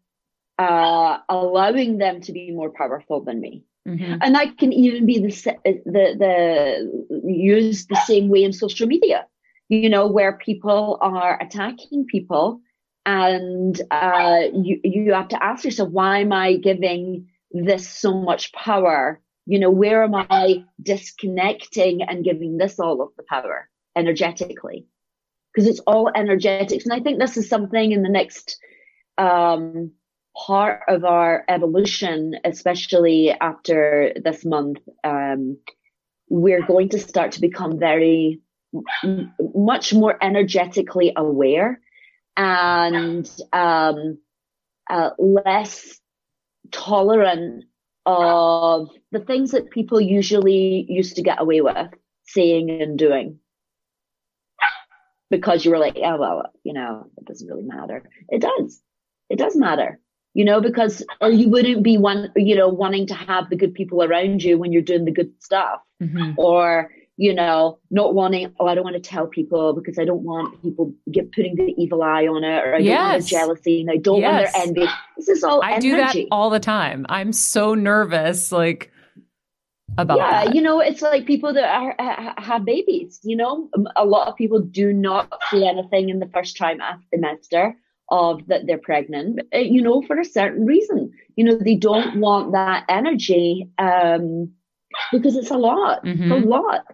uh, 0.59 1.19
allowing 1.29 1.99
them 1.99 2.21
to 2.23 2.33
be 2.33 2.51
more 2.51 2.71
powerful 2.71 3.23
than 3.23 3.41
me. 3.41 3.65
Mm-hmm. 3.89 4.15
And 4.23 4.35
that 4.35 4.57
can 4.59 4.73
even 4.73 5.05
be 5.05 5.19
the, 5.19 5.57
the 5.65 6.17
the 6.19 7.29
used 7.29 7.89
the 7.89 8.01
same 8.07 8.29
way 8.29 8.45
in 8.45 8.53
social 8.53 8.87
media, 8.87 9.27
you 9.69 9.91
know, 9.91 10.07
where 10.07 10.39
people 10.39 10.99
are 11.03 11.41
attacking 11.43 12.07
people, 12.07 12.61
and 13.05 13.81
uh, 13.91 14.43
you 14.55 14.81
you 14.85 15.13
have 15.13 15.29
to 15.29 15.43
ask 15.43 15.65
yourself, 15.65 15.91
why 15.91 16.21
am 16.21 16.33
I 16.33 16.57
giving 16.57 17.29
this 17.51 17.87
so 17.87 18.15
much 18.15 18.53
power? 18.53 19.21
You 19.47 19.59
know, 19.59 19.71
where 19.71 20.03
am 20.03 20.15
I 20.15 20.65
disconnecting 20.83 22.03
and 22.03 22.25
giving 22.25 22.57
this 22.57 22.81
all 22.81 23.03
of 23.03 23.11
the 23.17 23.25
power 23.29 23.69
energetically? 23.97 24.87
Because 25.53 25.69
it's 25.69 25.81
all 25.81 26.11
energetics, 26.15 26.85
and 26.85 26.93
I 26.93 27.01
think 27.01 27.19
this 27.19 27.37
is 27.37 27.49
something 27.49 27.93
in 27.93 28.03
the 28.03 28.09
next 28.09 28.59
um, 29.19 29.93
part 30.37 30.83
of 30.89 31.05
our 31.05 31.45
evolution, 31.49 32.37
especially 32.45 33.31
after 33.31 34.13
this 34.23 34.45
month, 34.45 34.79
um, 35.05 35.59
we're 36.29 36.67
going 36.67 36.89
to 36.91 36.99
start 36.99 37.33
to 37.33 37.41
become 37.41 37.79
very 37.79 38.41
m- 39.05 39.33
much 39.55 39.93
more 39.95 40.17
energetically 40.23 41.13
aware 41.17 41.81
and 42.37 43.31
um, 43.53 44.19
uh, 44.91 45.11
less 45.19 46.01
tolerant 46.73 47.65
of 48.07 48.91
the 49.13 49.21
things 49.21 49.53
that 49.53 49.71
people 49.71 50.01
usually 50.01 50.87
used 50.89 51.17
to 51.17 51.23
get 51.23 51.41
away 51.41 51.61
with 51.61 51.89
saying 52.27 52.71
and 52.71 52.99
doing 52.99 53.39
because 55.31 55.65
you 55.65 55.71
were 55.71 55.79
like, 55.79 55.97
oh, 55.97 56.17
well, 56.17 56.51
you 56.63 56.73
know, 56.73 57.07
it 57.17 57.25
doesn't 57.25 57.49
really 57.49 57.65
matter. 57.65 58.09
It 58.29 58.41
does. 58.41 58.81
It 59.31 59.39
does 59.39 59.57
matter 59.57 59.99
you 60.35 60.45
know, 60.45 60.61
because 60.61 61.03
or 61.21 61.31
you 61.31 61.49
wouldn't 61.49 61.83
be 61.83 61.97
one, 61.97 62.31
you 62.37 62.57
know, 62.57 62.69
wanting 62.69 63.07
to 63.07 63.15
have 63.15 63.49
the 63.49 63.57
good 63.57 63.73
people 63.73 64.03
around 64.03 64.43
you 64.43 64.59
when 64.59 64.73
you're 64.73 64.83
doing 64.83 65.05
the 65.05 65.13
good 65.13 65.33
stuff, 65.39 65.81
mm-hmm. 66.03 66.33
or 66.37 66.91
you 67.17 67.35
know, 67.35 67.79
not 67.91 68.15
wanting. 68.15 68.53
Oh, 68.59 68.67
I 68.67 68.75
don't 68.75 68.85
want 68.85 68.97
to 68.97 69.09
tell 69.09 69.27
people 69.27 69.73
because 69.73 69.99
I 69.99 70.05
don't 70.05 70.23
want 70.23 70.61
people 70.63 70.93
get 71.11 71.33
putting 71.33 71.55
the 71.57 71.75
evil 71.77 72.03
eye 72.03 72.27
on 72.27 72.45
it, 72.45 72.65
or 72.65 72.75
I 72.75 72.79
yes. 72.79 72.97
don't 72.97 73.03
want 73.03 73.13
their 73.13 73.41
jealousy, 73.41 73.81
and 73.81 73.91
I 73.91 73.97
don't 73.97 74.21
yes. 74.21 74.53
want 74.55 74.75
their 74.77 74.85
envy. 74.85 74.93
This 75.17 75.29
is 75.29 75.45
all. 75.45 75.63
I 75.63 75.73
energy. 75.73 75.91
do 75.91 75.97
that 75.97 76.17
all 76.31 76.51
the 76.51 76.61
time. 76.61 77.07
I'm 77.09 77.33
so 77.33 77.75
nervous, 77.75 78.53
like 78.53 78.91
about 79.97 80.19
yeah 80.19 80.45
that. 80.47 80.55
you 80.57 80.61
know 80.61 80.81
it's 80.81 81.03
like 81.03 81.25
people 81.25 81.53
that 81.53 81.63
are, 81.63 82.35
have 82.39 82.65
babies 82.65 83.21
you 83.23 83.37
know 83.37 83.69
a 83.95 84.05
lot 84.05 84.27
of 84.27 84.35
people 84.35 84.59
do 84.59 84.93
not 84.93 85.33
see 85.53 85.65
anything 85.65 86.09
in 86.09 86.19
the 86.19 86.27
first 86.35 86.59
trimester 86.59 87.75
of 88.11 88.47
that 88.49 88.67
they're 88.67 88.79
pregnant, 88.79 89.41
uh, 89.55 89.59
you 89.59 89.83
know, 89.83 90.03
for 90.03 90.19
a 90.19 90.25
certain 90.25 90.67
reason. 90.67 91.13
You 91.37 91.45
know, 91.45 91.57
they 91.57 91.77
don't 91.77 92.21
want 92.21 92.53
that 92.53 92.85
energy 92.89 93.69
um, 93.79 94.53
because 95.13 95.37
it's 95.37 95.51
a 95.51 95.57
lot, 95.57 96.05
mm-hmm. 96.05 96.31
a 96.31 96.37
lot. 96.37 96.85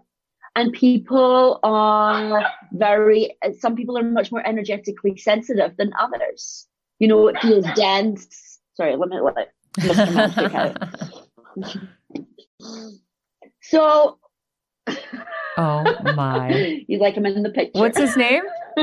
And 0.56 0.72
people 0.72 1.60
are 1.62 2.44
very, 2.72 3.36
some 3.58 3.76
people 3.76 3.96
are 3.96 4.02
much 4.02 4.32
more 4.32 4.44
energetically 4.46 5.16
sensitive 5.16 5.76
than 5.76 5.92
others. 5.98 6.66
You 6.98 7.08
know, 7.08 7.28
it 7.28 7.38
feels 7.40 7.64
dense. 7.76 8.58
Sorry, 8.74 8.96
let 8.96 9.08
me 9.08 9.20
let 9.20 9.36
it. 9.38 9.52
so. 13.62 14.18
oh 15.56 15.96
my. 16.16 16.82
You 16.88 16.98
like 16.98 17.14
him 17.14 17.26
in 17.26 17.42
the 17.42 17.50
picture. 17.50 17.78
What's 17.78 17.98
his 17.98 18.16
name? 18.16 18.42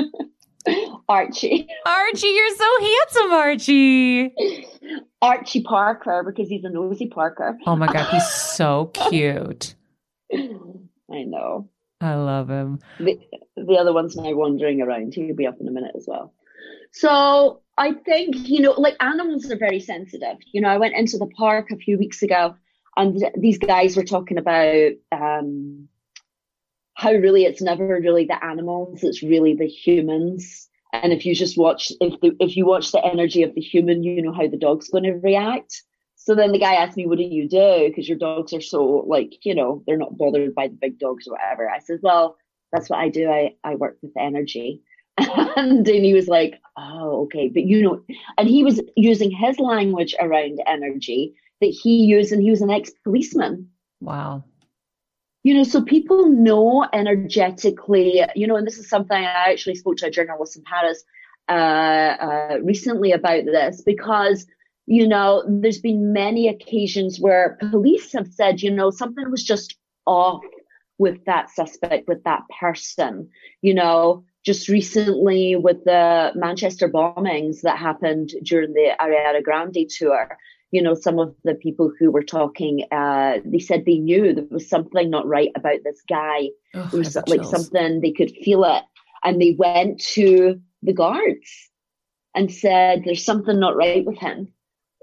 Archie. 1.09 1.68
Archie, 1.86 2.28
you're 2.28 2.55
so 2.55 2.82
handsome, 2.82 3.32
Archie. 3.32 4.34
Archie 5.22 5.63
Parker, 5.63 6.24
because 6.24 6.49
he's 6.49 6.63
a 6.63 6.70
nosy 6.70 7.07
Parker. 7.07 7.57
Oh 7.65 7.76
my 7.76 7.88
God, 7.88 8.09
he's 8.09 8.28
so 8.28 8.91
cute. 9.09 9.76
I 11.12 11.24
know. 11.24 11.70
I 12.01 12.16
love 12.16 12.49
him. 12.49 12.80
The, 12.99 13.20
the 13.55 13.78
other 13.78 13.93
one's 13.93 14.16
now 14.16 14.34
wandering 14.34 14.82
around. 14.82 15.16
He'll 15.16 15.36
be 15.36 15.47
up 15.47 15.60
in 15.60 15.68
a 15.68 15.72
minute 15.72 15.95
as 15.95 16.05
well. 16.08 16.34
So 16.91 17.62
I 17.78 17.93
think, 17.93 18.36
you 18.47 18.62
know, 18.62 18.72
like 18.72 18.95
animals 18.99 19.49
are 19.49 19.58
very 19.58 19.80
sensitive. 19.80 20.38
You 20.51 20.62
know, 20.62 20.70
I 20.70 20.78
went 20.78 20.95
into 20.95 21.18
the 21.18 21.28
park 21.28 21.72
a 21.72 21.78
few 21.78 21.97
weeks 21.97 22.22
ago 22.22 22.55
and 22.95 23.24
these 23.38 23.58
guys 23.58 23.95
were 23.95 24.03
talking 24.03 24.38
about 24.38 24.93
um, 25.12 25.88
how 26.95 27.12
really 27.12 27.45
it's 27.45 27.62
never 27.62 27.99
really 28.01 28.26
the 28.26 28.43
animals, 28.43 29.03
it's 29.03 29.22
really 29.22 29.53
the 29.53 29.68
humans. 29.68 30.68
And 30.93 31.14
if 31.14 31.26
you 31.26 31.36
just 31.36 31.58
watch, 31.58 31.91
if 32.01 32.20
the, 32.22 32.36
if 32.39 32.58
you 32.58 32.66
watch 32.66 32.91
the 32.91 33.05
energy 33.05 33.43
of 33.43 33.53
the 33.53 33.62
human, 33.62 34.03
you 34.03 34.22
know 34.22 34.34
how 34.34 34.47
the 34.47 34.58
dog's 34.58 34.89
going 34.89 35.03
to 35.03 35.14
react. 35.14 35.84
So 36.28 36.36
then 36.36 36.52
the 36.52 36.60
guy 36.60 36.74
asked 36.74 36.98
me, 36.98 37.08
"What 37.08 37.20
do 37.20 37.24
you 37.24 37.48
do?" 37.48 37.86
Because 37.88 38.10
your 38.10 38.18
dogs 38.18 38.52
are 38.52 38.60
so 38.60 39.06
like, 39.08 39.46
you 39.46 39.56
know, 39.56 39.82
they're 39.88 39.96
not 39.96 40.18
bothered 40.18 40.54
by 40.54 40.68
the 40.68 40.76
big 40.76 41.00
dogs 41.00 41.26
or 41.26 41.36
whatever. 41.36 41.70
I 41.70 41.80
said, 41.80 42.00
"Well, 42.04 42.36
that's 42.74 42.90
what 42.90 43.00
I 43.00 43.08
do. 43.08 43.30
I 43.30 43.56
I 43.64 43.76
work 43.76 43.98
with 44.02 44.12
energy." 44.20 44.82
and 45.18 45.86
then 45.86 46.04
he 46.04 46.14
was 46.14 46.28
like, 46.28 46.60
"Oh, 46.78 47.22
okay." 47.24 47.48
But 47.48 47.64
you 47.64 47.82
know, 47.82 48.04
and 48.38 48.50
he 48.50 48.66
was 48.66 48.82
using 48.98 49.32
his 49.32 49.58
language 49.58 50.16
around 50.20 50.60
energy 50.68 51.34
that 51.62 51.68
he 51.68 52.04
used, 52.04 52.34
and 52.34 52.42
he 52.42 52.52
was 52.52 52.62
an 52.62 52.72
ex-policeman. 52.72 53.70
Wow 54.02 54.44
you 55.44 55.54
know, 55.54 55.64
so 55.64 55.82
people 55.82 56.28
know 56.28 56.86
energetically, 56.92 58.22
you 58.36 58.46
know, 58.48 58.58
and 58.58 58.68
this 58.68 58.78
is 58.78 58.90
something 58.90 59.16
I 59.16 59.52
actually 59.52 59.76
spoke 59.76 59.96
to 59.98 60.08
a 60.08 60.12
journalist 60.12 60.58
in 60.58 60.64
Paris 60.64 61.06
uh, 61.48 61.54
uh, 61.54 62.58
recently 62.64 63.14
about 63.14 63.46
this 63.46 63.82
because 63.82 64.46
you 64.88 65.08
know 65.08 65.44
there's 65.48 65.80
been 65.80 66.14
many 66.14 66.48
occasions 66.48 67.20
where 67.20 67.58
police 67.70 68.14
have 68.14 68.28
said 68.28 68.62
you 68.62 68.72
know 68.72 68.90
something 68.90 69.30
was 69.30 69.44
just 69.44 69.78
off 70.06 70.42
with 70.98 71.24
that 71.26 71.52
suspect 71.52 72.08
with 72.08 72.24
that 72.24 72.42
person. 72.60 73.30
You 73.62 73.76
know 73.76 74.24
just 74.44 74.70
recently 74.70 75.58
with 75.58 75.84
the 75.84 76.32
manchester 76.36 76.88
bombings 76.88 77.62
that 77.62 77.78
happened 77.78 78.32
during 78.44 78.72
the 78.74 78.92
ariana 79.02 79.44
grande 79.44 79.90
tour 79.90 80.38
you 80.72 80.82
know 80.82 80.94
some 80.94 81.20
of 81.20 81.36
the 81.44 81.54
people 81.54 81.92
who 82.00 82.12
were 82.12 82.24
talking 82.24 82.86
uh, 82.92 83.40
they 83.46 83.60
said 83.60 83.84
they 83.86 83.98
knew 83.98 84.34
there 84.34 84.46
was 84.50 84.70
something 84.70 85.10
not 85.10 85.28
right 85.28 85.52
about 85.56 85.80
this 85.84 86.02
guy. 86.08 86.50
It 86.74 86.94
was 86.94 87.16
like 87.16 87.42
chills. 87.42 87.52
something 87.52 88.02
they 88.02 88.12
could 88.12 88.32
feel 88.32 88.64
it. 88.66 88.84
And 89.24 89.42
they 89.42 89.56
went 89.58 90.02
to 90.14 90.60
the 90.84 90.94
guards 90.94 91.70
and 92.36 92.52
said 92.52 93.04
there's 93.04 93.24
something 93.24 93.60
not 93.60 93.76
right 93.76 94.06
with 94.06 94.18
him 94.18 94.54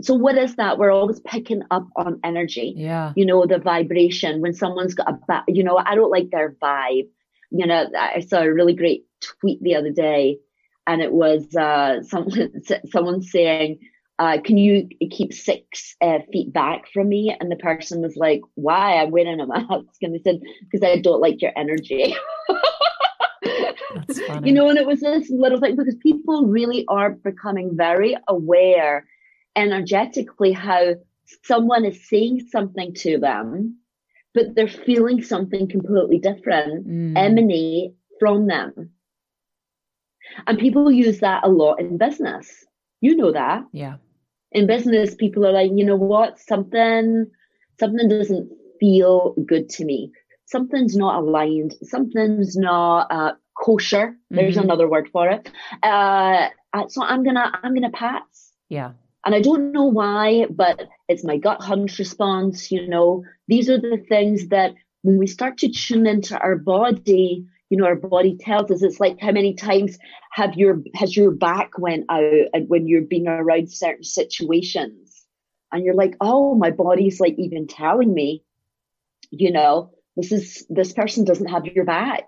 so 0.04 0.14
what 0.14 0.36
is 0.36 0.56
that 0.56 0.78
we're 0.78 0.90
always 0.90 1.20
picking 1.20 1.62
up 1.70 1.86
on 1.96 2.20
energy 2.24 2.74
Yeah. 2.76 3.12
you 3.16 3.24
know 3.26 3.46
the 3.46 3.58
vibration 3.58 4.40
when 4.40 4.54
someone's 4.54 4.94
got 4.94 5.08
a 5.10 5.18
ba- 5.28 5.44
you 5.48 5.64
know 5.64 5.76
i 5.78 5.94
don't 5.94 6.10
like 6.10 6.30
their 6.30 6.52
vibe 6.62 7.08
you 7.50 7.66
know 7.66 7.86
i 7.98 8.20
saw 8.20 8.40
a 8.42 8.52
really 8.52 8.74
great 8.74 9.04
tweet 9.20 9.62
the 9.62 9.76
other 9.76 9.90
day 9.90 10.38
and 10.86 11.00
it 11.02 11.12
was 11.12 11.54
uh 11.56 12.02
someone 12.12 12.52
someone 12.90 13.22
saying 13.22 13.78
uh, 14.20 14.38
can 14.44 14.56
you 14.56 14.88
keep 15.10 15.32
six 15.32 15.96
uh, 16.00 16.20
feet 16.32 16.52
back 16.52 16.84
from 16.92 17.08
me? 17.08 17.36
And 17.40 17.50
the 17.50 17.56
person 17.56 18.00
was 18.00 18.14
like, 18.14 18.42
why? 18.54 18.98
I'm 19.02 19.10
wearing 19.10 19.40
a 19.40 19.46
mask. 19.54 20.00
And 20.02 20.14
they 20.14 20.20
said, 20.22 20.38
because 20.70 20.88
I 20.88 21.00
don't 21.00 21.20
like 21.20 21.42
your 21.42 21.50
energy. 21.56 22.14
That's 23.42 24.20
funny. 24.22 24.48
you 24.48 24.54
know, 24.54 24.68
and 24.68 24.78
it 24.78 24.86
was 24.86 25.00
this 25.00 25.28
little 25.30 25.60
thing 25.60 25.76
because 25.76 25.96
people 25.96 26.46
really 26.46 26.84
are 26.88 27.10
becoming 27.10 27.76
very 27.76 28.16
aware 28.28 29.04
energetically 29.56 30.52
how 30.52 30.94
someone 31.42 31.84
is 31.84 32.08
saying 32.08 32.46
something 32.50 32.94
to 32.94 33.18
them, 33.18 33.76
but 34.34 34.54
they're 34.54 34.68
feeling 34.68 35.22
something 35.22 35.68
completely 35.68 36.18
different 36.18 36.86
Mm. 36.86 37.16
emanate 37.16 37.94
from 38.20 38.46
them. 38.46 38.90
And 40.46 40.58
people 40.58 40.90
use 40.90 41.20
that 41.20 41.44
a 41.44 41.48
lot 41.48 41.80
in 41.80 41.96
business. 41.98 42.64
You 43.00 43.16
know 43.16 43.32
that 43.32 43.64
yeah. 43.72 43.96
in 44.52 44.66
business, 44.66 45.14
people 45.14 45.46
are 45.46 45.52
like, 45.52 45.70
you 45.74 45.84
know 45.84 45.96
what, 45.96 46.38
something, 46.38 47.26
something 47.78 48.08
doesn't 48.08 48.50
feel 48.80 49.34
good 49.46 49.68
to 49.70 49.84
me. 49.84 50.10
Something's 50.46 50.96
not 50.96 51.22
aligned. 51.22 51.74
Something's 51.82 52.56
not 52.56 53.06
uh, 53.10 53.32
kosher. 53.54 54.16
There's 54.30 54.56
Mhm. 54.56 54.62
another 54.64 54.88
word 54.88 55.08
for 55.12 55.28
it. 55.28 55.50
Uh, 55.82 56.48
uh, 56.72 56.88
so 56.88 57.02
I'm 57.02 57.22
gonna, 57.22 57.52
I'm 57.62 57.74
gonna 57.74 57.90
pass. 57.90 58.52
Yeah. 58.68 58.92
And 59.24 59.34
I 59.34 59.40
don't 59.40 59.72
know 59.72 59.86
why, 59.86 60.46
but 60.50 60.86
it's 61.08 61.24
my 61.24 61.38
gut 61.38 61.62
hunch 61.62 61.98
response. 61.98 62.70
You 62.70 62.86
know, 62.86 63.24
these 63.48 63.70
are 63.70 63.80
the 63.80 64.04
things 64.08 64.48
that 64.48 64.74
when 65.02 65.18
we 65.18 65.26
start 65.26 65.58
to 65.58 65.70
tune 65.70 66.06
into 66.06 66.38
our 66.38 66.56
body, 66.56 67.46
you 67.70 67.78
know, 67.78 67.86
our 67.86 67.96
body 67.96 68.36
tells 68.38 68.70
us 68.70 68.82
it's 68.82 69.00
like 69.00 69.18
how 69.20 69.32
many 69.32 69.54
times 69.54 69.98
have 70.32 70.54
your 70.54 70.82
has 70.94 71.16
your 71.16 71.30
back 71.30 71.78
went 71.78 72.04
out 72.10 72.22
and 72.52 72.68
when 72.68 72.86
you're 72.86 73.02
being 73.02 73.26
around 73.26 73.70
certain 73.70 74.04
situations 74.04 75.24
and 75.72 75.84
you're 75.84 75.94
like, 75.94 76.16
oh, 76.20 76.54
my 76.54 76.70
body's 76.70 77.18
like 77.18 77.34
even 77.38 77.66
telling 77.66 78.12
me, 78.12 78.44
you 79.30 79.50
know, 79.50 79.90
this 80.16 80.32
is 80.32 80.66
this 80.68 80.92
person 80.92 81.24
doesn't 81.24 81.48
have 81.48 81.64
your 81.64 81.84
back. 81.84 82.24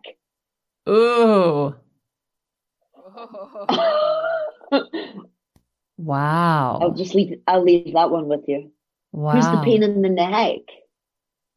Ooh. 0.88 1.74
Wow. 5.98 6.78
I'll 6.80 6.92
just 6.92 7.14
leave 7.14 7.40
I'll 7.46 7.62
leave 7.62 7.94
that 7.94 8.10
one 8.10 8.26
with 8.28 8.48
you. 8.48 8.70
wow. 9.12 9.32
Who's 9.32 9.46
the 9.46 9.62
pain 9.64 9.82
in 9.82 10.02
the 10.02 10.08
neck? 10.08 10.60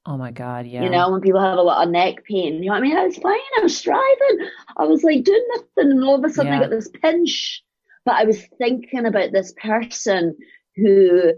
Oh 0.06 0.18
my 0.18 0.32
God. 0.32 0.66
Yeah. 0.66 0.84
You 0.84 0.90
know, 0.90 1.12
when 1.12 1.22
people 1.22 1.42
have 1.42 1.58
a 1.58 1.62
lot 1.62 1.86
of 1.86 1.92
neck 1.92 2.24
pain, 2.26 2.64
you 2.64 2.70
know 2.70 2.74
what 2.74 2.80
I 2.80 2.82
mean? 2.82 2.98
I 2.98 3.06
was 3.06 3.18
fine, 3.18 3.40
I 3.58 3.62
was 3.64 3.78
striving. 3.78 4.48
I 4.78 4.86
was 4.86 5.04
like 5.04 5.24
doing 5.24 5.46
nothing, 5.50 5.92
and 5.92 6.04
all 6.04 6.16
of 6.16 6.24
a 6.24 6.34
sudden 6.34 6.54
I 6.54 6.60
got 6.60 6.70
this 6.70 6.90
pinch. 7.02 7.64
But 8.06 8.16
I 8.16 8.24
was 8.24 8.44
thinking 8.58 9.06
about 9.06 9.34
this 9.34 9.54
person 9.62 10.36
who 10.78 11.34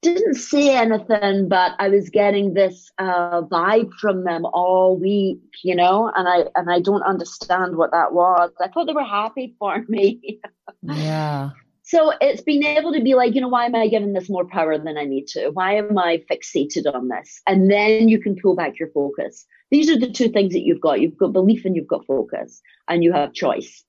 didn't 0.00 0.34
say 0.34 0.76
anything, 0.76 1.48
but 1.48 1.72
I 1.78 1.88
was 1.88 2.08
getting 2.10 2.54
this 2.54 2.90
uh, 2.98 3.42
vibe 3.42 3.92
from 4.00 4.24
them 4.24 4.44
all 4.46 4.96
week, 4.98 5.40
you 5.62 5.74
know, 5.74 6.10
and 6.14 6.28
I 6.28 6.44
and 6.54 6.70
I 6.70 6.80
don't 6.80 7.02
understand 7.02 7.76
what 7.76 7.90
that 7.90 8.12
was. 8.12 8.52
I 8.60 8.68
thought 8.68 8.86
they 8.86 8.92
were 8.92 9.02
happy 9.02 9.56
for 9.58 9.82
me. 9.88 10.40
Yeah. 10.82 11.50
So 11.86 12.12
it's 12.18 12.40
being 12.40 12.62
able 12.62 12.94
to 12.94 13.02
be 13.02 13.14
like, 13.14 13.34
you 13.34 13.42
know, 13.42 13.48
why 13.48 13.66
am 13.66 13.74
I 13.74 13.88
giving 13.88 14.14
this 14.14 14.30
more 14.30 14.46
power 14.46 14.78
than 14.78 14.96
I 14.96 15.04
need 15.04 15.26
to? 15.28 15.50
Why 15.50 15.74
am 15.74 15.98
I 15.98 16.22
fixated 16.30 16.92
on 16.92 17.08
this? 17.08 17.42
And 17.46 17.70
then 17.70 18.08
you 18.08 18.18
can 18.18 18.36
pull 18.36 18.56
back 18.56 18.78
your 18.78 18.88
focus. 18.88 19.44
These 19.70 19.90
are 19.90 19.98
the 19.98 20.10
two 20.10 20.30
things 20.30 20.54
that 20.54 20.62
you've 20.64 20.80
got. 20.80 21.02
You've 21.02 21.18
got 21.18 21.34
belief 21.34 21.66
and 21.66 21.76
you've 21.76 21.86
got 21.86 22.06
focus, 22.06 22.62
and 22.88 23.04
you 23.04 23.12
have 23.12 23.34
choice. 23.34 23.84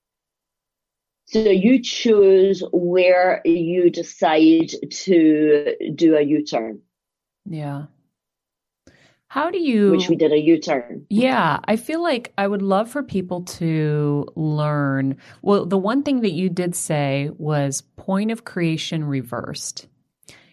So 1.28 1.38
you 1.40 1.82
choose 1.82 2.62
where 2.70 3.40
you 3.46 3.88
decide 3.90 4.70
to 4.90 5.74
do 5.94 6.16
a 6.16 6.20
U 6.22 6.44
turn, 6.44 6.82
Yeah. 7.48 7.86
How 9.28 9.50
do 9.50 9.58
you 9.58 9.90
which 9.90 10.08
we 10.08 10.16
did 10.16 10.32
a 10.32 10.38
U 10.38 10.58
turn. 10.60 11.04
Yeah, 11.10 11.58
I 11.64 11.76
feel 11.76 12.02
like 12.02 12.32
I 12.38 12.46
would 12.46 12.62
love 12.62 12.88
for 12.90 13.02
people 13.02 13.42
to 13.42 14.26
learn. 14.36 15.16
Well, 15.42 15.66
the 15.66 15.78
one 15.78 16.02
thing 16.04 16.20
that 16.20 16.32
you 16.32 16.48
did 16.48 16.74
say 16.76 17.30
was 17.36 17.82
point 17.96 18.30
of 18.30 18.44
creation 18.44 19.04
reversed. 19.04 19.88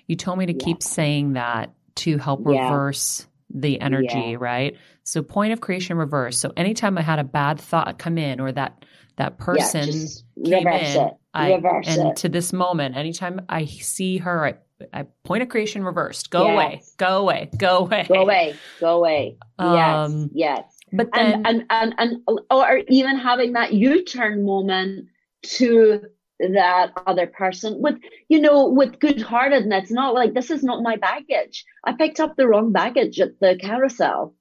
You 0.08 0.16
told 0.16 0.40
me 0.40 0.48
to 0.48 0.54
Yeah. 0.54 0.64
keep 0.66 0.82
saying 0.84 1.34
that 1.34 1.72
to 1.98 2.18
help 2.18 2.42
Yeah. 2.46 2.64
reverse 2.66 3.28
the 3.54 3.80
energy, 3.80 4.32
Yeah. 4.32 4.38
right? 4.40 4.76
So 5.04 5.22
point 5.22 5.54
of 5.54 5.62
creation 5.62 5.96
reverse. 5.98 6.38
So 6.40 6.52
anytime 6.58 6.98
I 6.98 7.02
had 7.02 7.20
a 7.20 7.24
bad 7.24 7.60
thought 7.60 8.00
come 8.00 8.18
in 8.18 8.40
or 8.40 8.52
that 8.54 8.86
that 9.18 9.38
person 9.38 9.86
just 9.86 10.26
came 10.44 10.66
reverse 10.66 10.96
in, 10.96 11.02
it. 11.04 11.14
I 11.36 11.54
Reverse 11.54 11.88
and 11.88 12.08
it. 12.10 12.16
to 12.18 12.30
this 12.30 12.52
moment, 12.52 12.98
anytime 12.98 13.42
I 13.48 13.66
see 13.66 14.18
her, 14.18 14.46
I, 14.46 14.56
I 14.92 15.06
point 15.24 15.44
of 15.44 15.50
creation 15.50 15.84
reversed. 15.84 16.30
Go 16.30 16.48
away, 16.48 16.82
go 16.98 17.18
away, 17.18 17.50
go 17.58 17.78
away, 17.80 18.06
Go 18.08 18.22
away, 18.22 18.56
go 18.80 18.98
away. 18.98 19.38
Um, 19.60 20.30
yes, 20.34 20.62
yes. 20.62 20.78
But 20.92 21.10
then, 21.14 21.46
and, 21.46 21.66
and 21.70 21.96
and 21.98 22.20
and 22.28 22.40
or 22.50 22.82
even 22.90 23.18
having 23.18 23.54
that 23.54 23.74
U-turn 23.74 24.46
moment 24.46 25.08
to 25.44 26.02
that 26.40 26.92
other 27.08 27.28
person 27.28 27.82
with 27.82 27.96
you 28.28 28.42
know 28.42 28.70
with 28.70 29.00
good-heartedness 29.00 29.92
not 29.92 30.14
like 30.14 30.34
this 30.34 30.52
is 30.52 30.64
not 30.64 30.84
my 30.84 30.98
baggage. 30.98 31.66
I 31.84 31.94
picked 31.94 32.20
up 32.20 32.36
the 32.36 32.48
wrong 32.48 32.72
baggage 32.72 33.20
at 33.20 33.40
the 33.40 33.58
carousel. 33.60 34.36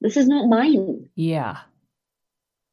This 0.00 0.16
is 0.16 0.28
not 0.28 0.48
mine. 0.48 1.08
Yeah, 1.14 1.58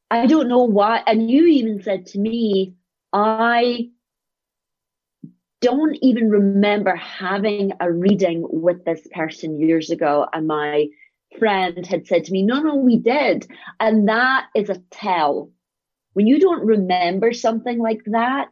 i 0.09 0.25
don't 0.25 0.47
know 0.47 0.63
why. 0.63 1.03
And 1.05 1.29
you 1.29 1.45
even 1.47 1.81
said 1.83 2.05
to 2.07 2.19
me 2.19 2.75
i 3.13 3.89
don't 5.61 5.97
even 6.01 6.29
remember 6.29 6.95
having 6.95 7.71
a 7.79 7.91
reading 7.91 8.45
with 8.49 8.85
this 8.85 9.07
person 9.11 9.59
years 9.59 9.89
ago. 9.89 10.27
And 10.33 10.47
my 10.47 10.87
friend 11.39 11.85
had 11.85 12.07
said 12.07 12.23
to 12.25 12.31
me 12.31 12.43
no 12.43 12.59
no 12.61 12.75
we 12.75 12.97
did. 12.97 13.47
And 13.79 14.07
that 14.07 14.47
is 14.55 14.69
a 14.69 14.81
tell. 14.91 15.51
When 16.13 16.27
you 16.27 16.39
don't 16.39 16.65
remember 16.65 17.33
something 17.33 17.79
like 17.79 18.01
that 18.07 18.49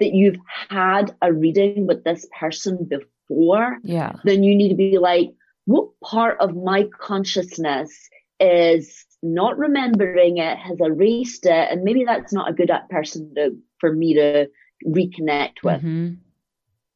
that 0.00 0.14
you've 0.14 0.38
had 0.68 1.14
a 1.20 1.32
reading 1.32 1.86
with 1.86 2.04
this 2.04 2.26
person 2.38 2.88
before 2.88 3.78
yeah, 3.82 4.12
then 4.24 4.42
you 4.42 4.54
need 4.54 4.70
to 4.70 4.74
be 4.74 4.98
like 4.98 5.30
what 5.64 5.88
part 6.02 6.40
of 6.40 6.56
my 6.56 6.88
consciousness 7.00 8.08
is 8.40 9.04
not 9.22 9.56
remembering 9.56 10.38
it 10.38 10.58
has 10.58 10.78
erased 10.80 11.46
it? 11.46 11.70
And 11.70 11.84
maybe 11.84 12.04
that's 12.04 12.32
not 12.32 12.50
a 12.50 12.52
good 12.52 12.70
person 12.90 13.32
to, 13.36 13.56
for 13.78 13.92
me 13.92 14.14
to 14.14 14.48
reconnect 14.86 15.62
with 15.62 15.82
Mhm. 15.82 16.18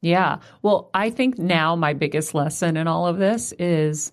Yeah. 0.01 0.39
Well, 0.61 0.89
I 0.93 1.09
think 1.09 1.37
now 1.39 1.75
my 1.75 1.93
biggest 1.93 2.35
lesson 2.35 2.77
in 2.77 2.87
all 2.87 3.07
of 3.07 3.17
this 3.17 3.51
is 3.53 4.11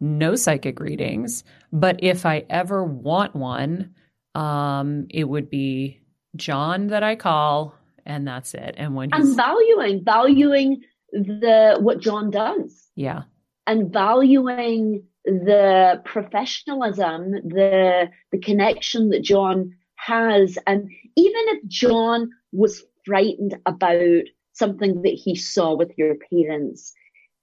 no 0.00 0.34
psychic 0.34 0.80
readings. 0.80 1.44
But 1.72 2.02
if 2.02 2.24
I 2.26 2.44
ever 2.48 2.82
want 2.82 3.36
one, 3.36 3.94
um, 4.34 5.06
it 5.10 5.24
would 5.24 5.50
be 5.50 6.00
John 6.36 6.88
that 6.88 7.02
I 7.02 7.14
call, 7.14 7.74
and 8.06 8.26
that's 8.26 8.54
it. 8.54 8.74
And 8.78 8.94
when 8.94 9.10
and 9.12 9.36
valuing 9.36 10.02
valuing 10.02 10.82
the 11.12 11.76
what 11.78 12.00
john 12.00 12.30
does 12.30 12.88
yeah, 12.96 13.24
and 13.66 13.92
valuing 13.92 15.02
the 15.24 16.02
professionalism, 16.04 17.32
the 17.32 18.10
the 18.32 18.38
connection 18.38 19.10
that 19.10 19.22
John 19.22 19.72
has, 19.96 20.58
and 20.66 20.90
even 21.16 21.42
if 21.48 21.66
John 21.68 22.30
was 22.52 22.82
frightened 23.04 23.58
about 23.66 24.22
something 24.52 25.02
that 25.02 25.14
he 25.14 25.34
saw 25.34 25.74
with 25.74 25.92
your 25.96 26.16
parents, 26.30 26.92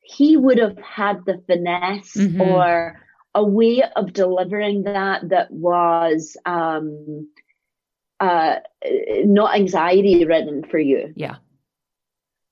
he 0.01 0.38
would 0.38 0.57
have 0.57 0.78
had 0.80 1.26
the 1.26 1.41
finesse 1.47 2.16
Mhm. 2.16 2.39
or 2.47 2.99
a 3.36 3.43
way 3.43 3.84
of 3.95 4.14
delivering 4.14 4.84
that 4.84 5.30
that 5.30 5.51
was 5.51 6.36
um 6.45 7.28
uh, 8.20 8.60
not 9.24 9.55
anxiety 9.55 10.26
ridden 10.26 10.62
for 10.64 10.78
you. 10.78 11.14
Yeah. 11.16 11.38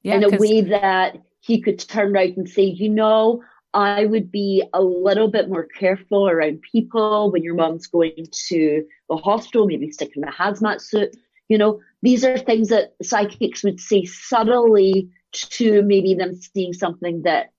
Yeah. 0.03 0.16
in 0.16 0.24
a 0.24 0.30
'cause- 0.30 0.39
way 0.39 0.62
that 0.62 1.18
he 1.41 1.60
could 1.60 1.78
turn 1.80 2.16
around 2.16 2.38
and 2.38 2.47
say, 2.49 2.64
you 2.64 2.88
know, 2.89 3.43
I 3.74 4.05
would 4.05 4.32
be 4.32 4.64
a 4.74 4.82
little 4.82 5.28
bit 5.28 5.49
more 5.49 5.66
careful 5.66 6.30
around 6.30 6.62
people 6.62 7.32
when 7.32 7.43
your 7.43 7.55
mom's 7.55 7.86
going 7.88 8.28
to 8.47 8.86
the 9.10 9.18
hospital, 9.18 9.68
maybe 9.68 9.91
stick 9.91 10.16
in 10.16 10.24
a 10.24 10.32
hazmat 10.32 10.80
suit. 10.80 11.18
You 11.49 11.58
know, 11.58 11.82
these 12.01 12.23
are 12.23 12.37
things 12.37 12.69
that 12.69 12.93
psychics 13.01 13.63
would 13.63 13.79
say 13.79 14.05
subtly 14.05 15.09
to 15.31 15.81
maybe 15.81 16.13
them 16.13 16.35
seeing 16.35 16.73
something 16.73 17.23
that 17.23 17.51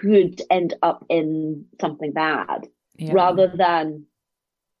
could 0.00 0.42
end 0.50 0.74
up 0.82 1.04
in 1.08 1.64
something 1.80 2.12
bad 2.12 2.68
yeah. 2.96 3.12
rather 3.12 3.52
than 3.54 4.06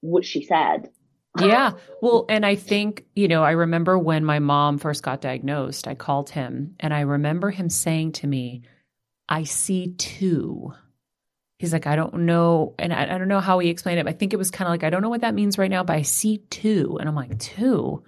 what 0.00 0.24
she 0.24 0.44
said. 0.44 0.90
Yeah. 1.40 1.74
Well, 2.02 2.26
and 2.28 2.44
I 2.44 2.56
think, 2.56 3.04
you 3.14 3.28
know, 3.28 3.44
I 3.44 3.52
remember 3.52 3.96
when 3.96 4.24
my 4.24 4.40
mom 4.40 4.78
first 4.78 5.04
got 5.04 5.20
diagnosed, 5.20 5.86
I 5.86 5.94
called 5.94 6.30
him 6.30 6.74
and 6.80 6.92
I 6.92 7.02
remember 7.02 7.50
him 7.50 7.70
saying 7.70 8.12
to 8.14 8.26
me, 8.26 8.62
I 9.28 9.44
see 9.44 9.94
two. 9.96 10.72
He's 11.60 11.72
like, 11.72 11.86
I 11.86 11.94
don't 11.94 12.22
know. 12.22 12.74
And 12.80 12.92
I, 12.92 13.14
I 13.14 13.18
don't 13.18 13.28
know 13.28 13.38
how 13.38 13.60
he 13.60 13.68
explained 13.68 14.00
it. 14.00 14.04
But 14.06 14.14
I 14.14 14.16
think 14.16 14.32
it 14.32 14.38
was 14.38 14.50
kind 14.50 14.66
of 14.66 14.72
like, 14.72 14.82
I 14.82 14.90
don't 14.90 15.02
know 15.02 15.08
what 15.08 15.20
that 15.20 15.34
means 15.34 15.56
right 15.56 15.70
now, 15.70 15.84
but 15.84 15.94
I 15.94 16.02
see 16.02 16.38
two. 16.50 16.96
And 16.98 17.08
I'm 17.08 17.14
like, 17.14 17.38
two? 17.38 18.02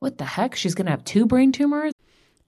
What 0.00 0.16
the 0.16 0.24
heck? 0.24 0.56
She's 0.56 0.74
going 0.74 0.86
to 0.86 0.92
have 0.92 1.04
two 1.04 1.26
brain 1.26 1.52
tumors? 1.52 1.92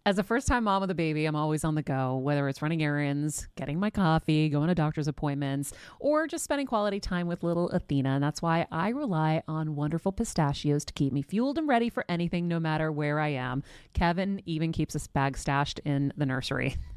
As 0.07 0.19
a 0.19 0.23
first 0.23 0.49
time 0.49 0.65
mom 0.65 0.81
with 0.81 0.91
a 0.91 0.95
baby, 0.95 1.27
I'm 1.27 1.37
always 1.37 1.65
on 1.65 1.75
the 1.75 1.83
go, 1.83 2.17
whether 2.17 2.49
it's 2.49 2.63
running 2.63 2.83
errands, 2.83 3.47
getting 3.57 3.79
my 3.79 3.91
coffee, 3.91 4.49
going 4.49 4.69
to 4.69 4.75
doctor's 4.75 5.07
appointments, 5.07 5.75
or 6.01 6.27
just 6.27 6.45
spending 6.45 6.67
quality 6.67 6.99
time 6.99 7.27
with 7.27 7.43
little 7.43 7.69
Athena. 7.69 8.09
And 8.09 8.25
that's 8.25 8.41
why 8.41 8.67
I 8.73 8.89
rely 8.89 9.43
on 9.47 9.77
wonderful 9.77 10.13
pistachios 10.13 10.85
to 10.87 10.95
keep 10.95 11.13
me 11.13 11.21
fueled 11.21 11.59
and 11.59 11.69
ready 11.69 11.91
for 11.91 12.07
anything, 12.09 12.49
no 12.49 12.59
matter 12.59 12.91
where 12.91 13.21
I 13.21 13.29
am. 13.29 13.63
Kevin 13.93 14.41
even 14.47 14.73
keeps 14.73 14.95
a 14.95 15.09
bag 15.11 15.37
stashed 15.37 15.79
in 15.85 16.11
the 16.17 16.25
nursery. 16.27 16.77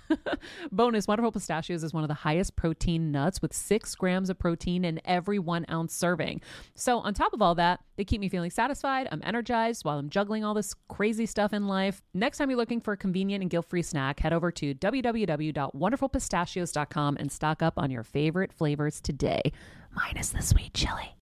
Bonus 0.71 1.07
Wonderful 1.07 1.31
Pistachios 1.31 1.83
is 1.83 1.93
one 1.93 2.03
of 2.03 2.07
the 2.07 2.13
highest 2.13 2.55
protein 2.55 3.11
nuts 3.11 3.41
with 3.41 3.53
six 3.53 3.95
grams 3.95 4.29
of 4.29 4.37
protein 4.39 4.85
in 4.85 5.01
every 5.05 5.39
one 5.39 5.65
ounce 5.69 5.93
serving. 5.93 6.41
So, 6.75 6.99
on 6.99 7.13
top 7.13 7.33
of 7.33 7.41
all 7.41 7.55
that, 7.55 7.81
they 7.97 8.05
keep 8.05 8.21
me 8.21 8.29
feeling 8.29 8.51
satisfied. 8.51 9.07
I'm 9.11 9.21
energized 9.23 9.83
while 9.85 9.99
I'm 9.99 10.09
juggling 10.09 10.43
all 10.43 10.53
this 10.53 10.75
crazy 10.87 11.25
stuff 11.25 11.53
in 11.53 11.67
life. 11.67 12.01
Next 12.13 12.37
time 12.37 12.49
you're 12.49 12.57
looking 12.57 12.81
for 12.81 12.93
a 12.93 12.97
convenient 12.97 13.41
and 13.41 13.49
guilt 13.49 13.67
free 13.67 13.81
snack, 13.81 14.19
head 14.19 14.33
over 14.33 14.51
to 14.51 14.75
www.wonderfulpistachios.com 14.75 17.17
and 17.17 17.31
stock 17.31 17.61
up 17.61 17.73
on 17.77 17.91
your 17.91 18.03
favorite 18.03 18.51
flavors 18.53 19.01
today, 19.01 19.51
minus 19.93 20.29
the 20.29 20.41
sweet 20.41 20.73
chili. 20.73 21.15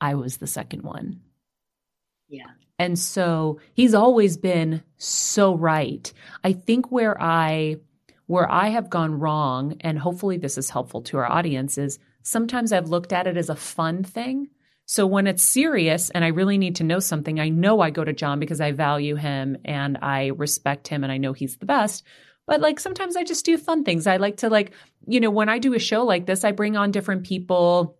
I 0.00 0.14
was 0.14 0.38
the 0.38 0.46
second 0.46 0.82
one. 0.82 1.20
Yeah. 2.28 2.46
And 2.78 2.98
so 2.98 3.60
he's 3.72 3.94
always 3.94 4.36
been 4.36 4.82
so 4.98 5.54
right. 5.54 6.12
I 6.44 6.52
think 6.52 6.92
where 6.92 7.20
I 7.20 7.76
where 8.26 8.50
I 8.50 8.68
have 8.68 8.90
gone 8.90 9.18
wrong 9.18 9.76
and 9.80 9.98
hopefully 9.98 10.36
this 10.36 10.58
is 10.58 10.70
helpful 10.70 11.02
to 11.02 11.18
our 11.18 11.30
audience 11.30 11.78
is 11.78 11.98
sometimes 12.22 12.72
I've 12.72 12.88
looked 12.88 13.12
at 13.12 13.26
it 13.26 13.36
as 13.36 13.48
a 13.48 13.56
fun 13.56 14.02
thing. 14.02 14.48
So 14.84 15.06
when 15.06 15.26
it's 15.26 15.42
serious 15.42 16.10
and 16.10 16.24
I 16.24 16.28
really 16.28 16.58
need 16.58 16.76
to 16.76 16.84
know 16.84 16.98
something, 16.98 17.40
I 17.40 17.48
know 17.48 17.80
I 17.80 17.90
go 17.90 18.04
to 18.04 18.12
John 18.12 18.38
because 18.38 18.60
I 18.60 18.72
value 18.72 19.16
him 19.16 19.56
and 19.64 19.98
I 20.02 20.28
respect 20.28 20.88
him 20.88 21.02
and 21.02 21.12
I 21.12 21.18
know 21.18 21.32
he's 21.32 21.56
the 21.56 21.66
best. 21.66 22.04
But 22.46 22.60
like 22.60 22.78
sometimes 22.78 23.16
I 23.16 23.24
just 23.24 23.44
do 23.44 23.58
fun 23.58 23.84
things. 23.84 24.06
I 24.06 24.18
like 24.18 24.38
to 24.38 24.48
like, 24.48 24.72
you 25.06 25.18
know, 25.18 25.30
when 25.30 25.48
I 25.48 25.58
do 25.58 25.74
a 25.74 25.80
show 25.80 26.04
like 26.04 26.26
this, 26.26 26.44
I 26.44 26.52
bring 26.52 26.76
on 26.76 26.92
different 26.92 27.26
people. 27.26 27.98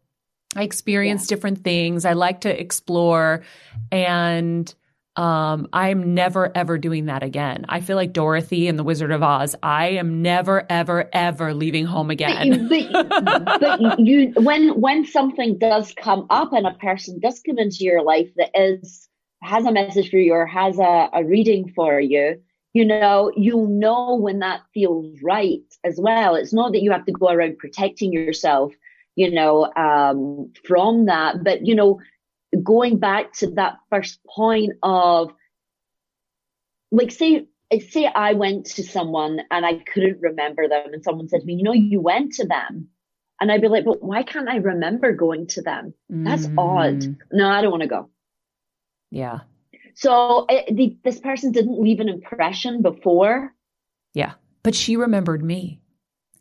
I 0.55 0.62
experience 0.62 1.27
different 1.27 1.64
things. 1.64 2.05
I 2.05 2.12
like 2.12 2.43
to 2.43 2.61
explore 2.61 3.43
and 3.91 4.72
um, 5.16 5.68
I'm 5.72 6.14
never 6.14 6.50
ever 6.54 6.78
doing 6.78 7.06
that 7.06 7.22
again. 7.22 7.64
I 7.68 7.80
feel 7.80 7.96
like 7.96 8.12
Dorothy 8.12 8.68
and 8.68 8.78
the 8.78 8.84
Wizard 8.84 9.10
of 9.10 9.22
Oz. 9.22 9.56
I 9.62 9.88
am 9.90 10.22
never 10.22 10.66
ever 10.70 11.08
ever 11.12 11.54
leaving 11.54 11.86
home 11.86 12.10
again. 12.10 12.68
But, 12.68 13.08
but, 13.24 13.60
but 13.60 14.00
you, 14.00 14.32
when 14.36 14.80
when 14.80 15.06
something 15.06 15.58
does 15.58 15.94
come 15.96 16.26
up 16.30 16.52
and 16.52 16.66
a 16.66 16.74
person 16.74 17.18
does 17.20 17.40
come 17.40 17.58
into 17.58 17.84
your 17.84 18.02
life 18.02 18.28
that 18.36 18.50
is 18.54 19.08
has 19.42 19.64
a 19.64 19.72
message 19.72 20.10
for 20.10 20.18
you 20.18 20.32
or 20.32 20.46
has 20.46 20.78
a, 20.78 21.08
a 21.12 21.24
reading 21.24 21.72
for 21.74 22.00
you, 22.00 22.40
you 22.72 22.84
know, 22.84 23.32
you'll 23.36 23.68
know 23.68 24.16
when 24.16 24.40
that 24.40 24.60
feels 24.74 25.16
right 25.22 25.62
as 25.82 25.98
well. 25.98 26.34
It's 26.34 26.52
not 26.52 26.72
that 26.72 26.82
you 26.82 26.90
have 26.92 27.06
to 27.06 27.12
go 27.12 27.30
around 27.30 27.56
protecting 27.58 28.12
yourself, 28.12 28.72
you 29.14 29.30
know, 29.30 29.72
um, 29.76 30.52
from 30.66 31.06
that, 31.06 31.42
but 31.42 31.66
you 31.66 31.74
know, 31.74 32.00
going 32.62 32.98
back 32.98 33.32
to 33.34 33.50
that 33.52 33.78
first 33.90 34.20
point 34.24 34.72
of 34.82 35.32
like 36.90 37.11
say 37.11 37.46
say 37.90 38.07
I 38.07 38.34
went 38.34 38.66
to 38.66 38.82
someone 38.82 39.40
and 39.50 39.66
I 39.66 39.74
couldn't 39.92 40.20
remember 40.20 40.68
them 40.68 40.92
and 40.92 41.02
someone 41.02 41.28
said 41.28 41.40
to 41.40 41.46
me, 41.46 41.54
you 41.54 41.62
know, 41.62 41.72
you 41.72 42.00
went 42.00 42.34
to 42.34 42.46
them. 42.46 42.88
And 43.40 43.52
I'd 43.52 43.61
be 43.61 43.68
like, 43.68 43.84
but 43.84 44.02
why 44.02 44.22
can't 44.22 44.48
I 44.48 44.57
remember 44.57 45.12
going 45.12 45.46
to 45.48 45.62
them? 45.62 45.92
That's 46.09 46.46
odd. 46.57 47.00
Mm, 47.00 47.18
No, 47.32 47.48
I 47.48 47.61
don't 47.61 47.70
want 47.70 47.82
to 47.82 47.88
go. 47.88 48.09
Yeah. 49.11 49.40
So 49.94 50.46
it, 50.48 50.74
the, 50.74 50.96
this 51.04 51.20
person 51.20 51.52
didn't 51.52 51.80
leave 51.80 52.00
an 52.00 52.09
impression 52.09 52.80
before. 52.80 53.52
Yeah. 54.14 54.34
But 54.62 54.74
she 54.74 54.96
remembered 54.96 55.44
me. 55.44 55.80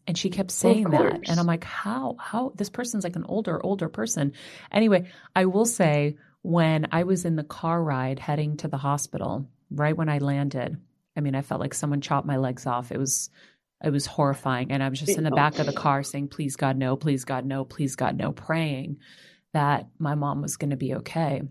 And 0.07 0.17
she 0.17 0.29
kept 0.29 0.51
saying 0.51 0.89
that. 0.91 1.29
And 1.29 1.39
I'm 1.39 1.47
like, 1.47 1.63
how? 1.63 2.15
How? 2.19 2.51
This 2.55 2.69
person's 2.69 3.03
like 3.03 3.15
an 3.15 3.25
older, 3.27 3.63
older 3.63 3.89
person. 3.89 4.33
Anyway, 4.71 5.09
I 5.35 5.45
will 5.45 5.65
say 5.65 6.17
when 6.43 6.87
I 6.91 7.03
was 7.03 7.25
in 7.25 7.35
the 7.35 7.43
car 7.43 7.81
ride 7.81 8.19
heading 8.19 8.57
to 8.57 8.67
the 8.67 8.77
hospital, 8.77 9.49
right 9.71 9.97
when 9.97 10.09
I 10.09 10.19
landed, 10.19 10.77
I 11.17 11.21
mean, 11.21 11.33
I 11.33 11.41
felt 11.41 11.61
like 11.61 11.73
someone 11.73 12.01
chopped 12.01 12.27
my 12.27 12.37
legs 12.37 12.67
off. 12.67 12.91
It 12.91 12.99
was 12.99 13.29
it 13.83 13.89
was 13.89 14.05
horrifying. 14.05 14.71
And 14.71 14.81
I 14.81 14.89
was 14.89 14.99
just 14.99 15.17
in 15.17 15.23
the 15.23 15.31
back 15.31 15.59
of 15.59 15.65
the 15.65 15.73
car 15.73 16.01
saying, 16.01 16.29
please 16.29 16.55
God, 16.55 16.77
no, 16.77 16.95
please 16.95 17.25
God, 17.25 17.45
no, 17.45 17.65
please 17.65 17.95
God, 17.95 18.17
no, 18.17 18.31
praying 18.31 18.97
that 19.53 19.87
my 19.99 20.15
mom 20.15 20.41
was 20.41 20.57
going 20.57 20.69
to 20.69 20.77
be 20.77 20.95
okay. 20.95 21.41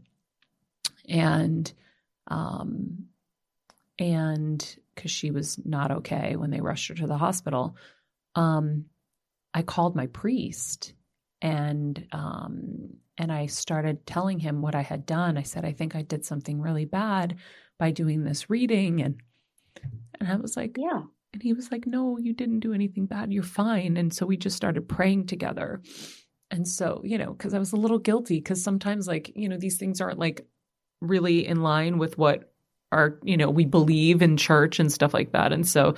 And 1.09 1.71
um 2.29 3.07
and 3.99 4.77
because 4.95 5.11
she 5.11 5.31
was 5.31 5.59
not 5.65 5.91
okay 5.91 6.37
when 6.37 6.51
they 6.51 6.61
rushed 6.61 6.89
her 6.89 6.95
to 6.95 7.07
the 7.07 7.19
hospital 7.19 7.77
um, 8.35 8.87
I 9.53 9.63
called 9.63 9.97
my 9.97 10.07
priest 10.09 10.95
and 11.43 12.07
um, 12.13 12.91
and 13.19 13.31
I 13.31 13.47
started 13.47 14.07
telling 14.07 14.41
him 14.41 14.63
what 14.63 14.75
I 14.75 14.83
had 14.83 15.07
done. 15.07 15.37
I 15.39 15.43
said, 15.43 15.65
I 15.65 15.73
think 15.73 15.95
I 15.95 16.03
did 16.03 16.25
something 16.25 16.61
really 16.61 16.85
bad 16.85 17.37
by 17.79 17.91
doing 17.91 18.25
this 18.25 18.51
reading, 18.51 19.03
and 19.03 19.21
and 20.21 20.29
I 20.29 20.37
was 20.37 20.57
like, 20.57 20.77
Yeah. 20.79 21.03
and 21.33 21.43
he 21.43 21.53
was 21.53 21.71
like, 21.71 21.87
No, 21.87 22.19
you 22.19 22.33
didn't 22.33 22.61
do 22.61 22.73
anything 22.73 23.07
bad. 23.07 23.33
You're 23.33 23.43
fine. 23.43 23.97
And 23.97 24.13
so 24.13 24.27
we 24.27 24.37
just 24.37 24.57
started 24.57 24.89
praying 24.89 25.27
together. 25.27 25.83
And 26.51 26.67
so, 26.67 27.01
you 27.05 27.19
know, 27.19 27.33
because 27.33 27.55
I 27.55 27.59
was 27.59 27.73
a 27.73 27.77
little 27.77 27.99
guilty, 27.99 28.37
because 28.37 28.63
sometimes, 28.63 29.07
like, 29.09 29.33
you 29.35 29.49
know, 29.49 29.57
these 29.57 29.77
things 29.77 30.01
aren't 30.01 30.19
like 30.19 30.47
really 31.01 31.47
in 31.47 31.63
line 31.63 31.99
with 31.99 32.17
what 32.17 32.54
our, 32.95 33.19
you 33.23 33.37
know, 33.37 33.51
we 33.51 33.65
believe 33.65 34.23
in 34.23 34.37
church 34.37 34.79
and 34.79 34.93
stuff 34.93 35.13
like 35.13 35.33
that. 35.33 35.53
And 35.53 35.67
so 35.67 35.89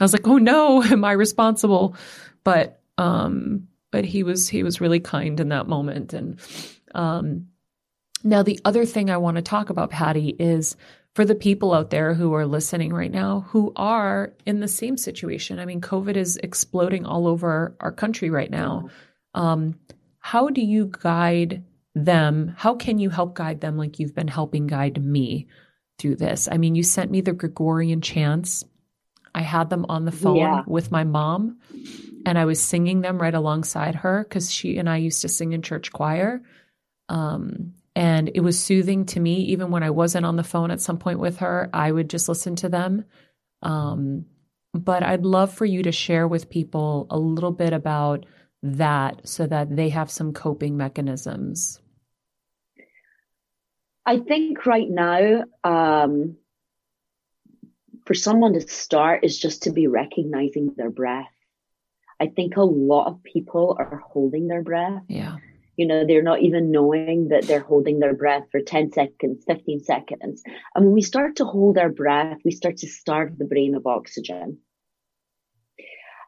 I 0.00 0.04
was 0.04 0.12
like, 0.12 0.26
oh 0.26 0.38
no, 0.38 0.82
am 0.82 1.04
I 1.04 1.12
responsible? 1.12 1.96
But, 2.44 2.80
um, 2.98 3.68
but 3.92 4.04
he 4.04 4.22
was, 4.22 4.48
he 4.48 4.62
was 4.62 4.80
really 4.80 5.00
kind 5.00 5.38
in 5.38 5.50
that 5.50 5.68
moment. 5.68 6.12
And, 6.12 6.40
um, 6.94 7.48
now 8.24 8.42
the 8.42 8.58
other 8.64 8.84
thing 8.84 9.10
I 9.10 9.18
want 9.18 9.36
to 9.36 9.42
talk 9.42 9.70
about, 9.70 9.90
Patty, 9.90 10.34
is 10.38 10.76
for 11.14 11.24
the 11.24 11.34
people 11.34 11.72
out 11.72 11.90
there 11.90 12.12
who 12.12 12.34
are 12.34 12.46
listening 12.46 12.92
right 12.92 13.10
now 13.10 13.46
who 13.48 13.72
are 13.74 14.34
in 14.44 14.60
the 14.60 14.68
same 14.68 14.98
situation. 14.98 15.58
I 15.58 15.64
mean, 15.64 15.80
COVID 15.80 16.16
is 16.16 16.36
exploding 16.36 17.06
all 17.06 17.26
over 17.26 17.74
our 17.80 17.92
country 17.92 18.28
right 18.28 18.50
now. 18.50 18.90
Um, 19.32 19.78
how 20.18 20.48
do 20.48 20.60
you 20.60 20.90
guide 20.92 21.64
them? 21.94 22.54
How 22.56 22.74
can 22.74 22.98
you 22.98 23.08
help 23.08 23.34
guide 23.34 23.60
them 23.60 23.78
like 23.78 23.98
you've 23.98 24.14
been 24.14 24.28
helping 24.28 24.66
guide 24.66 25.02
me 25.02 25.46
through 25.98 26.16
this? 26.16 26.48
I 26.50 26.56
mean, 26.58 26.74
you 26.74 26.82
sent 26.82 27.10
me 27.10 27.20
the 27.20 27.32
Gregorian 27.32 28.00
chants. 28.00 28.64
I 29.34 29.42
had 29.42 29.70
them 29.70 29.86
on 29.88 30.04
the 30.04 30.12
phone 30.12 30.36
Yeah. 30.36 30.62
with 30.66 30.90
my 30.90 31.04
mom 31.04 31.58
and 32.24 32.38
I 32.38 32.44
was 32.44 32.60
singing 32.60 33.02
them 33.02 33.20
right 33.20 33.34
alongside 33.34 33.94
her 33.96 34.24
because 34.24 34.50
she 34.50 34.78
and 34.78 34.88
I 34.88 34.96
used 34.96 35.22
to 35.22 35.28
sing 35.28 35.52
in 35.52 35.62
church 35.62 35.92
choir. 35.92 36.42
Um, 37.08 37.74
and 37.94 38.30
it 38.34 38.40
was 38.40 38.58
soothing 38.58 39.06
to 39.06 39.20
me, 39.20 39.36
even 39.36 39.70
when 39.70 39.82
I 39.82 39.90
wasn't 39.90 40.26
on 40.26 40.36
the 40.36 40.44
phone 40.44 40.70
at 40.70 40.80
some 40.80 40.98
point 40.98 41.18
with 41.18 41.38
her, 41.38 41.70
I 41.72 41.90
would 41.90 42.10
just 42.10 42.28
listen 42.28 42.56
to 42.56 42.68
them. 42.68 43.04
Um, 43.62 44.26
but 44.74 45.02
I'd 45.02 45.24
love 45.24 45.52
for 45.54 45.64
you 45.64 45.82
to 45.84 45.92
share 45.92 46.28
with 46.28 46.50
people 46.50 47.06
a 47.08 47.18
little 47.18 47.52
bit 47.52 47.72
about 47.72 48.26
that 48.62 49.26
so 49.26 49.46
that 49.46 49.74
they 49.74 49.90
have 49.90 50.10
some 50.10 50.32
coping 50.32 50.76
mechanisms? 50.76 51.80
I 54.06 54.18
think 54.18 54.64
right 54.66 54.88
now, 54.88 55.44
um, 55.64 56.36
for 58.06 58.14
someone 58.14 58.52
to 58.52 58.60
start 58.60 59.24
is 59.24 59.38
just 59.38 59.64
to 59.64 59.72
be 59.72 59.88
recognizing 59.88 60.72
their 60.76 60.90
breath. 60.90 61.26
I 62.20 62.28
think 62.28 62.56
a 62.56 62.62
lot 62.62 63.08
of 63.08 63.22
people 63.24 63.76
are 63.78 64.00
holding 64.06 64.46
their 64.46 64.62
breath. 64.62 65.02
Yeah. 65.08 65.36
You 65.76 65.86
know, 65.86 66.06
they're 66.06 66.22
not 66.22 66.40
even 66.40 66.70
knowing 66.70 67.28
that 67.28 67.42
they're 67.42 67.60
holding 67.60 67.98
their 67.98 68.14
breath 68.14 68.44
for 68.50 68.60
10 68.60 68.92
seconds, 68.92 69.44
15 69.46 69.84
seconds. 69.84 70.42
And 70.74 70.86
when 70.86 70.94
we 70.94 71.02
start 71.02 71.36
to 71.36 71.44
hold 71.44 71.76
our 71.76 71.90
breath, 71.90 72.38
we 72.44 72.52
start 72.52 72.78
to 72.78 72.88
starve 72.88 73.36
the 73.36 73.44
brain 73.44 73.74
of 73.74 73.86
oxygen. 73.86 74.58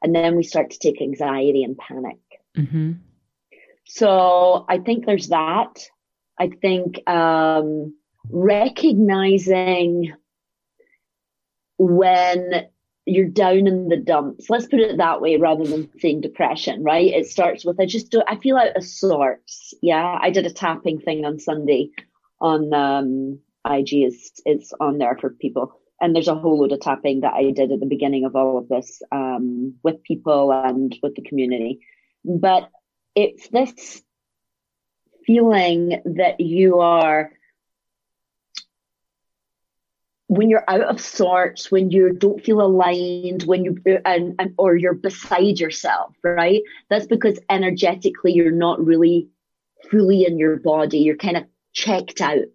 And 0.03 0.14
then 0.14 0.37
we 0.37 0.43
start 0.43 0.70
to 0.70 0.79
take 0.79 1.01
anxiety 1.01 1.62
and 1.62 1.79
panic. 1.79 2.18
Mm-hmm. 2.57 2.93
So 3.87 4.66
I 4.68 4.79
think 4.79 5.07
there's 5.07 5.29
that. 5.29 5.81
I 6.39 6.49
think 6.49 7.09
um, 7.09 7.95
recognizing 8.30 10.12
when 11.78 12.68
you're 13.09 13.28
down 13.28 13.66
in 13.66 13.89
the 13.89 13.97
dumps. 13.97 14.51
Let's 14.51 14.66
put 14.66 14.80
it 14.80 14.99
that 14.99 15.20
way 15.20 15.36
rather 15.36 15.64
than 15.64 15.89
saying 15.99 16.20
depression, 16.20 16.82
right? 16.82 17.07
It 17.07 17.26
starts 17.26 17.64
with 17.64 17.80
I 17.80 17.86
just 17.86 18.11
do 18.11 18.22
I 18.28 18.36
feel 18.36 18.57
out 18.57 18.76
of 18.76 18.84
sorts. 18.84 19.72
Yeah. 19.80 20.18
I 20.20 20.30
did 20.30 20.47
a 20.47 20.53
tapping 20.53 21.01
thing 21.01 21.24
on 21.24 21.39
Sunday 21.39 21.91
on 22.41 22.72
um 22.74 23.41
IG 23.68 24.05
is 24.05 24.32
it's 24.45 24.72
on 24.78 24.99
there 24.99 25.16
for 25.18 25.30
people. 25.30 25.72
And 26.01 26.14
there's 26.14 26.28
a 26.28 26.34
whole 26.34 26.61
load 26.61 26.72
of 26.72 26.80
tapping 26.80 27.20
that 27.20 27.32
I 27.32 27.51
did 27.51 27.72
at 27.72 27.80
the 27.80 27.86
beginning 27.86 28.24
of 28.24 28.36
all 28.36 28.59
of 28.59 28.68
this 28.68 29.01
um 29.11 29.74
with 29.82 30.03
people 30.03 30.53
and 30.53 30.97
with 31.03 31.14
the 31.14 31.22
community. 31.22 31.80
But 32.24 32.68
it's 33.14 33.49
this 33.49 34.03
feeling 35.29 36.01
that 36.07 36.41
you 36.41 36.79
are 36.81 37.31
when 40.29 40.49
you're 40.49 40.64
out 40.68 40.81
of 40.83 41.01
sorts, 41.01 41.70
when 41.70 41.91
you 41.91 42.14
don't 42.14 42.43
feel 42.43 42.62
aligned, 42.62 43.43
when 43.45 43.62
you 43.62 43.76
and, 44.07 44.35
and 44.39 44.55
or 44.59 44.74
you're 44.74 44.95
beside 44.95 45.61
yourself, 45.61 46.14
right? 46.22 46.62
That's 46.89 47.07
because 47.07 47.39
energetically 47.51 48.33
you're 48.33 48.51
not 48.51 48.83
really 48.85 49.29
fully 49.91 50.24
in 50.24 50.39
your 50.39 50.57
body. 50.57 50.99
You're 51.01 51.16
kind 51.16 51.37
of 51.37 51.45
checked 51.74 52.22
out. 52.22 52.47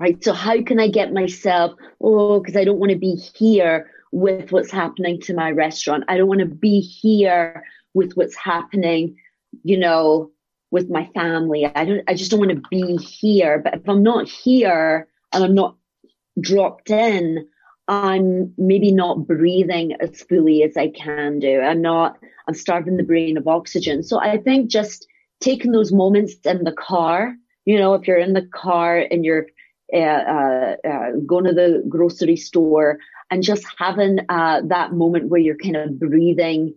Right. 0.00 0.22
So 0.24 0.32
how 0.32 0.60
can 0.62 0.80
I 0.80 0.88
get 0.88 1.12
myself, 1.12 1.72
oh, 2.00 2.40
because 2.40 2.56
I 2.56 2.64
don't 2.64 2.80
want 2.80 2.90
to 2.90 2.98
be 2.98 3.14
here 3.14 3.90
with 4.10 4.50
what's 4.50 4.72
happening 4.72 5.20
to 5.22 5.34
my 5.34 5.52
restaurant. 5.52 6.04
I 6.08 6.16
don't 6.16 6.28
want 6.28 6.40
to 6.40 6.46
be 6.46 6.80
here 6.80 7.64
with 7.94 8.12
what's 8.14 8.36
happening, 8.36 9.16
you 9.62 9.78
know, 9.78 10.30
with 10.74 10.90
my 10.90 11.08
family. 11.14 11.64
I 11.64 11.84
don't 11.84 12.02
I 12.08 12.14
just 12.14 12.30
don't 12.30 12.40
want 12.40 12.50
to 12.52 12.68
be 12.68 12.96
here. 12.96 13.60
But 13.64 13.74
if 13.74 13.88
I'm 13.88 14.02
not 14.02 14.28
here, 14.28 15.06
and 15.32 15.44
I'm 15.44 15.54
not 15.54 15.76
dropped 16.40 16.90
in, 16.90 17.46
I'm 17.86 18.52
maybe 18.58 18.90
not 18.90 19.26
breathing 19.26 19.94
as 20.00 20.22
fully 20.22 20.64
as 20.64 20.76
I 20.76 20.88
can 20.88 21.38
do. 21.38 21.60
I'm 21.60 21.80
not, 21.80 22.18
I'm 22.48 22.54
starving 22.54 22.96
the 22.96 23.04
brain 23.04 23.36
of 23.36 23.46
oxygen. 23.46 24.02
So 24.02 24.18
I 24.18 24.38
think 24.38 24.68
just 24.68 25.06
taking 25.40 25.72
those 25.72 25.92
moments 25.92 26.34
in 26.44 26.64
the 26.64 26.72
car, 26.72 27.36
you 27.66 27.78
know, 27.78 27.94
if 27.94 28.08
you're 28.08 28.18
in 28.18 28.32
the 28.32 28.48
car 28.54 29.06
and 29.10 29.24
you're 29.24 29.46
uh, 29.92 29.98
uh, 29.98 30.76
uh, 30.92 31.10
going 31.26 31.44
to 31.44 31.52
the 31.52 31.84
grocery 31.88 32.36
store 32.36 32.98
and 33.30 33.42
just 33.42 33.64
having 33.78 34.18
uh, 34.28 34.62
that 34.64 34.92
moment 34.92 35.28
where 35.28 35.40
you're 35.40 35.56
kind 35.56 35.76
of 35.76 36.00
breathing 36.00 36.74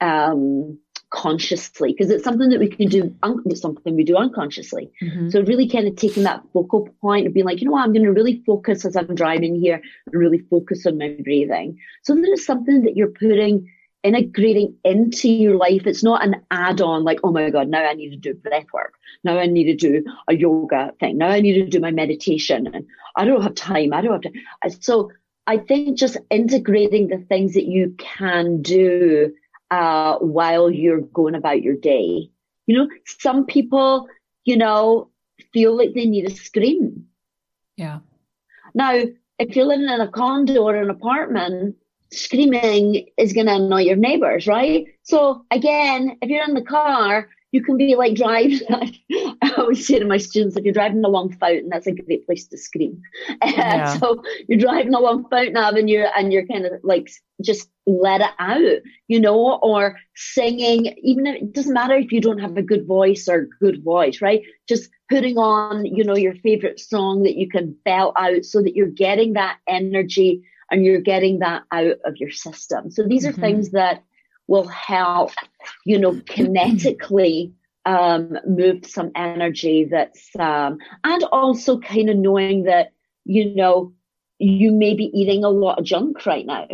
um, 0.00 0.78
consciously 1.10 1.92
because 1.92 2.10
it's 2.10 2.24
something 2.24 2.50
that 2.50 2.60
we 2.60 2.68
can 2.68 2.88
do 2.88 3.14
un- 3.22 3.56
something 3.56 3.96
we 3.96 4.04
do 4.04 4.16
unconsciously. 4.16 4.90
Mm-hmm. 5.02 5.30
so 5.30 5.42
really 5.42 5.68
kind 5.68 5.88
of 5.88 5.96
taking 5.96 6.24
that 6.24 6.42
focal 6.52 6.88
point 7.00 7.26
of 7.26 7.32
being 7.32 7.46
like 7.46 7.60
you 7.60 7.66
know 7.66 7.72
what? 7.72 7.82
I'm 7.82 7.92
going 7.92 8.04
to 8.04 8.12
really 8.12 8.42
focus 8.46 8.84
as 8.84 8.96
i'm 8.96 9.14
driving 9.14 9.54
here 9.54 9.80
and 10.06 10.14
really 10.14 10.38
focus 10.38 10.86
on 10.86 10.98
my 10.98 11.16
breathing. 11.22 11.78
So 12.02 12.14
that 12.14 12.28
is 12.28 12.44
something 12.44 12.82
that 12.82 12.96
you're 12.96 13.08
putting 13.08 13.70
integrating 14.04 14.76
into 14.84 15.28
your 15.28 15.56
life. 15.56 15.86
It's 15.86 16.04
not 16.04 16.24
an 16.24 16.36
add-on 16.50 17.04
like 17.04 17.20
oh 17.24 17.32
my 17.32 17.50
god 17.50 17.68
now 17.68 17.84
i 17.84 17.94
need 17.94 18.10
to 18.10 18.16
do 18.16 18.34
breath 18.34 18.66
work. 18.72 18.94
Now 19.24 19.38
i 19.38 19.46
need 19.46 19.64
to 19.64 19.74
do 19.74 20.04
a 20.28 20.34
yoga 20.34 20.92
thing. 21.00 21.18
Now 21.18 21.28
i 21.28 21.40
need 21.40 21.54
to 21.54 21.66
do 21.66 21.80
my 21.80 21.90
meditation 21.90 22.66
and 22.66 22.86
i 23.16 23.24
don't 23.24 23.42
have 23.42 23.54
time. 23.54 23.92
I 23.92 24.02
don't 24.02 24.22
have 24.22 24.32
to 24.32 24.80
so 24.80 25.10
i 25.46 25.56
think 25.56 25.96
just 25.98 26.18
integrating 26.30 27.08
the 27.08 27.18
things 27.18 27.54
that 27.54 27.64
you 27.64 27.94
can 27.98 28.60
do 28.60 29.32
uh, 29.70 30.16
while 30.18 30.70
you're 30.70 31.00
going 31.00 31.34
about 31.34 31.62
your 31.62 31.76
day. 31.76 32.30
You 32.66 32.76
know, 32.76 32.88
some 33.04 33.46
people, 33.46 34.08
you 34.44 34.56
know, 34.56 35.10
feel 35.52 35.76
like 35.76 35.94
they 35.94 36.06
need 36.06 36.26
a 36.26 36.34
scream. 36.34 37.06
Yeah. 37.76 38.00
Now, 38.74 38.92
if 39.38 39.56
you're 39.56 39.64
living 39.64 39.88
in 39.88 40.00
a 40.00 40.08
condo 40.08 40.62
or 40.62 40.76
an 40.76 40.90
apartment, 40.90 41.76
screaming 42.10 43.06
is 43.16 43.32
going 43.32 43.46
to 43.46 43.54
annoy 43.54 43.82
your 43.82 43.96
neighbors, 43.96 44.46
right? 44.46 44.86
So 45.02 45.44
again, 45.50 46.18
if 46.22 46.28
you're 46.28 46.44
in 46.44 46.54
the 46.54 46.62
car, 46.62 47.28
you 47.52 47.62
can 47.62 47.76
be 47.76 47.94
like 47.94 48.14
driving. 48.14 48.60
I 48.70 49.52
always 49.56 49.86
say 49.86 49.98
to 49.98 50.04
my 50.04 50.18
students, 50.18 50.56
if 50.56 50.64
you're 50.64 50.74
driving 50.74 51.04
along 51.04 51.32
Fountain, 51.38 51.68
that's 51.70 51.86
a 51.86 51.92
great 51.92 52.26
place 52.26 52.46
to 52.48 52.58
scream. 52.58 53.00
Yeah. 53.42 53.98
so 53.98 54.22
you're 54.48 54.58
driving 54.58 54.94
along 54.94 55.28
Fountain 55.28 55.56
Avenue 55.56 56.04
and 56.16 56.32
you're 56.32 56.46
kind 56.46 56.66
of 56.66 56.72
like 56.82 57.10
just 57.42 57.68
let 57.86 58.20
it 58.20 58.30
out, 58.38 58.82
you 59.06 59.20
know, 59.20 59.58
or 59.62 59.96
singing, 60.14 60.94
even 61.02 61.26
if 61.26 61.36
it 61.36 61.52
doesn't 61.52 61.72
matter 61.72 61.94
if 61.94 62.12
you 62.12 62.20
don't 62.20 62.38
have 62.38 62.56
a 62.56 62.62
good 62.62 62.86
voice 62.86 63.28
or 63.28 63.48
good 63.60 63.82
voice, 63.82 64.20
right? 64.20 64.42
Just 64.68 64.90
putting 65.08 65.38
on, 65.38 65.86
you 65.86 66.04
know, 66.04 66.16
your 66.16 66.34
favorite 66.34 66.78
song 66.78 67.22
that 67.22 67.36
you 67.36 67.48
can 67.48 67.74
belt 67.84 68.14
out 68.18 68.44
so 68.44 68.62
that 68.62 68.74
you're 68.74 68.88
getting 68.88 69.34
that 69.34 69.58
energy 69.66 70.42
and 70.70 70.84
you're 70.84 71.00
getting 71.00 71.38
that 71.38 71.62
out 71.72 71.96
of 72.04 72.16
your 72.16 72.30
system. 72.30 72.90
So 72.90 73.04
these 73.06 73.24
are 73.24 73.32
mm-hmm. 73.32 73.40
things 73.40 73.70
that 73.70 74.04
will 74.48 74.66
help, 74.66 75.30
you 75.84 75.98
know, 75.98 76.12
kinetically 76.12 77.52
um, 77.84 78.36
move 78.46 78.84
some 78.84 79.12
energy 79.14 79.86
that's, 79.90 80.34
um, 80.38 80.78
and 81.04 81.22
also 81.30 81.78
kind 81.78 82.10
of 82.10 82.16
knowing 82.16 82.64
that, 82.64 82.92
you 83.24 83.54
know, 83.54 83.92
you 84.38 84.72
may 84.72 84.94
be 84.94 85.10
eating 85.14 85.44
a 85.44 85.48
lot 85.48 85.78
of 85.78 85.84
junk 85.84 86.26
right 86.26 86.46
now. 86.46 86.66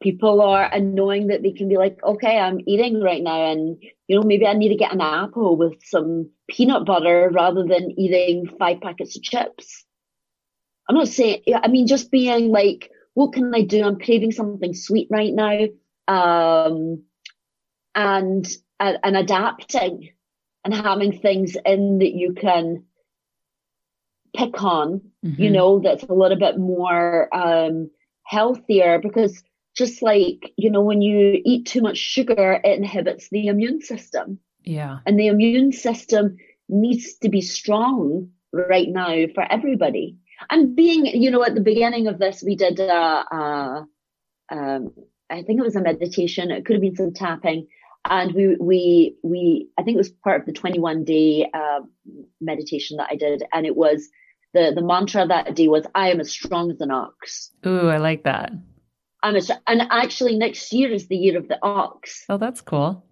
People 0.00 0.40
are 0.40 0.64
annoying 0.72 1.26
that 1.26 1.42
they 1.42 1.50
can 1.50 1.68
be 1.68 1.76
like, 1.76 1.98
okay, 2.04 2.38
I'm 2.38 2.60
eating 2.66 3.02
right 3.02 3.22
now, 3.22 3.50
and 3.50 3.82
you 4.06 4.16
know, 4.16 4.22
maybe 4.22 4.46
I 4.46 4.52
need 4.52 4.68
to 4.68 4.76
get 4.76 4.92
an 4.92 5.00
apple 5.00 5.56
with 5.56 5.74
some 5.84 6.30
peanut 6.48 6.86
butter 6.86 7.30
rather 7.32 7.64
than 7.64 7.98
eating 7.98 8.48
five 8.58 8.80
packets 8.80 9.16
of 9.16 9.22
chips. 9.22 9.84
I'm 10.88 10.94
not 10.96 11.08
saying, 11.08 11.42
I 11.52 11.66
mean, 11.66 11.86
just 11.88 12.10
being 12.12 12.50
like, 12.50 12.90
what 13.18 13.32
can 13.32 13.52
I 13.52 13.62
do? 13.62 13.84
I'm 13.84 13.98
craving 13.98 14.30
something 14.30 14.74
sweet 14.74 15.08
right 15.10 15.34
now. 15.34 15.64
Um, 16.06 17.02
and, 17.92 18.46
and, 18.78 18.98
and 19.02 19.16
adapting 19.16 20.10
and 20.64 20.72
having 20.72 21.18
things 21.18 21.56
in 21.66 21.98
that 21.98 22.12
you 22.12 22.34
can 22.34 22.84
pick 24.36 24.62
on, 24.62 25.00
mm-hmm. 25.26 25.42
you 25.42 25.50
know, 25.50 25.80
that's 25.80 26.04
a 26.04 26.12
little 26.12 26.38
bit 26.38 26.58
more, 26.58 27.28
um, 27.34 27.90
healthier 28.22 29.00
because 29.00 29.42
just 29.74 30.00
like, 30.00 30.52
you 30.56 30.70
know, 30.70 30.82
when 30.82 31.02
you 31.02 31.42
eat 31.44 31.66
too 31.66 31.80
much 31.80 31.98
sugar, 31.98 32.60
it 32.62 32.78
inhibits 32.78 33.30
the 33.30 33.48
immune 33.48 33.80
system. 33.80 34.38
Yeah. 34.62 34.98
And 35.06 35.18
the 35.18 35.26
immune 35.26 35.72
system 35.72 36.36
needs 36.68 37.14
to 37.14 37.28
be 37.28 37.40
strong 37.40 38.30
right 38.52 38.88
now 38.88 39.26
for 39.34 39.42
everybody 39.50 40.18
and 40.50 40.74
being, 40.76 41.06
you 41.06 41.30
know, 41.30 41.44
at 41.44 41.54
the 41.54 41.60
beginning 41.60 42.06
of 42.06 42.18
this, 42.18 42.42
we 42.42 42.56
did, 42.56 42.80
uh, 42.80 43.24
uh, 43.30 43.82
um, 44.50 44.92
I 45.30 45.42
think 45.42 45.60
it 45.60 45.64
was 45.64 45.76
a 45.76 45.80
meditation. 45.80 46.50
It 46.50 46.64
could 46.64 46.74
have 46.74 46.82
been 46.82 46.96
some 46.96 47.12
tapping. 47.12 47.68
And 48.04 48.32
we, 48.32 48.56
we, 48.58 49.16
we, 49.22 49.68
I 49.78 49.82
think 49.82 49.96
it 49.96 49.98
was 49.98 50.10
part 50.10 50.40
of 50.40 50.46
the 50.46 50.52
21 50.52 51.04
day, 51.04 51.50
uh, 51.52 51.80
meditation 52.40 52.96
that 52.98 53.08
I 53.10 53.16
did. 53.16 53.42
And 53.52 53.66
it 53.66 53.76
was 53.76 54.08
the, 54.54 54.72
the 54.74 54.82
mantra 54.82 55.26
that 55.26 55.54
day 55.54 55.68
was, 55.68 55.86
I 55.94 56.10
am 56.10 56.20
as 56.20 56.30
strong 56.30 56.70
as 56.70 56.80
an 56.80 56.90
ox. 56.90 57.50
Ooh, 57.66 57.88
I 57.88 57.98
like 57.98 58.24
that. 58.24 58.52
I'm 59.22 59.36
a, 59.36 59.40
and 59.66 59.82
actually 59.90 60.38
next 60.38 60.72
year 60.72 60.90
is 60.90 61.08
the 61.08 61.16
year 61.16 61.36
of 61.36 61.48
the 61.48 61.58
ox. 61.60 62.24
Oh, 62.28 62.38
that's 62.38 62.60
cool. 62.60 63.04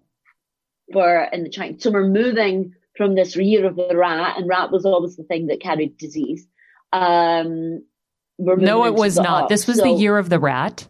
For 0.93 1.27
in 1.33 1.43
the 1.43 1.49
Chinese. 1.49 1.83
So 1.83 1.91
we're 1.91 2.07
moving 2.07 2.73
from 2.95 3.13
this 3.13 3.35
year 3.35 3.65
of 3.65 3.75
the 3.75 3.95
rat 3.95 4.37
and 4.37 4.47
rat 4.47 4.71
was 4.71 4.85
always 4.85 5.17
the 5.17 5.23
thing 5.23 5.47
that 5.47 5.61
carried 5.61 5.97
disease 5.97 6.47
um, 6.93 7.83
no, 8.39 8.85
it 8.85 8.93
was 8.93 9.17
not. 9.17 9.49
This 9.49 9.67
was 9.67 9.77
so, 9.77 9.83
the 9.83 9.91
year 9.91 10.17
of 10.17 10.29
the 10.29 10.39
rat. 10.39 10.87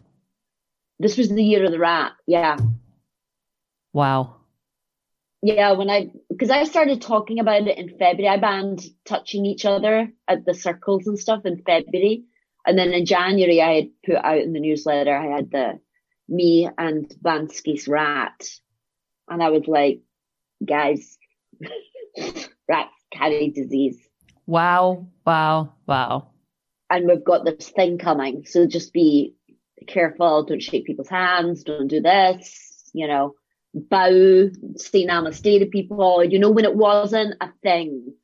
This 0.98 1.16
was 1.16 1.28
the 1.28 1.42
year 1.42 1.64
of 1.64 1.70
the 1.70 1.78
rat. 1.78 2.12
Yeah. 2.26 2.58
Wow. 3.92 4.36
Yeah, 5.40 5.72
when 5.72 5.88
I 5.88 6.10
because 6.28 6.50
I 6.50 6.64
started 6.64 7.00
talking 7.00 7.38
about 7.38 7.66
it 7.68 7.78
in 7.78 7.90
February, 7.90 8.28
I 8.28 8.38
banned 8.38 8.82
touching 9.04 9.46
each 9.46 9.64
other 9.64 10.08
at 10.26 10.44
the 10.44 10.54
circles 10.54 11.06
and 11.06 11.18
stuff 11.18 11.46
in 11.46 11.62
February, 11.62 12.24
and 12.66 12.76
then 12.76 12.92
in 12.92 13.06
January 13.06 13.62
I 13.62 13.74
had 13.74 13.90
put 14.04 14.16
out 14.16 14.38
in 14.38 14.52
the 14.52 14.60
newsletter 14.60 15.16
I 15.16 15.36
had 15.36 15.50
the, 15.50 15.80
me 16.28 16.68
and 16.76 17.08
Banksy's 17.22 17.86
rat. 17.86 18.48
And 19.28 19.42
I 19.42 19.50
was 19.50 19.68
like, 19.68 20.00
guys, 20.64 21.18
rats 22.68 22.94
carry 23.12 23.50
disease. 23.50 24.07
Wow, 24.48 25.06
wow, 25.26 25.74
wow. 25.86 26.28
And 26.88 27.06
we've 27.06 27.22
got 27.22 27.44
this 27.44 27.68
thing 27.68 27.98
coming. 27.98 28.46
So 28.46 28.66
just 28.66 28.94
be 28.94 29.34
careful. 29.86 30.44
Don't 30.44 30.62
shake 30.62 30.86
people's 30.86 31.10
hands. 31.10 31.64
Don't 31.64 31.86
do 31.86 32.00
this, 32.00 32.90
you 32.94 33.06
know, 33.06 33.34
bow, 33.74 34.48
say 34.76 35.06
namaste 35.06 35.58
to 35.58 35.66
people, 35.66 36.24
you 36.24 36.38
know, 36.38 36.50
when 36.50 36.64
it 36.64 36.74
wasn't 36.74 37.34
a 37.42 37.50
thing. 37.62 38.14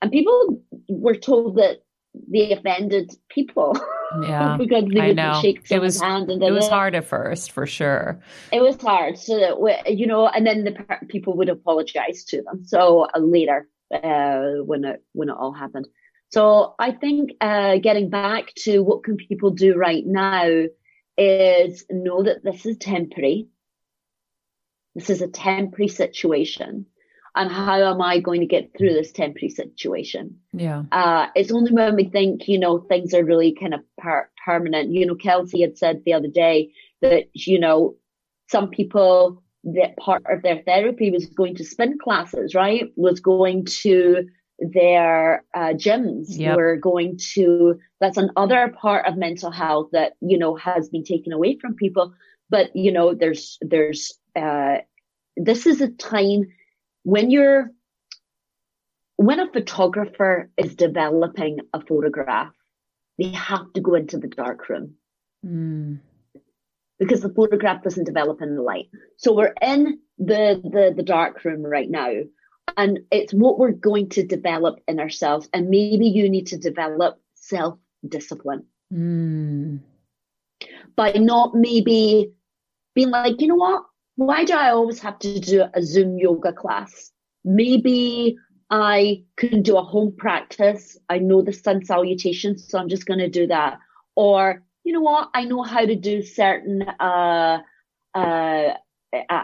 And 0.00 0.10
people 0.10 0.62
were 0.88 1.14
told 1.14 1.56
that 1.56 1.82
they 2.26 2.52
offended 2.52 3.12
people. 3.28 3.78
Yeah, 4.22 4.56
because 4.58 4.84
they 4.90 5.00
I 5.00 5.12
know. 5.12 5.40
shake 5.42 5.58
It 5.58 5.68
someone's 5.68 5.96
was 5.96 6.00
hand 6.00 6.30
and 6.30 6.42
it 6.42 6.52
was 6.52 6.68
hard 6.68 6.94
at 6.94 7.04
first 7.04 7.52
for 7.52 7.66
sure. 7.66 8.18
It 8.50 8.62
was 8.62 8.80
hard. 8.80 9.18
So 9.18 9.38
that 9.40 9.60
we, 9.60 9.76
you 9.88 10.06
know, 10.06 10.26
and 10.26 10.46
then 10.46 10.64
the 10.64 10.74
people 11.10 11.36
would 11.36 11.50
apologize 11.50 12.24
to 12.28 12.40
them. 12.40 12.64
So 12.64 13.08
uh, 13.14 13.18
later, 13.18 13.68
uh, 13.92 14.62
when 14.64 14.84
it 14.84 15.02
when 15.12 15.28
it 15.28 15.36
all 15.38 15.52
happened. 15.52 15.86
So 16.30 16.74
I 16.78 16.92
think 16.92 17.32
uh, 17.40 17.78
getting 17.78 18.10
back 18.10 18.52
to 18.64 18.80
what 18.80 19.04
can 19.04 19.16
people 19.16 19.50
do 19.50 19.74
right 19.74 20.04
now 20.04 20.64
is 21.16 21.84
know 21.88 22.22
that 22.22 22.42
this 22.42 22.66
is 22.66 22.76
temporary. 22.78 23.48
This 24.94 25.10
is 25.10 25.22
a 25.22 25.28
temporary 25.28 25.88
situation. 25.88 26.86
And 27.36 27.52
how 27.52 27.82
am 27.82 28.00
I 28.00 28.18
going 28.20 28.40
to 28.40 28.46
get 28.46 28.72
through 28.76 28.94
this 28.94 29.12
temporary 29.12 29.50
situation? 29.50 30.40
Yeah. 30.54 30.84
uh, 30.90 31.26
it's 31.34 31.52
only 31.52 31.70
when 31.70 31.94
we 31.94 32.04
think, 32.04 32.48
you 32.48 32.58
know, 32.58 32.78
things 32.78 33.12
are 33.12 33.22
really 33.22 33.52
kind 33.52 33.74
of 33.74 33.80
per- 33.98 34.30
permanent. 34.42 34.90
You 34.90 35.04
know, 35.04 35.14
Kelsey 35.14 35.60
had 35.60 35.76
said 35.76 36.02
the 36.04 36.14
other 36.14 36.28
day 36.28 36.72
that, 37.02 37.24
you 37.34 37.60
know, 37.60 37.96
some 38.48 38.70
people 38.70 39.42
that 39.74 39.96
part 39.96 40.22
of 40.30 40.42
their 40.42 40.62
therapy 40.62 41.10
was 41.10 41.26
going 41.26 41.56
to 41.56 41.64
spin 41.64 41.98
classes, 41.98 42.54
right? 42.54 42.84
Was 42.96 43.20
going 43.20 43.64
to 43.82 44.26
their 44.58 45.44
uh, 45.54 45.74
gyms, 45.74 46.26
Yep. 46.28 46.56
were 46.56 46.76
going 46.76 47.18
to, 47.34 47.78
that's 48.00 48.16
another 48.16 48.72
part 48.80 49.06
of 49.06 49.16
mental 49.16 49.50
health 49.50 49.88
that, 49.92 50.14
you 50.20 50.38
know, 50.38 50.54
has 50.56 50.88
been 50.88 51.04
taken 51.04 51.32
away 51.32 51.58
from 51.58 51.74
people. 51.74 52.14
But, 52.48 52.74
you 52.74 52.92
know, 52.92 53.12
there's, 53.12 53.58
there's, 53.60 54.16
uh, 54.36 54.78
this 55.36 55.66
is 55.66 55.80
a 55.80 55.88
time 55.88 56.46
when 57.02 57.30
you're, 57.30 57.70
when 59.16 59.40
a 59.40 59.50
photographer 59.50 60.50
is 60.56 60.74
developing 60.76 61.58
a 61.72 61.80
photograph, 61.84 62.52
they 63.18 63.30
have 63.30 63.72
to 63.72 63.80
go 63.80 63.94
into 63.94 64.18
the 64.18 64.28
dark 64.28 64.68
room 64.68 64.94
Mm. 65.44 66.00
Because 66.98 67.20
the 67.22 67.32
photograph 67.34 67.82
doesn't 67.82 68.04
develop 68.04 68.40
in 68.42 68.56
the 68.56 68.62
light. 68.62 68.88
So 69.18 69.34
we're 69.34 69.54
in 69.60 69.98
the, 70.18 70.60
the, 70.62 70.94
the 70.96 71.02
dark 71.02 71.44
room 71.44 71.62
right 71.62 71.90
now. 71.90 72.10
And 72.76 73.00
it's 73.10 73.32
what 73.32 73.58
we're 73.58 73.72
going 73.72 74.08
to 74.10 74.26
develop 74.26 74.80
in 74.88 74.98
ourselves. 74.98 75.48
And 75.52 75.68
maybe 75.68 76.06
you 76.06 76.28
need 76.28 76.48
to 76.48 76.58
develop 76.58 77.20
self 77.34 77.78
discipline 78.06 78.64
Mm. 78.94 79.80
by 80.94 81.10
not 81.12 81.56
maybe 81.56 82.30
being 82.94 83.10
like, 83.10 83.40
you 83.40 83.48
know 83.48 83.56
what? 83.56 83.82
Why 84.14 84.44
do 84.44 84.54
I 84.54 84.70
always 84.70 85.00
have 85.00 85.18
to 85.18 85.40
do 85.40 85.64
a 85.74 85.82
Zoom 85.82 86.18
yoga 86.18 86.52
class? 86.52 87.10
Maybe 87.44 88.36
I 88.70 89.24
can 89.36 89.62
do 89.62 89.76
a 89.76 89.82
home 89.82 90.14
practice. 90.16 90.96
I 91.08 91.18
know 91.18 91.42
the 91.42 91.52
sun 91.52 91.84
salutations, 91.84 92.68
so 92.68 92.78
I'm 92.78 92.88
just 92.88 93.06
going 93.06 93.18
to 93.18 93.28
do 93.28 93.46
that. 93.48 93.78
Or, 94.14 94.62
you 94.86 94.92
know 94.92 95.00
what? 95.00 95.30
I 95.34 95.44
know 95.44 95.62
how 95.62 95.84
to 95.84 95.96
do 95.96 96.22
certain, 96.22 96.82
uh, 96.82 97.58
uh, 98.14 98.74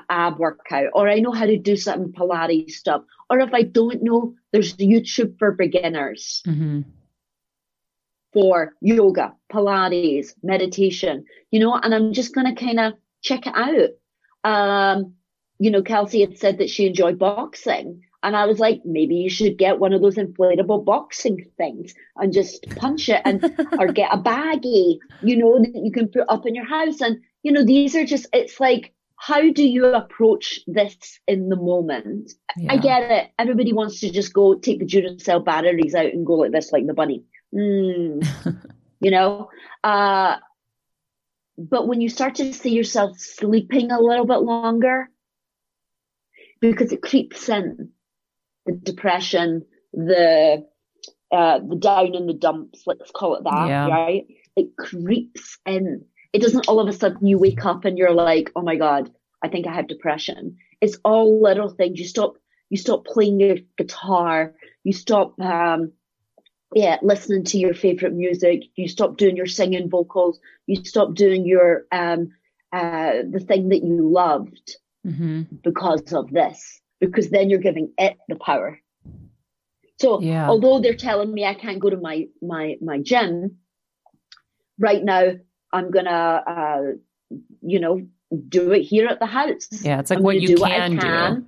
ab 0.09 0.39
workout, 0.39 0.91
or 0.95 1.09
I 1.09 1.19
know 1.19 1.33
how 1.33 1.47
to 1.47 1.59
do 1.59 1.77
some 1.77 2.13
Pilates 2.13 2.73
stuff. 2.73 3.03
Or 3.29 3.41
if 3.41 3.53
I 3.53 3.63
don't 3.63 4.03
know, 4.03 4.35
there's 4.53 4.77
YouTube 4.77 5.39
for 5.39 5.53
beginners 5.53 6.43
hmm 6.45 6.83
for 8.33 8.75
yoga, 8.81 9.35
Pilates, 9.53 10.33
meditation, 10.43 11.25
you 11.51 11.61
know, 11.61 11.75
and 11.75 11.95
I'm 11.95 12.15
just 12.15 12.35
going 12.35 12.47
to 12.47 12.65
kind 12.65 12.81
of 12.81 12.95
check 13.21 13.47
it 13.47 13.53
out. 13.55 13.91
Um, 14.51 15.15
you 15.59 15.71
know, 15.71 15.83
Kelsey 15.83 16.23
had 16.23 16.39
said 16.39 16.57
that 16.59 16.71
she 16.71 16.87
enjoyed 16.87 17.19
boxing. 17.19 18.03
And 18.23 18.37
I 18.37 18.47
was 18.47 18.59
like, 18.59 18.83
maybe 18.85 19.17
you 19.17 19.31
should 19.31 19.59
get 19.59 19.79
one 19.79 19.93
of 19.93 20.01
those 20.01 20.17
inflatable 20.17 20.85
boxing 20.85 21.47
things 21.57 21.95
and 22.17 22.33
just 22.33 22.69
punch 22.77 23.09
it 23.09 23.21
and, 23.25 23.43
or 23.79 23.89
get 23.89 24.15
a 24.15 24.19
baggie, 24.19 24.99
you 25.23 25.37
know, 25.37 25.59
that 25.59 25.75
you 25.75 25.91
can 25.91 26.09
put 26.09 26.25
up 26.29 26.47
in 26.47 26.55
your 26.55 26.67
house. 26.67 27.01
And, 27.01 27.21
you 27.43 27.53
know, 27.53 27.65
these 27.65 27.97
are 27.97 28.05
just, 28.05 28.27
it's 28.33 28.61
like, 28.61 28.95
how 29.17 29.53
do 29.53 29.65
you 29.65 29.87
approach 29.87 30.61
this 30.67 31.21
in 31.29 31.49
the 31.49 31.57
moment? 31.57 32.33
I 32.69 32.77
get 32.77 33.11
it. 33.11 33.31
Everybody 33.39 33.73
wants 33.73 34.01
to 34.01 34.11
just 34.11 34.33
go 34.33 34.55
take 34.55 34.81
the 34.81 34.85
Duracell 34.85 35.45
batteries 35.45 35.95
out 35.95 36.07
and 36.07 36.27
go 36.27 36.35
like 36.35 36.53
this, 36.53 36.73
like 36.73 36.87
the 36.87 36.95
bunny. 36.95 37.25
Mm. 37.55 38.27
you 39.01 39.11
know? 39.11 39.49
Uh, 39.85 40.37
but 41.57 41.87
when 41.87 42.01
you 42.01 42.09
start 42.09 42.37
to 42.37 42.53
see 42.53 42.71
yourself 42.71 43.19
sleeping 43.19 43.91
a 43.91 44.01
little 44.01 44.27
bit 44.27 44.39
longer, 44.39 45.09
because 46.61 46.93
it 46.93 47.03
creeps 47.03 47.49
in, 47.49 47.91
the 48.67 48.73
depression, 48.75 49.65
the 49.93 50.65
uh, 51.33 51.59
the 51.69 51.77
down 51.77 52.15
in 52.15 52.27
the 52.27 52.35
dumps, 52.35 52.83
let's 52.87 53.11
call 53.11 53.35
it 53.37 53.45
that, 53.45 53.73
Yeah. 53.73 53.85
right? 53.85 54.27
It 54.57 54.77
creeps 54.77 55.59
in. 55.67 56.05
It 56.33 56.43
doesn't 56.43 56.69
all 56.69 56.81
of 56.81 56.89
a 56.89 56.93
sudden 56.93 57.27
you 57.27 57.39
wake 57.39 57.65
up 57.67 57.85
and 57.85 57.99
you're 57.99 58.13
like, 58.15 58.47
oh 58.57 58.63
my 58.63 58.77
God, 58.77 59.11
I 59.43 59.49
think 59.49 59.67
I 59.67 59.73
have 59.73 59.87
depression. 59.89 60.57
It's 60.81 60.99
all 61.05 61.43
little 61.43 61.69
things. 61.71 61.99
You 61.99 62.07
stop, 62.07 62.35
you 62.71 62.77
stop 62.79 63.05
playing 63.07 63.41
your 63.41 63.57
guitar. 63.79 64.55
You 64.85 64.93
stop, 64.93 65.39
um, 65.41 65.93
yeah, 66.75 66.99
listening 67.03 67.45
to 67.47 67.59
your 67.59 67.75
favorite 67.75 68.15
music. 68.15 68.63
You 68.77 68.89
stop 68.89 69.17
doing 69.19 69.37
your 69.37 69.47
singing 69.47 69.91
vocals. 69.91 70.41
You 70.67 70.77
stop 70.77 71.15
doing 71.15 71.47
your, 71.47 71.85
um, 71.93 72.31
uh, 72.73 73.23
the 73.31 73.41
thing 73.47 73.71
that 73.71 73.83
you 73.85 74.09
loved 74.11 74.77
hmm 75.05 75.43
because 75.65 76.13
of 76.13 76.31
this, 76.31 76.82
because 77.11 77.31
then 77.31 77.51
you're 77.51 77.59
giving 77.59 77.93
it 77.99 78.17
the 78.29 78.37
power. 78.37 78.79
So 80.01 80.21
Yeah. 80.21 80.49
although 80.49 80.81
they're 80.81 80.95
telling 80.95 81.33
me 81.33 81.45
I 81.45 81.55
can't 81.55 81.79
go 81.81 81.91
to 81.91 81.97
my, 81.97 82.29
my, 82.41 82.77
my 82.81 82.99
gym 83.01 83.59
right 84.79 85.03
now, 85.03 85.33
I'm 85.73 85.91
gonna, 85.91 86.11
uh, 86.11 86.81
you 87.61 87.81
know, 87.81 88.07
do 88.49 88.73
it 88.73 88.83
here 88.83 89.09
at 89.09 89.21
the 89.21 89.27
house. 89.27 89.69
Yeah. 89.83 90.01
It's 90.01 90.11
like 90.11 90.19
I'm 90.19 90.23
what 90.25 90.41
you 90.41 90.57
what 90.57 90.71
can, 90.71 90.97
do. 90.97 91.47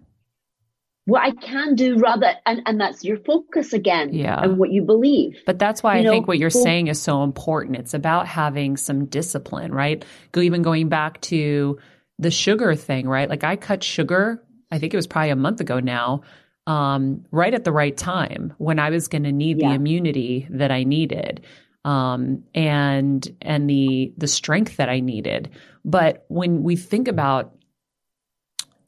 What 1.06 1.22
I 1.22 1.30
can 1.32 1.74
do 1.74 1.98
rather, 1.98 2.32
and, 2.46 2.62
and 2.66 2.80
that's 2.80 3.04
your 3.04 3.18
focus 3.18 3.72
again. 3.72 4.12
Yeah. 4.14 4.42
And 4.42 4.58
what 4.58 4.70
you 4.72 4.82
believe. 4.82 5.38
But 5.46 5.58
that's 5.58 5.82
why 5.82 5.94
You 5.94 6.00
I 6.00 6.02
know, 6.04 6.10
think 6.10 6.28
what 6.28 6.38
you're 6.38 6.50
saying 6.50 6.88
is 6.88 7.00
so 7.00 7.22
important. 7.22 7.76
It's 7.76 7.94
about 7.94 8.26
having 8.26 8.76
some 8.76 9.06
discipline, 9.06 9.72
right? 9.72 10.04
Go 10.32 10.40
even 10.40 10.62
going 10.62 10.88
back 10.88 11.20
to 11.22 11.78
the 12.18 12.30
sugar 12.30 12.74
thing, 12.74 13.08
right? 13.08 13.28
Like 13.28 13.44
I 13.44 13.56
cut 13.56 13.82
sugar, 13.82 14.42
I 14.74 14.78
think 14.78 14.92
it 14.92 14.96
was 14.96 15.06
probably 15.06 15.30
a 15.30 15.36
month 15.36 15.60
ago 15.60 15.80
now, 15.80 16.22
um, 16.66 17.24
right 17.30 17.54
at 17.54 17.64
the 17.64 17.72
right 17.72 17.96
time 17.96 18.52
when 18.58 18.78
I 18.78 18.90
was 18.90 19.08
going 19.08 19.24
to 19.24 19.32
need 19.32 19.58
the 19.58 19.72
immunity 19.74 20.46
that 20.50 20.70
I 20.70 20.84
needed. 20.84 21.44
Um, 21.84 22.42
and 22.54 23.36
and 23.42 23.68
the 23.68 24.12
the 24.16 24.26
strength 24.26 24.78
that 24.78 24.88
I 24.88 25.00
needed. 25.00 25.50
But 25.84 26.24
when 26.28 26.62
we 26.62 26.76
think 26.76 27.08
about 27.08 27.54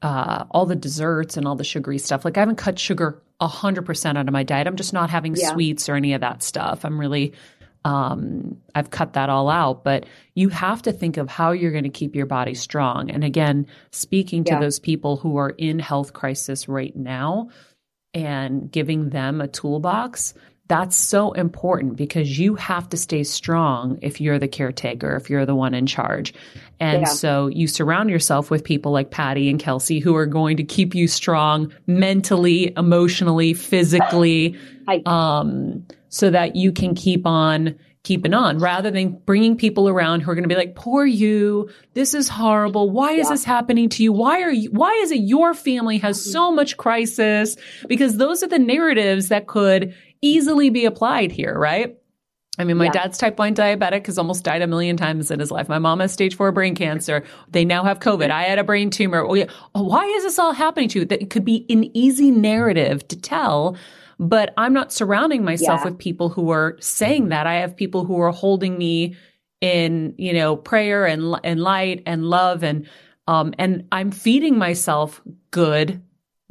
uh, 0.03 0.45
all 0.51 0.67
the 0.67 0.77
desserts 0.77 1.37
and 1.37 1.47
all 1.49 1.57
the 1.57 1.65
sugary 1.65 1.99
stuff. 1.99 2.25
Like 2.25 2.37
I 2.37 2.41
haven't 2.41 2.57
cut 2.57 2.79
sugar 2.79 3.23
hundred 3.41 3.83
percent 3.83 4.17
out 4.17 4.29
of 4.29 4.33
my 4.33 4.43
diet. 4.43 4.67
I'm 4.67 4.77
just 4.77 4.93
not 4.93 5.11
having 5.11 5.35
Yeah. 5.37 5.53
sweets 5.53 5.89
or 5.89 5.95
any 5.95 6.13
of 6.15 6.21
that 6.21 6.43
stuff. 6.43 6.85
I'm 6.85 6.99
really, 6.99 7.33
um, 7.87 8.57
I've 8.75 8.91
cut 8.91 9.13
that 9.13 9.31
all 9.31 9.49
out. 9.49 9.85
But 9.85 10.07
you 10.35 10.49
have 10.49 10.83
to 10.83 10.93
think 10.93 11.19
of 11.19 11.29
how 11.29 11.53
you're 11.53 11.71
going 11.71 11.85
to 11.85 11.89
keep 11.89 12.17
your 12.17 12.27
body 12.27 12.55
strong. 12.55 13.11
And 13.11 13.23
again, 13.23 13.67
speaking 13.93 14.43
to 14.45 14.55
Yeah. 14.55 14.61
those 14.61 14.81
people 14.81 15.17
who 15.17 15.37
are 15.37 15.51
in 15.51 15.79
health 15.79 16.13
crisis 16.13 16.69
right 16.69 16.95
now 16.97 17.51
and 18.13 18.71
giving 18.73 19.11
them 19.11 19.41
a 19.41 19.47
toolbox. 19.47 20.35
That's 20.69 20.97
so 20.97 21.31
important 21.31 21.95
because 21.97 22.37
you 22.37 22.57
have 22.57 22.89
to 22.89 22.97
stay 22.97 23.23
strong 23.23 24.01
if 24.03 24.21
you're 24.21 24.41
the 24.41 24.49
caretaker, 24.49 25.15
if 25.15 25.31
you're 25.31 25.47
the 25.47 25.55
one 25.55 25.75
in 25.75 25.87
charge. 25.87 26.35
And 26.79 27.03
Yeah. 27.03 27.09
so 27.09 27.47
you 27.49 27.67
surround 27.67 28.11
yourself 28.11 28.51
with 28.51 28.63
people 28.65 28.93
like 28.93 29.11
Patty 29.11 29.49
and 29.49 29.59
Kelsey 29.59 29.99
who 29.99 30.15
are 30.15 30.27
going 30.27 30.57
to 30.59 30.65
keep 30.65 30.95
you 30.95 31.09
strong 31.09 31.73
mentally, 31.87 32.73
emotionally, 32.77 33.55
physically, 33.55 34.57
um, 35.07 35.85
so 36.09 36.31
that 36.31 36.57
you 36.57 36.73
can 36.73 36.95
keep 36.95 37.27
on 37.27 37.75
keeping 38.03 38.35
on 38.35 38.59
rather 38.59 38.89
than 38.89 39.19
bringing 39.27 39.57
people 39.57 39.89
around 39.89 40.21
who 40.21 40.31
are 40.31 40.35
going 40.37 40.45
to 40.45 40.49
be 40.49 40.55
like, 40.55 40.77
poor 40.77 41.05
you. 41.05 41.69
This 41.95 42.15
is 42.15 42.29
horrible. 42.29 42.89
Why 42.89 43.13
is 43.13 43.27
Yeah. 43.27 43.31
this 43.33 43.45
happening 43.45 43.89
to 43.89 44.03
you? 44.05 44.13
Why 44.13 44.43
are 44.43 44.53
you, 44.53 44.71
why 44.71 44.93
is 45.03 45.11
it 45.11 45.17
your 45.23 45.55
family 45.55 45.99
has 45.99 46.23
so 46.25 46.53
much 46.53 46.77
crisis? 46.77 47.57
Because 47.89 48.17
those 48.17 48.45
are 48.45 48.47
the 48.47 48.61
narratives 48.61 49.29
that 49.31 49.49
could 49.49 49.93
easily 50.23 50.71
be 50.71 50.85
applied 50.85 51.33
here, 51.33 51.59
right? 51.59 51.97
I 52.59 52.65
mean, 52.65 52.77
my 52.79 52.87
Yeah. 52.87 52.93
dad's 52.93 53.19
type 53.19 53.39
1 53.39 53.55
diabetic 53.55 54.07
has 54.07 54.19
almost 54.19 54.45
died 54.45 54.63
a 54.63 54.67
million 54.67 54.97
times 54.97 55.31
in 55.31 55.41
his 55.41 55.51
life. 55.51 55.69
My 55.69 55.79
mom 55.79 56.01
has 56.01 56.13
stage 56.13 56.35
4 56.37 56.53
brain 56.53 56.75
cancer. 56.75 57.23
They 57.51 57.65
now 57.65 57.85
have 57.85 58.01
COVID. 58.01 58.31
I 58.31 58.45
had 58.45 58.59
a 58.59 58.65
brain 58.65 58.91
tumor. 58.91 59.21
Oh, 59.27 59.35
yeah. 59.35 59.47
Oh, 59.75 59.83
why 59.83 60.05
is 60.07 60.23
this 60.25 60.39
all 60.39 60.53
happening 60.53 60.89
to 60.91 61.01
you? 61.01 61.05
That 61.05 61.21
it 61.21 61.31
could 61.31 61.45
be 61.45 61.67
an 61.69 61.91
easy 61.97 62.31
narrative 62.31 63.07
to 63.09 63.17
tell, 63.21 63.77
but 64.19 64.55
I'm 64.57 64.73
not 64.73 64.93
surrounding 64.93 65.45
myself 65.45 65.81
Yeah. 65.81 65.91
with 65.91 65.99
people 65.99 66.29
who 66.31 66.51
are 66.51 66.77
saying 66.81 67.29
that. 67.29 67.47
I 67.47 67.55
have 67.57 67.77
people 67.77 68.05
who 68.05 68.19
are 68.21 68.33
holding 68.33 68.79
me 68.79 69.15
in, 69.61 70.15
you 70.17 70.33
know, 70.33 70.57
prayer 70.57 71.07
and 71.07 71.37
and 71.45 71.61
light 71.61 72.03
and 72.07 72.25
love 72.27 72.63
and 72.63 72.87
um 73.27 73.53
and 73.59 73.85
I'm 73.93 74.11
feeding 74.11 74.57
myself 74.59 75.21
good 75.51 76.01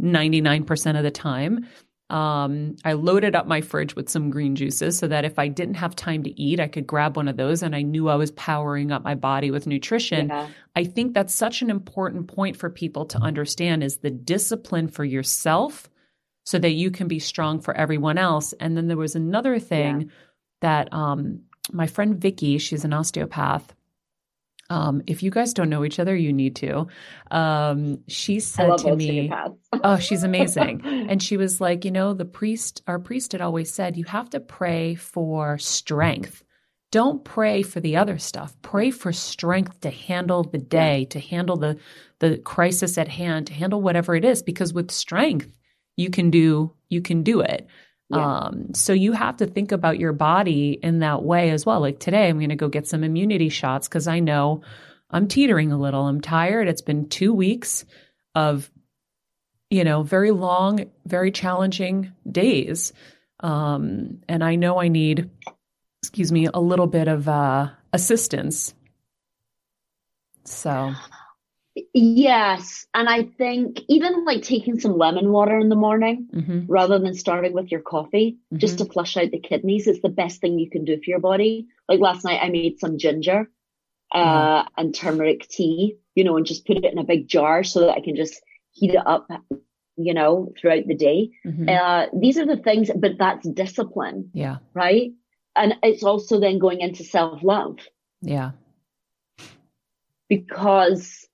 99% 0.02 0.98
of 0.98 1.04
the 1.04 1.12
time. 1.12 1.66
Um, 2.10 2.76
I 2.86 2.94
loaded 2.94 3.36
up 3.36 3.48
my 3.48 3.62
fridge 3.62 3.96
with 3.96 4.10
some 4.10 4.30
green 4.30 4.56
juices 4.56 4.98
so 4.98 5.08
that 5.08 5.26
if 5.26 5.40
I 5.40 5.48
didn't 5.48 5.76
have 5.76 5.96
time 5.96 6.22
to 6.24 6.42
eat, 6.42 6.60
I 6.60 6.68
could 6.68 6.86
grab 6.86 7.16
one 7.16 7.28
of 7.28 7.36
those 7.36 7.64
and 7.64 7.76
I 7.76 7.82
knew 7.82 8.10
I 8.10 8.16
was 8.16 8.32
powering 8.32 8.92
up 8.92 9.04
my 9.04 9.16
body 9.16 9.50
with 9.50 9.66
nutrition. 9.66 10.30
Yeah. 10.30 10.48
I 10.76 10.84
think 10.84 11.14
that's 11.14 11.34
such 11.34 11.64
an 11.64 11.72
important 11.72 12.28
point 12.28 12.58
for 12.58 12.70
people 12.70 13.06
to 13.08 13.18
understand 13.18 13.84
is 13.84 13.98
the 13.98 14.12
discipline 14.12 14.88
for 14.88 15.04
yourself 15.04 15.90
so 16.46 16.60
that 16.60 16.72
you 16.72 16.92
can 16.92 17.08
be 17.08 17.18
strong 17.18 17.60
for 17.60 17.76
everyone 17.76 18.20
else. 18.20 18.54
And 18.60 18.78
then 18.78 18.88
there 18.88 18.98
was 18.98 19.16
another 19.16 19.58
thing 19.58 20.12
that 20.62 20.94
um, 20.94 21.42
my 21.72 21.88
friend 21.88 22.22
Vicky, 22.22 22.60
she's 22.60 22.86
an 22.86 22.94
osteopath. 22.94 23.74
Um, 24.70 25.04
if 25.06 25.22
you 25.22 25.30
guys 25.30 25.54
don't 25.54 25.70
know 25.70 25.86
each 25.86 26.00
other, 26.00 26.16
you 26.16 26.34
need 26.34 26.56
to. 26.58 26.88
Um, 27.30 28.00
she 28.08 28.40
said 28.40 28.78
to 28.80 28.96
me. 28.96 29.32
Oh, 29.84 29.98
she's 29.98 30.24
amazing. 30.24 30.82
and 30.86 31.22
she 31.22 31.38
was 31.38 31.62
like, 31.62 31.86
you 31.86 31.92
know, 31.92 32.14
the 32.14 32.26
priest, 32.26 32.82
our 32.88 33.00
priest 33.00 33.34
had 33.34 33.42
always 33.42 33.72
said, 33.72 33.98
you 33.98 34.06
have 34.06 34.30
to 34.32 34.40
pray 34.40 34.96
for 34.96 35.58
strength. 35.60 36.44
Don't 36.92 37.24
pray 37.24 37.62
for 37.62 37.80
the 37.80 37.98
other 37.98 38.18
stuff. 38.18 38.56
Pray 38.62 38.90
for 38.90 39.12
strength 39.12 39.82
to 39.82 39.90
handle 39.90 40.44
the 40.44 40.58
day, 40.58 41.06
to 41.06 41.20
handle 41.20 41.58
the 41.58 41.78
the 42.20 42.38
crisis 42.38 42.98
at 42.98 43.10
hand, 43.10 43.48
to 43.48 43.54
handle 43.54 43.82
whatever 43.82 44.16
it 44.16 44.24
is. 44.24 44.42
Because 44.42 44.74
with 44.74 44.92
strength, 44.92 45.50
you 45.98 46.10
can 46.10 46.30
do 46.32 46.72
you 46.90 47.02
can 47.02 47.22
do 47.24 47.42
it. 47.42 47.68
Yeah. 48.10 48.38
Um, 48.38 48.74
so 48.74 48.94
you 48.94 49.14
have 49.14 49.38
to 49.38 49.48
think 49.48 49.72
about 49.72 50.00
your 50.00 50.14
body 50.14 50.80
in 50.82 51.00
that 51.00 51.24
way 51.24 51.50
as 51.50 51.66
well. 51.66 51.80
Like 51.80 52.00
today, 52.00 52.30
I'm 52.30 52.38
going 52.38 52.50
to 52.50 52.56
go 52.56 52.70
get 52.70 52.88
some 52.88 53.04
immunity 53.04 53.50
shots 53.50 53.88
because 53.88 54.08
I 54.08 54.20
know 54.20 54.62
I'm 55.10 55.28
teetering 55.28 55.72
a 55.72 55.78
little. 55.78 56.06
I'm 56.06 56.22
tired. 56.22 56.68
It's 56.68 56.82
been 56.82 57.10
two 57.10 57.34
weeks 57.34 57.86
of, 58.36 58.70
you 59.70 59.84
know, 59.84 60.04
very 60.04 60.32
long, 60.32 60.86
very 61.06 61.32
challenging 61.32 62.12
days. 62.30 62.94
Um, 63.40 64.20
and 64.30 64.44
I 64.44 64.56
know 64.56 64.80
I 64.80 64.88
need, 64.88 65.30
excuse 66.04 66.32
me, 66.32 66.48
a 66.54 66.60
little 66.60 66.88
bit 66.88 67.08
of 67.08 67.28
uh, 67.28 67.70
assistance. 67.92 68.74
So, 70.44 70.94
Yes. 71.98 72.86
And 72.94 73.08
I 73.10 73.24
think 73.24 73.82
even 73.88 74.26
like 74.26 74.44
taking 74.44 74.80
some 74.80 74.98
lemon 74.98 75.32
water 75.32 75.58
in 75.58 75.70
the 75.70 75.76
morning 75.76 76.28
mhm, 76.34 76.66
rather 76.68 77.00
than 77.00 77.14
starting 77.16 77.54
with 77.54 77.72
your 77.72 77.82
coffee 77.82 78.38
just 78.58 78.78
Mm-hmm. 78.78 78.86
to 78.88 78.92
flush 78.94 79.18
out 79.18 79.32
the 79.32 79.40
kidneys 79.40 79.88
is 79.88 80.02
the 80.02 80.10
best 80.10 80.42
thing 80.42 80.60
you 80.60 80.70
can 80.70 80.84
do 80.86 80.98
for 80.98 81.10
your 81.10 81.20
body. 81.22 81.68
Like 81.88 82.02
last 82.02 82.26
night, 82.26 82.42
I 82.44 82.50
made 82.50 82.80
some 82.80 82.98
ginger 82.98 83.50
uh, 84.14 84.64
and 84.78 84.94
turmeric 84.94 85.48
tea, 85.48 85.96
you 86.16 86.24
know, 86.26 86.38
and 86.38 86.46
just 86.46 86.66
put 86.66 86.78
it 86.78 86.86
in 86.92 86.98
a 87.00 87.04
big 87.06 87.28
jar 87.28 87.64
so 87.64 87.80
that 87.82 87.92
I 87.98 88.02
can 88.02 88.16
just 88.16 88.42
heat 88.74 88.94
it 88.96 89.04
up, 89.06 89.28
you 89.98 90.14
know, 90.14 90.52
throughout 90.60 90.88
the 90.88 90.96
day. 90.96 91.32
mhm. 91.46 91.70
Uh, 91.70 92.08
these 92.20 92.38
are 92.38 92.46
the 92.46 92.58
things, 92.58 92.92
but 92.96 93.18
that's 93.18 93.48
discipline, 93.50 94.30
yeah, 94.34 94.58
right? 94.74 95.12
And 95.56 95.76
it's 95.84 96.04
also 96.04 96.40
then 96.40 96.60
going 96.60 96.82
into 96.82 97.04
self 97.04 97.42
love 97.44 97.80
yeah, 98.22 98.52
because 100.30 101.28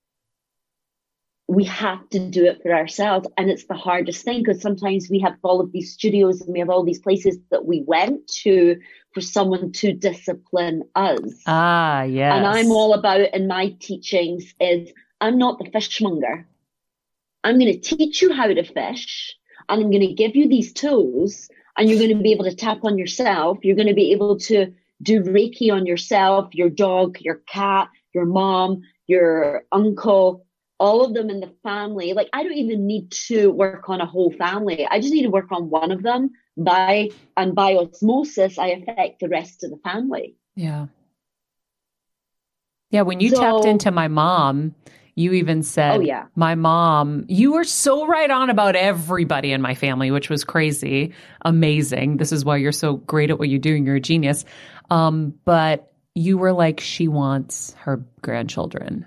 we 1.52 1.66
have 1.66 2.10
to 2.10 2.18
do 2.18 2.46
it 2.46 2.62
for 2.64 2.72
ourselves. 2.74 3.28
And 3.36 3.50
it's 3.50 3.66
the 3.66 3.74
hardest 3.74 4.24
thing 4.24 4.42
because 4.42 4.62
sometimes 4.62 5.10
we 5.10 5.20
have 5.20 5.36
all 5.44 5.60
of 5.60 5.74
these 5.74 5.92
studios 5.92 6.40
and 6.40 6.54
we 6.54 6.60
have 6.60 6.70
all 6.70 6.86
these 6.86 7.00
places 7.00 7.38
that 7.50 7.66
we 7.66 7.84
went 7.86 8.26
to 8.44 8.80
for 9.14 9.20
someone 9.20 9.74
to 9.74 9.92
discipline 9.92 10.84
us. 10.96 11.44
ah, 11.48 12.04
yes, 12.04 12.34
And 12.34 12.48
I'm 12.48 12.72
all 12.72 12.94
about 12.94 13.20
in 13.20 13.48
my 13.48 13.76
teachings 13.82 14.56
is 14.62 14.94
I'm 15.20 15.38
not 15.38 15.60
the 15.60 15.70
fishmonger. 15.70 16.48
I'm 17.44 17.60
going 17.60 17.74
to 17.74 17.96
teach 17.98 18.22
you 18.22 18.32
how 18.32 18.48
to 18.48 18.64
fish 18.64 19.36
and 19.68 19.84
I'm 19.84 19.92
going 19.92 20.08
to 20.08 20.14
give 20.14 20.38
you 20.38 20.48
these 20.48 20.72
tools 20.72 21.50
and 21.78 21.90
you're 21.90 22.00
going 22.00 22.16
to 22.16 22.24
be 22.24 22.32
able 22.32 22.46
to 22.46 22.56
tap 22.56 22.86
on 22.86 22.98
yourself. 22.98 23.58
You're 23.62 23.76
going 23.76 23.90
to 23.90 23.94
be 23.94 24.14
able 24.14 24.40
to 24.52 24.74
do 25.02 25.22
Reiki 25.22 25.70
on 25.70 25.86
yourself, 25.86 26.56
your 26.56 26.70
dog, 26.70 27.20
your 27.20 27.42
cat, 27.46 27.90
your 28.14 28.26
mom, 28.26 28.84
your 29.08 29.66
uncle, 29.74 30.46
all 30.82 31.06
of 31.06 31.14
them 31.14 31.30
in 31.30 31.40
the 31.40 31.54
family. 31.62 32.14
Like 32.14 32.28
I 32.34 32.42
don't 32.44 32.58
even 32.58 32.88
need 32.88 33.12
to 33.28 33.52
work 33.52 33.88
on 33.88 34.02
a 34.02 34.06
whole 34.06 34.32
family. 34.32 34.88
I 34.88 35.00
just 35.00 35.14
need 35.14 35.24
to 35.24 35.30
work 35.30 35.52
on 35.52 35.70
one 35.70 35.92
of 35.92 36.02
them 36.02 36.32
by 36.58 37.10
and 37.38 37.56
by 37.56 37.76
osmosis, 37.76 38.58
I 38.58 38.68
affect 38.68 39.20
the 39.20 39.30
rest 39.30 39.64
of 39.64 39.70
the 39.70 39.78
family. 39.78 40.36
Yeah. 40.56 40.88
Yeah, 42.90 43.04
when 43.04 43.22
you 43.22 43.30
tapped 43.30 43.66
into 43.66 43.92
my 43.92 44.10
mom, 44.10 44.76
you 45.16 45.34
even 45.34 45.64
said, 45.64 45.98
Oh, 45.98 46.00
yeah. 46.02 46.26
my 46.36 46.56
mom, 46.56 47.26
you 47.30 47.54
were 47.54 47.64
so 47.64 48.06
right 48.08 48.30
on 48.30 48.50
about 48.50 48.76
everybody 48.76 49.54
in 49.54 49.62
my 49.62 49.76
family, 49.76 50.12
which 50.12 50.30
was 50.30 50.44
crazy, 50.44 51.14
amazing. 51.46 52.18
This 52.18 52.32
is 52.32 52.44
why 52.44 52.58
you're 52.58 52.72
so 52.72 52.96
great 52.96 53.30
at 53.30 53.40
what 53.40 53.50
you're 53.50 53.60
doing. 53.60 53.86
You're 53.86 53.96
a 53.98 54.02
genius. 54.02 54.44
Um, 54.90 55.36
but 55.46 55.94
you 56.16 56.38
were 56.38 56.52
like, 56.52 56.82
she 56.82 57.08
wants 57.08 57.74
her 57.80 58.04
grandchildren, 58.22 59.06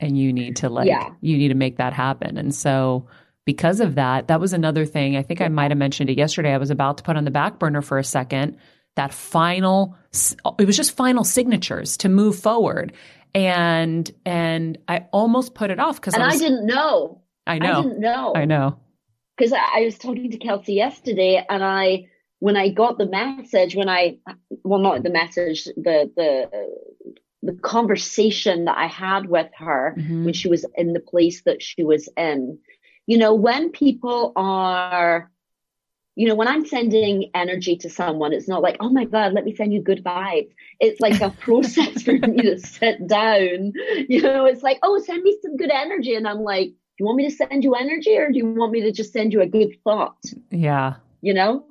and 0.00 0.16
you 0.18 0.32
need 0.32 0.56
to 0.56 0.68
like, 0.68 0.86
Yeah. 0.88 1.10
you 1.20 1.36
need 1.36 1.48
to 1.48 1.54
make 1.54 1.76
that 1.78 1.92
happen. 1.92 2.36
And 2.36 2.54
so, 2.54 3.06
because 3.44 3.80
of 3.80 3.94
that, 3.94 4.28
that 4.28 4.40
was 4.40 4.52
another 4.52 4.84
thing. 4.84 5.16
I 5.16 5.22
think 5.22 5.40
I 5.40 5.48
might 5.48 5.70
have 5.70 5.78
mentioned 5.78 6.10
it 6.10 6.18
yesterday. 6.18 6.52
I 6.52 6.58
was 6.58 6.70
about 6.70 6.98
to 6.98 7.02
put 7.02 7.16
on 7.16 7.24
the 7.24 7.30
back 7.30 7.58
burner 7.58 7.80
for 7.80 7.98
a 7.98 8.04
second 8.04 8.58
that 8.96 9.12
final 9.14 9.96
it 10.58 10.66
was 10.66 10.76
just 10.76 10.96
final 10.96 11.22
signatures 11.22 11.96
to 11.98 12.08
move 12.08 12.36
forward 12.36 12.92
and 13.32 14.10
and 14.26 14.76
i 14.88 15.06
almost 15.12 15.54
put 15.54 15.70
it 15.70 15.78
off 15.78 16.00
because 16.00 16.14
And 16.14 16.22
I, 16.24 16.30
I, 16.30 16.36
didn't 16.36 16.66
know. 16.66 17.22
I 17.46 17.58
know 17.58 17.78
I 17.78 17.82
didn't 17.82 18.00
know. 18.00 18.32
i 18.34 18.44
know 18.44 18.76
Because 19.36 19.52
I, 19.52 19.60
I 19.76 19.80
was 19.84 19.98
talking 19.98 20.30
to 20.32 20.38
Kelsey 20.38 20.74
yesterday 20.74 21.44
and 21.48 21.62
I 21.62 22.08
when 22.40 22.56
I 22.56 22.68
got 22.70 22.98
the 22.98 23.06
message, 23.06 23.74
when 23.74 23.88
I 23.88 24.18
well 24.64 24.80
not 24.80 25.02
the 25.02 25.10
message, 25.10 25.64
the 25.64 26.10
the 26.16 26.48
the 27.42 27.52
conversation 27.52 28.64
that 28.64 28.76
I 28.76 28.86
had 28.86 29.28
with 29.28 29.50
her 29.56 29.94
Mhm. 29.96 30.24
when 30.24 30.34
she 30.34 30.48
was 30.48 30.66
in 30.76 30.92
the 30.92 31.00
place 31.00 31.42
that 31.42 31.62
she 31.62 31.84
was 31.84 32.08
in. 32.16 32.58
You 33.06 33.18
know, 33.18 33.34
when 33.34 33.70
people 33.70 34.32
are 34.36 35.30
you 36.16 36.26
know, 36.26 36.34
when 36.34 36.48
I'm 36.48 36.66
sending 36.66 37.30
energy 37.32 37.76
to 37.76 37.88
someone, 37.88 38.32
it's 38.32 38.48
not 38.48 38.60
like, 38.60 38.76
oh 38.80 38.88
my 38.90 39.04
God, 39.04 39.34
let 39.34 39.44
me 39.44 39.54
send 39.54 39.72
you 39.72 39.80
good 39.80 40.02
vibes. 40.02 40.50
It's 40.80 41.00
like 41.00 41.20
a 41.20 41.30
process 41.30 42.02
for 42.02 42.12
me 42.26 42.42
to 42.42 42.58
sit 42.58 43.06
down. 43.06 43.72
You 44.08 44.22
know, 44.22 44.44
it's 44.44 44.64
like, 44.64 44.80
oh, 44.82 44.98
send 44.98 45.22
me 45.22 45.38
some 45.42 45.56
good 45.56 45.70
energy. 45.70 46.16
And 46.16 46.26
I'm 46.26 46.40
like, 46.40 46.70
do 46.70 46.74
you 46.98 47.06
want 47.06 47.18
me 47.18 47.28
to 47.28 47.34
send 47.36 47.62
you 47.62 47.76
energy 47.76 48.16
or 48.16 48.32
do 48.32 48.36
you 48.36 48.46
want 48.52 48.72
me 48.72 48.80
to 48.80 48.90
just 48.90 49.12
send 49.12 49.32
you 49.32 49.40
a 49.42 49.46
good 49.46 49.76
thought? 49.84 50.18
yeah 50.50 50.94
You 51.20 51.34
know? 51.34 51.66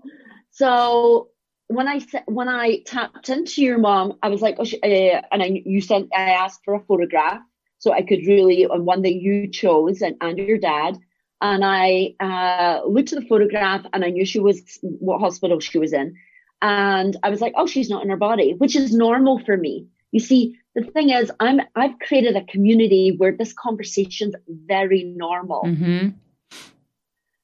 So 0.51 1.28
when 1.68 1.88
I 1.88 2.01
when 2.26 2.47
I 2.47 2.80
tapped 2.86 3.30
into 3.30 3.61
your 3.61 3.78
mom, 3.78 4.18
I 4.24 4.30
was 4.30 4.41
like, 4.41 4.55
oh, 4.59 4.63
uh, 4.63 5.22
and 5.32 5.43
I 5.43 5.61
you 5.65 5.82
sent 5.82 6.09
I 6.15 6.32
asked 6.32 6.61
for 6.63 6.76
a 6.76 6.80
photograph 6.80 7.41
so 7.80 7.91
I 7.91 8.01
could 8.01 8.26
really 8.26 8.63
and 8.63 8.86
one 8.86 9.01
that 9.01 9.15
you 9.15 9.47
chose 9.47 10.01
and 10.01 10.15
and 10.22 10.38
your 10.38 10.57
dad, 10.57 10.97
and 11.41 11.63
I 11.65 12.15
uh, 12.20 12.82
looked 12.88 13.11
at 13.13 13.20
the 13.20 13.28
photograph 13.28 13.86
and 13.93 14.05
I 14.05 14.09
knew 14.09 14.26
she 14.26 14.39
was 14.39 14.80
what 14.82 15.20
hospital 15.20 15.59
she 15.59 15.78
was 15.78 15.93
in, 15.93 16.15
and 16.61 17.18
I 17.22 17.30
was 17.30 17.41
like, 17.41 17.53
oh, 17.57 17.68
she's 17.68 17.89
not 17.89 18.03
in 18.03 18.09
her 18.09 18.18
body, 18.18 18.53
which 18.53 18.76
is 18.76 18.93
normal 18.93 19.39
for 19.39 19.57
me. 19.57 19.88
You 20.11 20.22
see, 20.22 20.57
the 20.74 20.84
thing 20.84 21.09
is, 21.09 21.30
I'm 21.41 21.59
I've 21.76 21.99
created 21.99 22.38
a 22.38 22.45
community 22.45 23.13
where 23.18 23.36
this 23.36 23.51
conversation's 23.51 24.36
very 24.47 25.03
normal. 25.03 25.63
hmm 25.65 26.09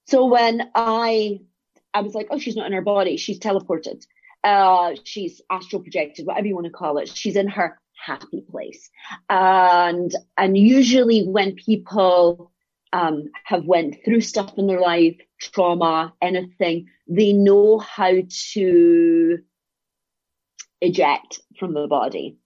So 0.07 0.25
when 0.25 0.69
I 0.75 1.41
I 1.93 2.01
was 2.01 2.15
like, 2.15 2.27
oh, 2.31 2.39
she's 2.39 2.55
not 2.55 2.67
in 2.67 2.73
her 2.73 2.81
body. 2.81 3.17
She's 3.17 3.39
teleported. 3.39 4.05
Uh, 4.43 4.95
she's 5.03 5.41
astral 5.49 5.81
projected, 5.81 6.25
whatever 6.25 6.47
you 6.47 6.55
want 6.55 6.65
to 6.65 6.71
call 6.71 6.97
it. 6.97 7.07
She's 7.07 7.35
in 7.35 7.47
her 7.47 7.79
happy 7.93 8.43
place. 8.49 8.89
And 9.29 10.13
and 10.37 10.57
usually 10.57 11.25
when 11.25 11.55
people 11.55 12.51
um, 12.91 13.29
have 13.43 13.65
went 13.65 13.97
through 14.03 14.21
stuff 14.21 14.53
in 14.57 14.67
their 14.67 14.81
life, 14.81 15.15
trauma, 15.41 16.13
anything, 16.21 16.87
they 17.07 17.33
know 17.33 17.79
how 17.79 18.13
to 18.53 19.39
eject 20.81 21.41
from 21.57 21.73
the 21.73 21.87
body. 21.87 22.37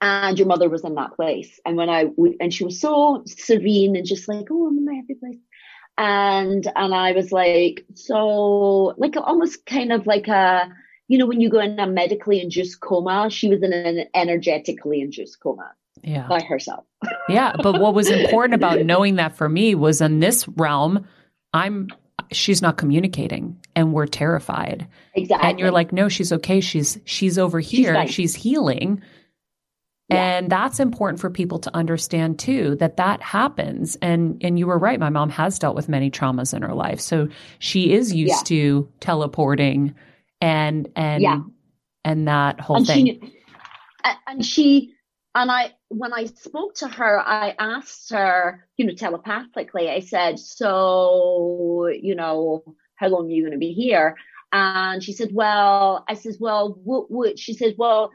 And 0.00 0.36
your 0.36 0.48
mother 0.48 0.68
was 0.68 0.82
in 0.82 0.96
that 0.96 1.14
place. 1.14 1.60
And 1.64 1.76
when 1.76 1.88
I, 1.88 2.08
and 2.40 2.52
she 2.52 2.64
was 2.64 2.80
so 2.80 3.22
serene 3.26 3.94
and 3.94 4.04
just 4.04 4.26
like, 4.26 4.46
oh, 4.50 4.66
I'm 4.66 4.78
in 4.78 4.84
my 4.84 4.94
happy 4.94 5.14
place 5.14 5.38
and 6.02 6.66
and 6.74 6.92
I 6.94 7.12
was 7.12 7.30
like, 7.30 7.84
so 7.94 8.94
like 8.98 9.14
almost 9.16 9.64
kind 9.66 9.92
of 9.92 10.04
like 10.06 10.26
a, 10.26 10.68
you 11.06 11.16
know, 11.16 11.26
when 11.26 11.40
you 11.40 11.48
go 11.48 11.60
in 11.60 11.78
a 11.78 11.86
medically 11.86 12.40
induced 12.40 12.80
coma, 12.80 13.30
she 13.30 13.48
was 13.48 13.62
in 13.62 13.72
an 13.72 14.06
energetically 14.14 15.00
induced 15.00 15.38
coma 15.40 15.72
Yeah. 16.02 16.26
by 16.28 16.40
herself. 16.42 16.84
Yeah. 17.28 17.52
But 17.62 17.80
what 17.80 17.94
was 17.94 18.10
important 18.10 18.54
about 18.54 18.80
knowing 18.84 19.14
that 19.16 19.36
for 19.36 19.48
me 19.48 19.74
was 19.76 20.00
in 20.00 20.18
this 20.20 20.46
realm, 20.48 21.06
I'm, 21.54 21.88
she's 22.32 22.60
not 22.60 22.76
communicating 22.76 23.58
and 23.76 23.92
we're 23.92 24.06
terrified. 24.06 24.88
Exactly. 25.14 25.48
And 25.50 25.58
you're 25.60 25.70
like, 25.70 25.92
no, 25.92 26.08
she's 26.08 26.32
okay. 26.32 26.60
She's, 26.60 26.98
she's 27.04 27.38
over 27.38 27.60
here. 27.60 27.94
fine. 27.94 28.08
She's, 28.08 28.34
healing. 28.34 29.02
Yeah. 30.08 30.38
And 30.38 30.50
that's 30.50 30.80
important 30.80 31.20
for 31.20 31.30
people 31.30 31.58
to 31.60 31.74
understand 31.74 32.38
too, 32.38 32.76
that 32.76 32.96
that 32.96 33.22
happens. 33.22 33.96
And, 34.02 34.38
and 34.44 34.58
you 34.58 34.66
were 34.66 34.78
right. 34.78 34.98
My 35.00 35.08
mom 35.10 35.30
has 35.30 35.58
dealt 35.58 35.76
with 35.76 35.88
many 35.88 36.10
traumas 36.10 36.52
in 36.52 36.62
her 36.62 36.74
life. 36.74 37.00
So 37.00 37.28
she 37.60 37.92
is 37.92 38.12
used 38.14 38.30
Yeah. 38.30 38.42
to 38.44 38.88
teleporting 39.00 39.94
and, 40.40 40.88
and, 40.96 41.22
Yeah. 41.22 41.40
and 42.04 42.28
that 42.28 42.60
whole 42.60 42.76
and 42.76 42.86
thing. 42.86 43.06
she 43.06 43.32
and 44.26 44.44
she 44.44 44.94
and 45.34 45.50
I 45.50 45.72
when 45.88 46.12
I 46.12 46.26
spoke 46.26 46.74
to 46.76 46.88
her, 46.88 47.20
I 47.20 47.54
asked 47.58 48.10
her, 48.10 48.66
you 48.76 48.84
know, 48.84 48.94
telepathically. 48.94 49.88
I 49.88 50.00
said, 50.00 50.38
"So, 50.38 51.86
you 51.88 52.14
know, 52.14 52.64
how 52.96 53.08
long 53.08 53.26
are 53.26 53.30
you 53.30 53.42
going 53.42 53.52
to 53.52 53.58
be 53.58 53.72
here?" 53.72 54.16
And 54.52 55.02
she 55.02 55.12
said, 55.12 55.30
"Well," 55.32 56.04
I 56.08 56.14
says, 56.14 56.36
"Well, 56.40 56.76
what 56.84 57.10
would?" 57.10 57.38
She 57.38 57.54
says, 57.54 57.74
"Well." 57.78 58.10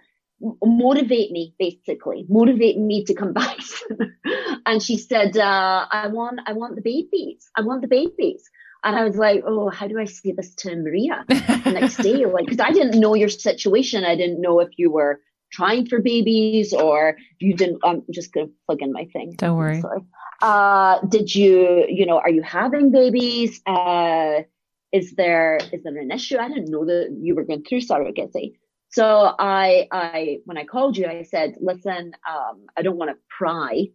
Motivate 0.64 1.32
me, 1.32 1.54
basically, 1.58 2.26
motivate 2.30 2.78
me 2.78 3.04
to 3.06 3.14
come 3.14 3.34
back. 3.42 3.58
and 4.66 4.82
she 4.84 4.98
said, 4.98 5.36
uh, 5.38 5.86
"I 5.92 6.08
want, 6.08 6.42
I 6.46 6.54
want 6.54 6.76
the 6.76 6.82
babies. 6.82 7.50
I 7.56 7.62
want 7.62 7.82
the 7.82 7.88
babies." 7.88 8.44
And 8.84 8.96
I 8.96 9.04
was 9.04 9.16
like, 9.18 9.44
"Oh, 9.48 9.70
how 9.70 9.88
do 9.88 10.00
I 10.00 10.06
say 10.06 10.32
this 10.34 10.54
to 10.56 10.76
Maria?" 10.76 11.26
the 11.28 11.72
next 11.80 11.98
day 11.98 12.26
like 12.26 12.46
because 12.46 12.60
i 12.60 12.72
didn't 12.72 13.00
know 13.00 13.14
your 13.16 13.30
situation 13.30 14.04
i 14.06 14.16
didn't 14.16 14.42
know 14.42 14.60
if 14.60 14.70
you 14.78 14.92
were 14.92 15.20
trying 15.52 15.86
for 15.86 16.00
babies 16.02 16.74
or 16.74 17.18
you 17.40 17.54
didn't 17.54 17.80
i'm 17.84 18.04
just 18.12 18.32
gonna 18.34 18.48
plug 18.66 18.82
in 18.82 18.92
my 18.94 19.06
thing 19.14 19.34
Don't 19.38 19.58
worry. 19.58 19.82
uh 20.42 21.00
did 21.08 21.34
you 21.34 21.86
you 21.90 22.06
know 22.06 22.20
are 22.20 22.30
you 22.30 22.42
having 22.42 22.92
babies 22.92 23.62
uh 23.66 24.42
is 24.92 25.14
there 25.16 25.58
is 25.74 25.84
there 25.84 25.98
an 25.98 26.12
issue 26.12 26.38
i 26.38 26.48
didn't 26.48 26.70
know 26.70 26.86
that 26.86 27.16
you 27.20 27.36
were 27.36 27.44
going 27.44 27.64
through 27.64 27.82
surrogacy 27.82 28.56
so 28.90 29.34
i 29.40 29.88
i 29.92 30.38
when 30.46 30.58
i 30.58 30.64
called 30.64 30.98
you 30.98 31.06
i 31.06 31.24
said 31.24 31.56
listen 31.60 32.14
um 32.30 32.66
i 32.78 32.82
don't 32.82 32.98
want 32.98 33.12
to 33.12 33.18
pry 33.38 33.88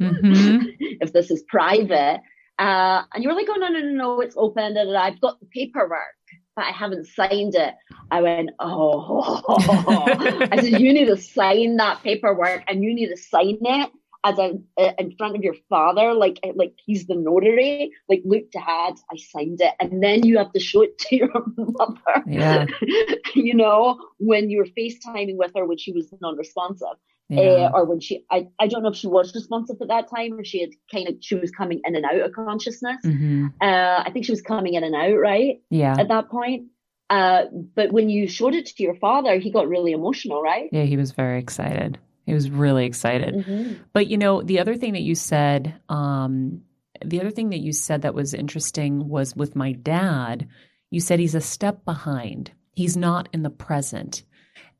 Mhm. 0.00 0.76
if 0.80 1.12
this 1.12 1.30
is 1.30 1.42
private. 1.42 2.20
Uh, 2.58 3.02
and 3.14 3.22
you 3.22 3.28
were 3.28 3.34
like, 3.34 3.46
oh, 3.48 3.54
no, 3.54 3.68
no, 3.68 3.80
no, 3.80 3.92
no, 3.92 4.20
it's 4.20 4.36
open. 4.36 4.74
Da, 4.74 4.84
da, 4.84 4.92
da. 4.92 4.98
I've 5.00 5.20
got 5.20 5.40
the 5.40 5.46
paperwork, 5.46 6.14
but 6.54 6.66
I 6.66 6.70
haven't 6.72 7.06
signed 7.06 7.54
it. 7.54 7.74
I 8.10 8.20
went, 8.20 8.50
oh. 8.58 9.42
I 10.50 10.60
said, 10.60 10.80
you 10.80 10.92
need 10.92 11.06
to 11.06 11.16
sign 11.16 11.76
that 11.76 12.02
paperwork 12.02 12.64
and 12.68 12.82
you 12.82 12.94
need 12.94 13.08
to 13.08 13.16
sign 13.16 13.58
it 13.62 13.90
as 14.22 14.38
a, 14.38 14.52
in 14.98 15.16
front 15.16 15.34
of 15.36 15.42
your 15.42 15.54
father, 15.68 16.12
like 16.14 16.38
like 16.54 16.74
he's 16.84 17.06
the 17.06 17.14
notary. 17.16 17.92
Like, 18.08 18.22
look, 18.24 18.50
dad, 18.50 18.94
I 19.12 19.16
signed 19.16 19.60
it. 19.60 19.74
And 19.80 20.02
then 20.02 20.24
you 20.26 20.38
have 20.38 20.52
to 20.52 20.60
show 20.60 20.82
it 20.82 20.98
to 21.04 21.16
your 21.16 21.30
mother. 21.56 22.24
Yeah. 22.26 22.66
you 23.34 23.54
know, 23.54 23.98
when 24.18 24.50
you 24.50 24.58
were 24.58 24.66
FaceTiming 24.66 25.36
with 25.36 25.52
her 25.56 25.64
when 25.66 25.78
she 25.78 25.92
was 25.92 26.12
non-responsive 26.20 26.98
Yeah. 27.30 27.40
uh, 27.40 27.70
or 27.74 27.84
when 27.86 28.00
she 28.00 28.24
I, 28.30 28.48
I 28.58 28.66
don't 28.66 28.82
know 28.82 28.90
if 28.90 28.96
she 28.96 29.06
was 29.06 29.34
responsive 29.34 29.76
at 29.80 29.88
that 29.88 30.10
time 30.14 30.32
or 30.38 30.44
she 30.44 30.60
had 30.60 30.70
kind 30.92 31.08
of 31.08 31.14
she 31.20 31.36
was 31.36 31.50
coming 31.50 31.80
in 31.84 31.96
and 31.96 32.04
out 32.04 32.20
of 32.20 32.32
consciousness 32.32 32.98
hmm 33.04 33.46
uh 33.60 34.02
i 34.06 34.10
think 34.12 34.24
she 34.26 34.32
was 34.32 34.42
coming 34.42 34.74
in 34.74 34.82
and 34.84 34.94
out 34.94 35.16
right 35.30 35.60
Yeah. 35.70 35.96
at 35.98 36.08
that 36.08 36.28
point 36.28 36.60
uh 37.08 37.44
but 37.76 37.92
when 37.92 38.08
you 38.10 38.26
showed 38.28 38.54
it 38.54 38.66
to 38.66 38.82
your 38.82 38.96
father 38.96 39.38
he 39.38 39.50
got 39.50 39.68
really 39.68 39.92
emotional 39.92 40.42
right 40.42 40.68
Yeah, 40.72 40.84
he 40.92 40.96
was 40.96 41.12
very 41.12 41.38
excited. 41.38 41.98
He 42.26 42.34
was 42.34 42.50
really 42.50 42.84
excited. 42.86 43.34
Mhm. 43.34 43.78
But 43.92 44.06
you 44.08 44.18
know, 44.18 44.42
the 44.42 44.60
other 44.60 44.76
thing 44.76 44.92
that 44.92 45.02
you 45.02 45.14
said, 45.14 45.74
um, 45.88 46.62
the 47.04 47.20
other 47.20 47.30
thing 47.30 47.50
that 47.50 47.60
you 47.60 47.72
said 47.72 48.02
that 48.02 48.14
was 48.14 48.34
interesting 48.34 49.08
was 49.08 49.34
with 49.34 49.56
my 49.56 49.72
dad, 49.72 50.48
you 50.90 51.00
said 51.00 51.18
he's 51.18 51.34
a 51.34 51.40
step 51.40 51.84
behind. 51.84 52.50
He's 52.74 52.96
not 52.96 53.28
in 53.32 53.42
the 53.42 53.50
present. 53.50 54.22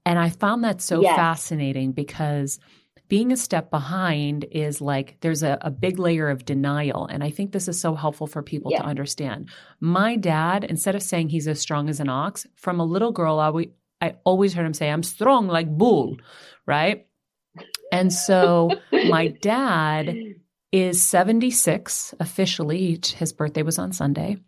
And 0.07 0.19
I 0.19 0.29
found 0.31 0.65
that 0.65 0.81
so 0.81 1.03
Yes. 1.03 1.17
fascinating 1.17 1.93
because 1.93 2.59
being 3.09 3.33
a 3.33 3.37
step 3.37 3.71
behind 3.71 4.45
is 4.53 4.81
like 4.81 5.17
there's 5.21 5.43
a, 5.43 5.59
a 5.63 5.71
big 5.71 5.99
layer 5.99 6.29
of 6.29 6.45
denial. 6.45 7.07
And 7.07 7.25
I 7.25 7.31
think 7.31 7.51
this 7.53 7.67
is 7.69 7.81
so 7.81 7.95
helpful 7.95 8.27
for 8.29 8.43
people 8.43 8.71
to 8.71 8.85
understand. 8.85 9.49
My 9.81 10.17
dad, 10.17 10.63
instead 10.65 10.95
of 10.95 11.03
saying 11.03 11.29
he's 11.31 11.49
as 11.49 11.59
strong 11.61 11.89
as 11.89 11.99
an 12.01 12.09
ox, 12.09 12.47
from 12.55 12.79
a 12.81 12.85
little 12.85 13.11
girl, 13.13 13.39
I, 13.41 13.51
we, 13.51 13.71
I 14.01 14.15
always 14.25 14.55
heard 14.55 14.65
him 14.67 14.75
say, 14.75 14.89
I'm 14.91 15.03
strong 15.03 15.49
like 15.49 15.69
bull, 15.69 16.19
right? 16.67 17.07
And 17.93 18.13
so 18.13 18.71
my 18.93 19.29
dad 19.41 20.17
is 20.73 21.03
76 21.03 22.15
officially. 22.21 23.01
His 23.15 23.33
birthday 23.33 23.63
was 23.63 23.79
on 23.79 23.93
Sunday. 23.93 24.39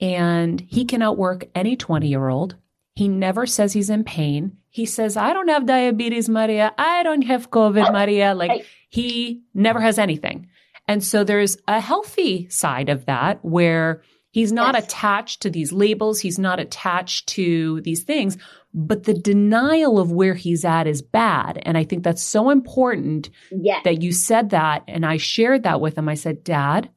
And 0.00 0.60
he 0.60 0.84
can 0.84 1.02
outwork 1.02 1.46
any 1.54 1.76
20 1.76 2.08
year 2.08 2.28
old. 2.28 2.56
He 2.94 3.08
never 3.08 3.46
says 3.46 3.72
he's 3.72 3.90
in 3.90 4.04
pain. 4.04 4.58
He 4.70 4.86
says, 4.86 5.16
I 5.16 5.32
don't 5.32 5.48
have 5.48 5.66
diabetes, 5.66 6.28
Maria. 6.28 6.72
I 6.76 7.02
don't 7.02 7.22
have 7.22 7.50
COVID, 7.50 7.92
Maria. 7.92 8.34
Like 8.34 8.66
he 8.88 9.42
never 9.54 9.80
has 9.80 9.98
anything. 9.98 10.48
And 10.86 11.02
so 11.02 11.24
there's 11.24 11.56
a 11.66 11.80
healthy 11.80 12.48
side 12.50 12.88
of 12.88 13.06
that 13.06 13.44
where 13.44 14.02
he's 14.34 14.52
not 14.52 14.74
Yes. 14.74 14.84
attached 14.84 15.42
to 15.42 15.50
these 15.50 15.72
labels. 15.72 16.20
He's 16.20 16.38
not 16.38 16.58
attached 16.60 17.28
to 17.28 17.80
these 17.82 18.02
things, 18.02 18.36
but 18.74 19.04
the 19.04 19.14
denial 19.14 19.98
of 19.98 20.10
where 20.12 20.34
he's 20.34 20.64
at 20.64 20.86
is 20.86 21.00
bad. 21.00 21.60
And 21.62 21.78
I 21.78 21.84
think 21.84 22.02
that's 22.02 22.22
so 22.22 22.50
important 22.50 23.30
yeah 23.50 23.80
that 23.84 24.02
you 24.02 24.12
said 24.12 24.50
that. 24.50 24.82
And 24.88 25.06
I 25.06 25.16
shared 25.16 25.62
that 25.62 25.80
with 25.80 25.96
him. 25.96 26.08
I 26.08 26.14
said, 26.14 26.42
Dad, 26.44 26.90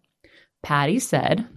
Patty 0.64 1.00
said 1.00 1.48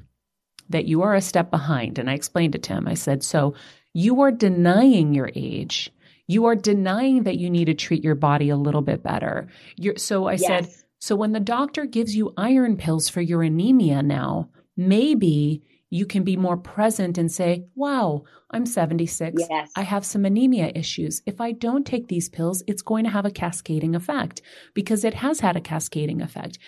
that 0.69 0.85
you 0.87 1.03
are 1.03 1.15
a 1.15 1.21
step 1.21 1.51
behind. 1.51 1.99
And 1.99 2.09
I 2.11 2.15
explained 2.15 2.55
it 2.55 2.63
to 2.65 2.75
him. 2.75 2.87
I 2.87 2.95
said, 2.95 3.25
So 3.25 3.55
you 3.95 4.21
are 4.21 4.31
denying 4.31 5.15
your 5.15 5.31
age. 5.35 5.91
You 6.29 6.45
are 6.45 6.55
denying 6.55 7.25
that 7.25 7.39
you 7.39 7.51
need 7.51 7.65
to 7.65 7.75
treat 7.75 8.05
your 8.05 8.15
body 8.15 8.51
a 8.51 8.57
little 8.57 8.83
bit 8.83 9.03
better. 9.03 9.49
You're, 9.77 9.97
so 9.97 10.29
I 10.29 10.37
said, 10.37 10.69
so 11.01 11.17
when 11.17 11.33
the 11.33 11.41
doctor 11.41 11.87
gives 11.87 12.15
you 12.15 12.33
iron 12.37 12.77
pills 12.77 13.09
for 13.09 13.21
your 13.21 13.43
anemia 13.43 14.03
now, 14.05 14.49
maybe 14.77 15.63
you 15.91 16.07
can 16.07 16.23
be 16.23 16.37
more 16.37 16.57
present 16.57 17.19
and 17.19 17.31
say, 17.31 17.65
wow, 17.75 18.23
I'm 18.51 18.65
76. 18.65 19.45
yes 19.51 19.71
I 19.77 19.83
have 19.83 20.05
some 20.07 20.25
anemia 20.25 20.71
issues. 20.75 21.21
If 21.27 21.41
I 21.41 21.53
don't 21.53 21.85
take 21.87 22.09
these 22.09 22.29
pills, 22.29 22.63
it's 22.67 22.83
going 22.83 23.05
to 23.05 23.11
have 23.11 23.27
a 23.27 23.31
cascading 23.31 23.95
effect 23.95 24.41
because 24.73 25.05
it 25.05 25.15
has 25.15 25.41
had 25.41 25.57
a 25.57 25.61
cascading 25.61 26.23
effect. 26.23 26.59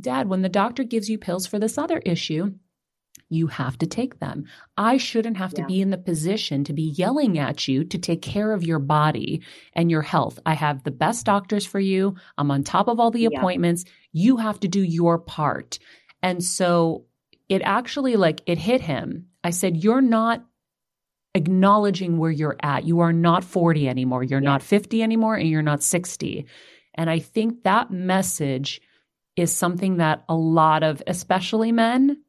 Dad, 0.00 0.28
when 0.28 0.42
the 0.42 0.48
doctor 0.48 0.82
gives 0.82 1.08
you 1.08 1.18
pills 1.18 1.46
for 1.46 1.58
this 1.60 1.78
other 1.78 1.98
issue, 1.98 2.54
you 3.30 3.46
have 3.46 3.78
to 3.78 3.86
take 3.86 4.18
them. 4.18 4.44
I 4.76 4.96
shouldn't 4.96 5.36
have 5.36 5.54
to 5.54 5.64
be 5.64 5.80
in 5.80 5.90
the 5.90 5.96
position 5.96 6.64
to 6.64 6.72
be 6.72 6.82
yelling 6.82 7.38
at 7.38 7.66
you 7.68 7.84
to 7.84 7.98
take 7.98 8.22
care 8.22 8.52
of 8.52 8.64
your 8.64 8.78
body 8.80 9.42
and 9.72 9.90
your 9.90 10.02
health. 10.02 10.38
I 10.44 10.54
have 10.54 10.82
the 10.82 10.90
best 10.90 11.24
doctors 11.26 11.64
for 11.64 11.80
you. 11.80 12.16
I'm 12.36 12.50
on 12.50 12.64
top 12.64 12.88
of 12.88 13.00
all 13.00 13.10
the 13.10 13.22
Yeah. 13.22 13.38
appointments. 13.38 13.84
You 14.12 14.36
have 14.38 14.60
to 14.60 14.68
do 14.68 14.82
your 14.82 15.18
part. 15.18 15.78
And 16.22 16.44
so 16.44 17.06
it 17.48 17.62
actually 17.62 18.16
like 18.16 18.42
it 18.46 18.58
hit 18.58 18.80
him. 18.80 19.26
I 19.42 19.50
said, 19.50 19.76
You're 19.76 20.00
not 20.00 20.44
acknowledging 21.34 22.18
where 22.18 22.30
you're 22.30 22.56
at. 22.62 22.84
You 22.84 23.00
are 23.00 23.12
not 23.12 23.44
40 23.44 23.88
anymore. 23.88 24.22
You're 24.22 24.40
not 24.40 24.62
50 24.62 25.02
anymore, 25.02 25.34
and 25.34 25.48
you're 25.48 25.62
not 25.62 25.82
60. 25.82 26.46
And 26.94 27.10
I 27.10 27.18
think 27.18 27.64
that 27.64 27.90
message 27.90 28.80
is 29.36 29.54
something 29.54 29.96
that 29.96 30.24
a 30.28 30.34
lot 30.34 30.84
of, 30.84 31.02
especially 31.06 31.72
men, 31.72 32.22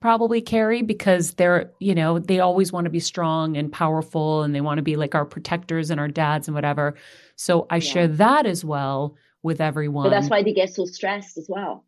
probably 0.00 0.40
carry 0.40 0.82
because 0.82 1.34
they're, 1.34 1.72
you 1.80 1.94
know, 1.94 2.18
they 2.18 2.38
always 2.38 2.70
want 2.70 2.84
to 2.84 2.90
be 2.90 3.00
strong 3.00 3.56
and 3.56 3.72
powerful 3.72 4.42
and 4.42 4.54
they 4.54 4.60
want 4.60 4.76
to 4.78 4.82
be 4.82 4.96
like 4.96 5.14
our 5.14 5.24
protectors 5.24 5.90
and 5.90 5.98
our 5.98 6.08
dads 6.08 6.46
and 6.46 6.54
whatever. 6.54 6.94
So 7.36 7.66
I 7.70 7.78
share 7.78 8.06
that 8.06 8.46
as 8.46 8.64
well 8.64 9.16
with 9.42 9.60
everyone. 9.60 10.04
but 10.04 10.10
that's 10.10 10.28
why 10.28 10.42
they 10.42 10.52
get 10.52 10.74
so 10.74 10.84
stressed 10.84 11.38
as 11.38 11.46
well 11.48 11.84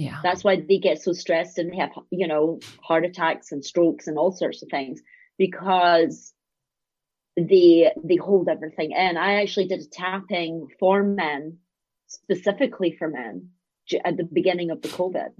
yeah. 0.00 0.20
that's 0.22 0.42
why 0.42 0.56
they 0.56 0.78
get 0.78 1.02
so 1.02 1.12
stressed 1.12 1.58
and 1.58 1.74
have 1.74 1.90
you 2.10 2.26
know 2.26 2.58
heart 2.82 3.04
attacks 3.04 3.52
and 3.52 3.64
strokes 3.64 4.06
and 4.06 4.18
all 4.18 4.32
sorts 4.32 4.62
of 4.62 4.68
things 4.70 5.00
because 5.38 6.32
they 7.36 7.92
they 8.02 8.16
hold 8.16 8.48
everything 8.48 8.92
in 8.92 9.16
i 9.16 9.42
actually 9.42 9.66
did 9.66 9.80
a 9.80 9.86
tapping 9.86 10.66
for 10.78 11.02
men 11.02 11.58
specifically 12.06 12.96
for 12.98 13.08
men 13.08 13.50
at 14.04 14.16
the 14.16 14.24
beginning 14.24 14.70
of 14.70 14.80
the 14.82 14.88
covid 14.88 15.32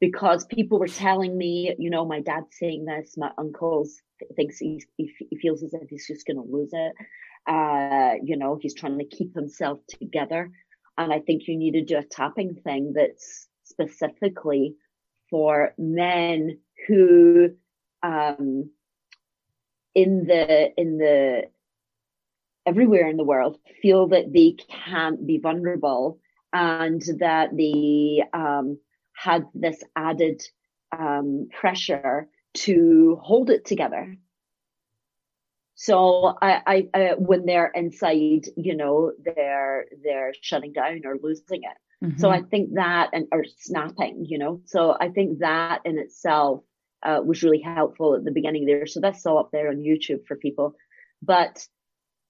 because 0.00 0.44
people 0.46 0.78
were 0.78 0.88
telling 0.88 1.36
me 1.36 1.74
you 1.78 1.90
know 1.90 2.04
my 2.04 2.20
dad's 2.20 2.56
saying 2.58 2.84
this 2.84 3.16
my 3.16 3.30
uncle's 3.38 4.00
thinks 4.34 4.56
he, 4.56 4.82
he, 4.96 5.12
he 5.30 5.36
feels 5.36 5.62
as 5.62 5.74
if 5.74 5.88
he's 5.90 6.06
just 6.06 6.26
going 6.26 6.36
to 6.36 6.50
lose 6.50 6.70
it 6.72 6.92
uh 7.46 8.14
you 8.22 8.36
know 8.36 8.58
he's 8.60 8.74
trying 8.74 8.98
to 8.98 9.04
keep 9.04 9.34
himself 9.34 9.78
together 9.88 10.50
and 10.96 11.12
i 11.12 11.20
think 11.20 11.42
you 11.46 11.56
need 11.56 11.72
to 11.72 11.84
do 11.84 11.98
a 11.98 12.02
tapping 12.02 12.54
thing 12.54 12.92
that's 12.94 13.46
specifically 13.76 14.74
for 15.30 15.72
men 15.78 16.58
who 16.86 17.50
um 18.02 18.70
in 19.94 20.26
the 20.26 20.72
in 20.80 20.98
the 20.98 21.44
everywhere 22.66 23.08
in 23.08 23.16
the 23.16 23.24
world 23.24 23.58
feel 23.80 24.08
that 24.08 24.32
they 24.32 24.56
can't 24.68 25.26
be 25.26 25.38
vulnerable 25.38 26.18
and 26.52 27.02
that 27.20 27.56
they 27.56 28.22
um, 28.32 28.78
had 29.14 29.44
this 29.54 29.82
added 29.94 30.42
um, 30.96 31.48
pressure 31.52 32.28
to 32.54 33.18
hold 33.22 33.50
it 33.50 33.64
together. 33.64 34.16
So 35.74 36.34
I, 36.40 36.62
I, 36.66 36.88
I, 36.94 37.14
when 37.18 37.44
they're 37.44 37.70
inside, 37.74 38.46
you 38.56 38.74
know, 38.74 39.12
they're 39.22 39.84
they're 40.02 40.32
shutting 40.40 40.72
down 40.72 41.02
or 41.04 41.18
losing 41.22 41.62
it. 41.64 41.76
Mm-hmm. 42.04 42.18
So 42.18 42.30
I 42.30 42.42
think 42.42 42.74
that 42.74 43.10
and 43.12 43.26
or 43.32 43.44
snapping, 43.58 44.26
you 44.28 44.38
know. 44.38 44.60
So 44.66 44.96
I 45.00 45.08
think 45.08 45.38
that 45.38 45.80
in 45.84 45.98
itself 45.98 46.62
uh, 47.02 47.20
was 47.24 47.42
really 47.42 47.60
helpful 47.60 48.14
at 48.14 48.24
the 48.24 48.30
beginning 48.32 48.66
there. 48.66 48.86
So 48.86 49.00
that's 49.00 49.24
all 49.24 49.38
up 49.38 49.50
there 49.52 49.68
on 49.68 49.76
YouTube 49.76 50.26
for 50.26 50.36
people. 50.36 50.74
But 51.22 51.66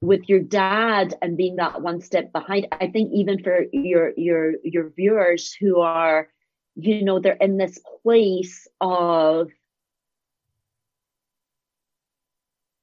with 0.00 0.28
your 0.28 0.40
dad 0.40 1.14
and 1.20 1.36
being 1.36 1.56
that 1.56 1.82
one 1.82 2.00
step 2.00 2.32
behind, 2.32 2.68
I 2.72 2.88
think 2.88 3.12
even 3.12 3.42
for 3.42 3.64
your 3.72 4.12
your 4.16 4.54
your 4.62 4.90
viewers 4.90 5.52
who 5.54 5.80
are, 5.80 6.28
you 6.76 7.04
know, 7.04 7.18
they're 7.18 7.32
in 7.34 7.56
this 7.56 7.80
place 8.02 8.68
of 8.80 9.50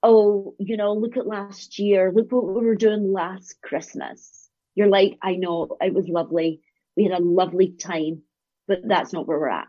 oh, 0.03 0.53
you 0.59 0.75
know, 0.75 0.93
look 0.93 1.15
at 1.15 1.25
last 1.25 1.79
year, 1.79 2.11
look 2.13 2.29
what 2.29 2.45
we 2.45 2.65
were 2.65 2.75
doing 2.75 3.13
last 3.13 3.61
Christmas. 3.61 4.49
You're 4.75 4.89
like, 4.89 5.17
I 5.21 5.35
know 5.35 5.77
it 5.79 5.93
was 5.93 6.09
lovely. 6.09 6.61
We 6.95 7.03
had 7.03 7.19
a 7.19 7.23
lovely 7.23 7.71
time, 7.71 8.21
but 8.67 8.79
that's 8.85 9.13
not 9.13 9.27
where 9.27 9.39
we're 9.39 9.49
at. 9.49 9.67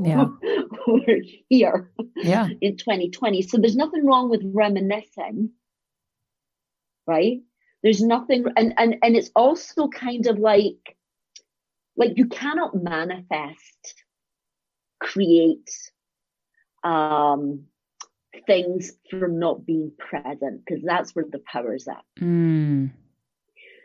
Yeah. 0.00 0.26
we're 0.86 1.22
here 1.48 1.90
yeah. 2.16 2.48
in 2.60 2.76
2020. 2.76 3.42
So 3.42 3.58
there's 3.58 3.76
nothing 3.76 4.06
wrong 4.06 4.30
with 4.30 4.42
reminiscing, 4.44 5.50
right? 7.06 7.40
There's 7.82 8.02
nothing, 8.02 8.46
and, 8.56 8.74
and, 8.78 8.96
and 9.02 9.16
it's 9.16 9.30
also 9.34 9.88
kind 9.88 10.26
of 10.26 10.38
like, 10.38 10.96
like 11.96 12.12
you 12.16 12.26
cannot 12.26 12.74
manifest, 12.74 14.04
create, 15.00 15.70
um, 16.84 17.64
things 18.46 18.92
from 19.10 19.38
not 19.38 19.66
being 19.66 19.92
present 19.98 20.62
because 20.64 20.82
that's 20.82 21.14
where 21.14 21.24
the 21.30 21.40
power's 21.40 21.86
at. 21.88 22.02
Mm. 22.18 22.92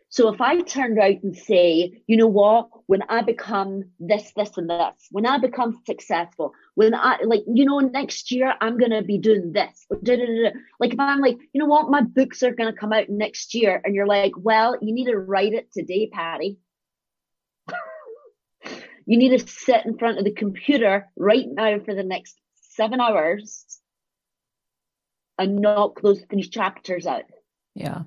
So 0.09 0.34
if 0.34 0.39
I 0.39 0.61
turn 0.61 0.97
around 0.97 1.19
and 1.23 1.35
say, 1.35 2.01
you 2.07 2.15
know 2.15 2.27
what, 2.27 2.69
when 2.85 3.01
I 3.09 3.21
become 3.21 3.84
this, 3.99 4.31
this, 4.35 4.57
and 4.57 4.69
this, 4.69 5.07
when 5.11 5.25
I 5.25 5.38
become 5.38 5.81
successful, 5.85 6.53
when 6.75 6.93
I 6.95 7.17
like, 7.25 7.43
you 7.45 7.65
know, 7.65 7.79
next 7.79 8.31
year 8.31 8.53
I'm 8.61 8.77
gonna 8.77 9.01
be 9.01 9.17
doing 9.17 9.51
this. 9.51 9.85
Like 9.89 10.93
if 10.93 10.99
I'm 10.99 11.19
like, 11.19 11.38
you 11.51 11.59
know 11.59 11.65
what, 11.65 11.91
my 11.91 12.01
books 12.01 12.41
are 12.43 12.55
gonna 12.55 12.73
come 12.73 12.93
out 12.93 13.09
next 13.09 13.53
year, 13.53 13.81
and 13.84 13.93
you're 13.93 14.07
like, 14.07 14.31
well, 14.38 14.77
you 14.81 14.93
need 14.93 15.05
to 15.05 15.17
write 15.17 15.53
it 15.53 15.71
today, 15.73 16.09
Patty. 16.11 16.57
you 19.05 19.17
need 19.17 19.38
to 19.38 19.45
sit 19.45 19.85
in 19.85 19.97
front 19.97 20.19
of 20.19 20.23
the 20.23 20.31
computer 20.31 21.07
right 21.17 21.47
now 21.47 21.79
for 21.79 21.93
the 21.93 22.03
next 22.03 22.39
seven 22.71 23.01
hours 23.01 23.65
and 25.38 25.59
knock 25.59 26.01
those 26.01 26.23
three 26.29 26.43
chapters 26.43 27.05
out. 27.05 27.23
Yeah. 27.75 28.03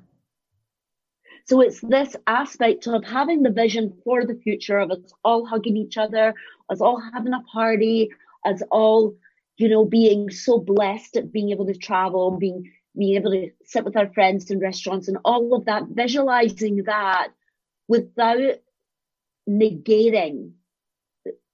So 1.51 1.60
it's 1.60 1.81
this 1.81 2.14
aspect 2.28 2.86
of 2.86 3.02
having 3.02 3.43
the 3.43 3.51
vision 3.51 3.93
for 4.05 4.24
the 4.24 4.36
future 4.36 4.78
of 4.78 4.93
us 4.93 5.12
all 5.24 5.44
hugging 5.44 5.77
each 5.77 5.97
other, 5.97 6.32
us 6.68 6.81
all 6.81 7.02
having 7.12 7.32
a 7.32 7.43
party, 7.52 8.10
us 8.47 8.62
all, 8.70 9.16
you 9.56 9.68
know, 9.68 9.85
being 9.85 10.31
so 10.31 10.60
blessed 10.60 11.16
at 11.16 11.32
being 11.32 11.51
able 11.51 11.66
to 11.66 11.74
travel, 11.74 12.39
being 12.39 12.70
being 12.97 13.16
able 13.16 13.32
to 13.32 13.51
sit 13.64 13.85
with 13.85 13.97
our 13.97 14.12
friends 14.12 14.48
in 14.48 14.60
restaurants 14.60 15.09
and 15.09 15.18
all 15.24 15.52
of 15.56 15.64
that, 15.64 15.82
visualizing 15.89 16.85
that 16.85 17.31
without 17.89 18.55
negating 19.48 20.52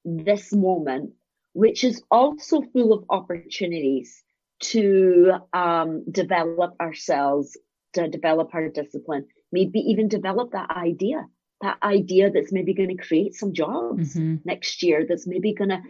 this 0.04 0.52
moment, 0.52 1.12
which 1.54 1.84
is 1.84 2.02
also 2.10 2.60
full 2.60 2.92
of 2.92 3.04
opportunities 3.08 4.22
to 4.60 5.32
um, 5.54 6.04
develop 6.10 6.74
ourselves, 6.82 7.56
to 7.94 8.08
develop 8.08 8.54
our 8.54 8.68
discipline, 8.68 9.24
maybe 9.52 9.78
even 9.80 10.08
develop 10.08 10.52
that 10.52 10.70
idea, 10.70 11.26
that 11.62 11.78
idea 11.82 12.30
that's 12.30 12.52
maybe 12.52 12.74
going 12.74 12.96
to 12.96 13.06
create 13.06 13.34
some 13.34 13.52
jobs 13.52 14.14
mm-hmm. 14.14 14.36
next 14.44 14.82
year, 14.82 15.06
that's 15.08 15.26
maybe 15.26 15.54
going 15.54 15.70
to 15.70 15.82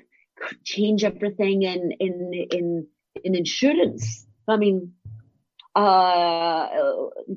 change 0.64 1.04
everything 1.04 1.62
in 1.62 1.92
in 1.98 2.32
in 2.50 2.86
in 3.24 3.34
insurance. 3.34 4.26
I 4.48 4.56
mean, 4.56 4.92
uh, 5.74 6.68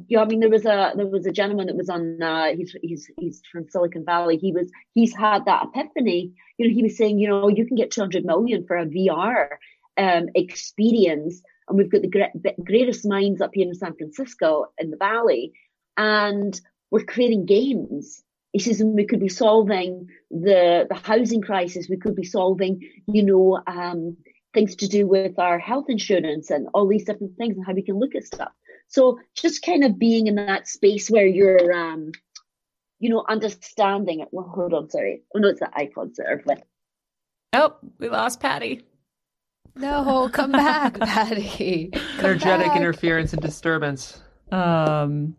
yeah, 0.07 0.21
I 0.21 0.25
mean, 0.25 0.39
there 0.39 0.49
was 0.49 0.65
a 0.65 0.93
there 0.95 1.07
was 1.07 1.25
a 1.25 1.31
gentleman 1.31 1.67
that 1.67 1.75
was 1.75 1.89
on. 1.89 2.21
Uh, 2.21 2.55
he's 2.55 2.75
he's 2.81 3.11
he's 3.17 3.41
from 3.51 3.67
Silicon 3.69 4.05
Valley. 4.05 4.37
He 4.37 4.53
was 4.53 4.71
he's 4.93 5.13
had 5.15 5.45
that 5.45 5.65
epiphany. 5.65 6.33
You 6.57 6.67
know, 6.67 6.73
he 6.73 6.83
was 6.83 6.97
saying, 6.97 7.19
you 7.19 7.27
know, 7.27 7.49
you 7.49 7.65
can 7.65 7.75
get 7.75 7.91
two 7.91 8.01
hundred 8.01 8.25
million 8.25 8.65
for 8.65 8.77
a 8.77 8.85
VR 8.85 9.49
um, 9.97 10.29
experience. 10.35 11.41
And 11.67 11.77
we've 11.77 11.91
got 11.91 12.01
the 12.01 12.53
greatest 12.63 13.05
minds 13.05 13.41
up 13.41 13.51
here 13.53 13.67
in 13.67 13.75
San 13.75 13.93
Francisco 13.93 14.67
in 14.77 14.89
the 14.89 14.97
Valley, 14.97 15.51
and 15.99 16.59
we're 16.91 17.03
creating 17.03 17.45
games. 17.45 18.23
He 18.53 18.59
says, 18.59 18.79
and 18.81 18.95
we 18.95 19.05
could 19.05 19.19
be 19.19 19.29
solving 19.29 20.07
the 20.31 20.87
the 20.89 20.95
housing 20.95 21.41
crisis. 21.41 21.87
We 21.89 21.97
could 21.97 22.15
be 22.15 22.23
solving, 22.23 22.81
you 23.05 23.21
know, 23.23 23.61
um, 23.67 24.17
things 24.53 24.75
to 24.77 24.87
do 24.87 25.05
with 25.05 25.37
our 25.37 25.59
health 25.59 25.85
insurance 25.89 26.49
and 26.49 26.67
all 26.73 26.87
these 26.87 27.03
different 27.05 27.37
things 27.37 27.57
and 27.57 27.65
how 27.65 27.73
we 27.73 27.83
can 27.83 27.99
look 27.99 28.15
at 28.15 28.23
stuff. 28.25 28.51
So 28.87 29.19
just 29.35 29.61
kind 29.61 29.83
of 29.83 29.99
being 29.99 30.25
in 30.25 30.35
that 30.35 30.67
space 30.67 31.09
where 31.11 31.27
you're, 31.27 31.71
um, 31.71 32.11
you 32.99 33.09
know, 33.11 33.23
understanding 33.29 34.21
it. 34.21 34.29
Well, 34.31 34.47
hold 34.47 34.73
on, 34.73 34.89
sorry. 34.89 35.21
Oh 35.35 35.39
no, 35.39 35.49
it's 35.49 35.59
the 35.59 35.67
iPods 35.77 36.15
that 36.15 36.27
are 36.27 36.39
flipping. 36.39 36.63
Oh, 37.53 37.75
we 37.99 38.09
lost 38.09 38.39
Patty. 38.39 38.81
No, 39.75 40.29
come 40.31 40.51
back, 40.53 40.97
Patty. 40.99 41.89
Come 41.91 42.25
Energetic 42.25 42.67
back. 42.67 42.77
interference 42.77 43.33
and 43.33 43.41
disturbance. 43.41 44.21
Um, 44.51 45.35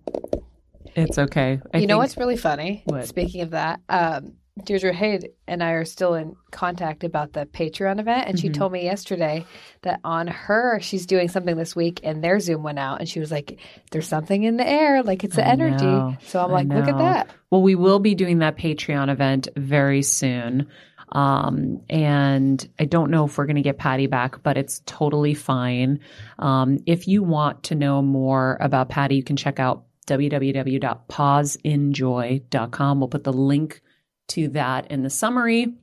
it's 0.95 1.19
okay. 1.19 1.61
I 1.73 1.79
you 1.79 1.87
know 1.87 1.99
what's 1.99 2.17
really 2.17 2.37
funny? 2.37 2.83
What? 2.85 3.07
Speaking 3.07 3.43
of 3.43 3.51
that, 3.51 3.81
um, 3.89 4.35
Deirdre 4.65 4.93
Hade 4.93 5.31
and 5.47 5.63
I 5.63 5.71
are 5.71 5.85
still 5.85 6.15
in 6.15 6.37
contact 6.51 7.05
about 7.05 7.33
the 7.33 7.47
Patreon 7.47 7.99
event, 7.99 8.29
and 8.29 8.39
she 8.39 8.51
Mhm. 8.51 8.55
told 8.55 8.73
me 8.73 8.85
yesterday 8.85 9.45
that 9.83 10.01
on 10.05 10.27
her, 10.27 10.81
she's 10.81 11.07
doing 11.07 11.29
something 11.29 11.57
this 11.57 11.75
week, 11.75 12.01
and 12.03 12.23
their 12.23 12.41
Zoom 12.41 12.63
went 12.63 12.79
out, 12.79 13.01
and 13.01 13.09
she 13.09 13.21
was 13.21 13.31
like, 13.31 13.59
"There's 13.91 14.09
something 14.09 14.43
in 14.43 14.57
the 14.57 14.69
air, 14.69 15.03
like 15.03 15.25
it's 15.25 15.37
the 15.37 15.47
energy." 15.47 15.87
know. 15.87 16.17
So 16.27 16.43
I'm 16.45 16.51
I 16.51 16.55
like, 16.55 16.69
"Look 16.69 16.89
at 16.89 16.99
that." 16.99 17.31
Well, 17.51 17.63
we 17.63 17.75
will 17.75 18.01
be 18.01 18.15
doing 18.15 18.41
that 18.41 18.57
Patreon 18.57 19.09
event 19.11 19.49
very 19.57 20.03
soon. 20.03 20.67
Um, 21.13 21.81
and 21.91 22.69
I 22.79 22.85
don't 22.85 23.11
know 23.11 23.25
if 23.25 23.37
we're 23.37 23.47
going 23.47 23.57
to 23.57 23.63
get 23.63 23.79
Patty 23.79 24.07
back, 24.07 24.45
but 24.45 24.57
it's 24.57 24.81
totally 24.87 25.35
fine. 25.35 25.99
Um, 26.39 26.79
if 26.87 27.09
you 27.09 27.25
want 27.25 27.65
to 27.65 27.75
know 27.75 28.01
more 28.01 28.57
about 28.61 28.91
Patty, 28.91 29.17
you 29.17 29.25
can 29.25 29.37
check 29.37 29.59
out 29.59 29.83
www.pauseinjoy.com. 30.11 33.01
We'll 33.01 33.09
put 33.09 33.25
the 33.25 33.33
link 33.33 33.81
to 34.29 34.49
that 34.49 34.91
in 34.91 35.03
the 35.03 35.11
summary. 35.11 35.75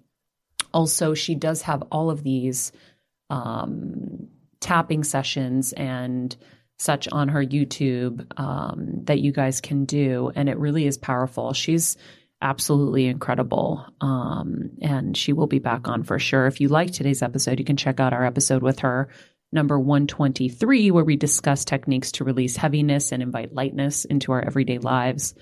Also, 0.73 1.13
she 1.13 1.35
does 1.35 1.61
have 1.63 1.83
all 1.91 2.09
of 2.09 2.23
these 2.23 2.71
um, 3.29 4.29
tapping 4.59 5.03
sessions 5.03 5.73
and 5.73 6.35
such 6.79 7.07
on 7.09 7.29
her 7.29 7.43
YouTube 7.43 8.27
um, 8.39 9.03
that 9.05 9.19
you 9.19 9.31
guys 9.31 9.61
can 9.61 9.85
do. 9.85 10.31
And 10.35 10.49
it 10.49 10.59
really 10.59 10.85
is 10.85 10.97
powerful. 10.97 11.53
She's 11.53 11.97
absolutely 12.41 13.07
incredible. 13.07 13.85
Um, 14.01 14.71
and 14.81 15.17
she 15.17 15.33
will 15.33 15.47
be 15.47 15.59
back 15.59 15.87
on 15.87 16.03
for 16.03 16.19
sure. 16.19 16.45
If 16.45 16.61
you 16.61 16.67
like 16.67 16.91
today's 16.91 17.23
episode, 17.23 17.59
you 17.59 17.65
can 17.65 17.77
check 17.77 17.99
out 17.99 18.13
our 18.13 18.25
episode 18.25 18.61
with 18.61 18.79
her, 18.79 19.09
number 19.51 19.79
123, 19.79 20.91
where 20.91 21.03
we 21.03 21.15
discuss 21.15 21.63
techniques 21.63 22.11
to 22.13 22.23
release 22.23 22.57
heaviness 22.57 23.11
and 23.11 23.23
invite 23.23 23.53
lightness 23.53 24.05
into 24.05 24.31
our 24.31 24.41
everyday 24.41 24.77
lives. 24.77 25.35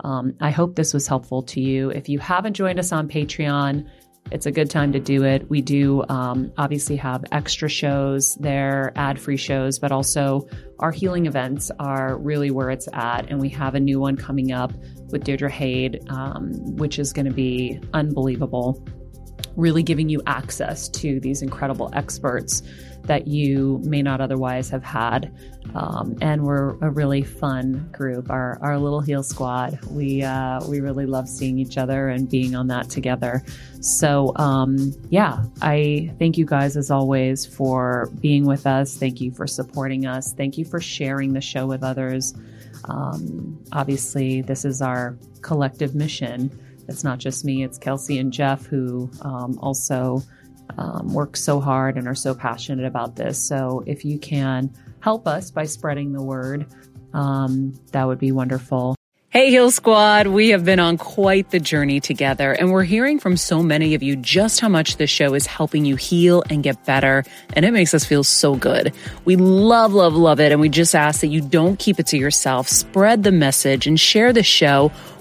Um, 0.00 0.34
I 0.40 0.50
hope 0.50 0.74
this 0.74 0.92
was 0.92 1.06
helpful 1.06 1.42
to 1.44 1.60
you. 1.60 1.90
If 1.90 2.08
you 2.08 2.18
haven't 2.18 2.54
joined 2.54 2.80
us 2.80 2.90
on 2.90 3.08
Patreon, 3.08 3.88
it's 4.30 4.46
a 4.46 4.52
good 4.52 4.70
time 4.70 4.92
to 4.92 5.00
do 5.00 5.24
it. 5.24 5.48
We 5.48 5.60
do 5.60 6.04
um, 6.08 6.52
obviously 6.56 6.96
have 6.96 7.24
extra 7.32 7.68
shows 7.68 8.34
there, 8.36 8.92
ad 8.96 9.20
free 9.20 9.36
shows, 9.36 9.78
but 9.78 9.92
also 9.92 10.48
our 10.78 10.90
healing 10.90 11.26
events 11.26 11.70
are 11.78 12.16
really 12.18 12.50
where 12.50 12.70
it's 12.70 12.88
at. 12.92 13.30
And 13.30 13.40
we 13.40 13.48
have 13.50 13.74
a 13.74 13.80
new 13.80 14.00
one 14.00 14.16
coming 14.16 14.52
up 14.52 14.72
with 15.10 15.24
Deirdre 15.24 15.50
Hade, 15.50 16.00
um, 16.08 16.76
which 16.76 16.98
is 16.98 17.12
going 17.12 17.26
to 17.26 17.32
be 17.32 17.80
unbelievable. 17.92 18.84
really 19.54 19.82
giving 19.82 20.08
you 20.08 20.22
access 20.26 20.88
to 20.88 21.20
these 21.20 21.42
incredible 21.42 21.90
experts 21.92 22.62
that 23.04 23.26
you 23.26 23.80
may 23.84 24.02
not 24.02 24.20
otherwise 24.20 24.68
have 24.70 24.84
had. 24.84 25.34
Um, 25.74 26.16
and 26.20 26.44
we're 26.44 26.70
a 26.80 26.90
really 26.90 27.22
fun 27.22 27.88
group. 27.92 28.30
Our 28.30 28.58
our 28.60 28.78
little 28.78 29.00
Heal 29.00 29.22
Squad. 29.22 29.78
We 29.86 30.22
uh, 30.22 30.60
we 30.68 30.80
really 30.80 31.06
love 31.06 31.28
seeing 31.28 31.58
each 31.58 31.78
other 31.78 32.08
and 32.08 32.28
being 32.28 32.54
on 32.54 32.66
that 32.68 32.90
together. 32.90 33.42
So 33.80 34.32
um, 34.36 34.92
yeah, 35.08 35.44
I 35.60 36.12
thank 36.18 36.36
you 36.36 36.44
guys 36.44 36.76
as 36.76 36.90
always 36.90 37.46
for 37.46 38.10
being 38.20 38.44
with 38.44 38.66
us. 38.66 38.96
Thank 38.96 39.20
you 39.20 39.30
for 39.30 39.46
supporting 39.46 40.06
us. 40.06 40.32
Thank 40.32 40.58
you 40.58 40.64
for 40.64 40.80
sharing 40.80 41.32
the 41.32 41.40
show 41.40 41.66
with 41.66 41.82
others. 41.82 42.34
Um, 42.84 43.62
obviously, 43.72 44.42
this 44.42 44.64
is 44.64 44.82
our 44.82 45.16
collective 45.40 45.94
mission. 45.94 46.50
It's 46.88 47.04
not 47.04 47.18
just 47.18 47.44
me, 47.44 47.62
it's 47.62 47.78
Kelsey 47.78 48.18
and 48.18 48.32
Jeff 48.32 48.66
who 48.66 49.10
um, 49.22 49.58
also 49.60 50.22
um, 50.78 51.12
work 51.12 51.36
so 51.36 51.60
hard 51.60 51.96
and 51.96 52.06
are 52.06 52.14
so 52.14 52.34
passionate 52.34 52.86
about 52.86 53.16
this. 53.16 53.38
So 53.38 53.82
if 53.86 54.04
you 54.04 54.18
can 54.18 54.70
help 55.00 55.26
us 55.26 55.50
by 55.50 55.64
spreading 55.64 56.12
the 56.12 56.22
word, 56.22 56.66
um, 57.12 57.78
that 57.92 58.06
would 58.06 58.18
be 58.18 58.32
wonderful. 58.32 58.96
Hey, 59.32 59.48
Heal 59.48 59.70
Squad. 59.70 60.26
We 60.26 60.50
have 60.50 60.62
been 60.62 60.78
on 60.78 60.98
quite 60.98 61.52
the 61.52 61.58
journey 61.58 62.00
together, 62.00 62.52
and 62.52 62.70
we're 62.70 62.82
hearing 62.84 63.18
from 63.18 63.38
so 63.38 63.62
many 63.62 63.94
of 63.94 64.02
you 64.02 64.14
just 64.14 64.60
how 64.60 64.68
much 64.68 64.98
this 64.98 65.08
show 65.08 65.32
is 65.32 65.46
helping 65.46 65.86
you 65.86 65.96
heal 65.96 66.44
and 66.50 66.62
get 66.62 66.84
better, 66.84 67.24
and 67.54 67.64
it 67.64 67.72
makes 67.72 67.94
us 67.94 68.04
feel 68.04 68.24
so 68.24 68.56
good. 68.56 68.92
We 69.24 69.36
love, 69.36 69.94
love, 69.94 70.12
love 70.12 70.38
it, 70.38 70.52
and 70.52 70.60
we 70.60 70.68
just 70.68 70.94
ask 70.94 71.22
that 71.22 71.28
you 71.28 71.40
don't 71.40 71.78
keep 71.78 71.98
it 71.98 72.08
to 72.08 72.18
yourself. 72.18 72.68
Spread 72.68 73.22
the 73.22 73.32
message 73.32 73.86
and 73.86 73.98
share 73.98 74.34
the 74.34 74.42
show 74.42 74.92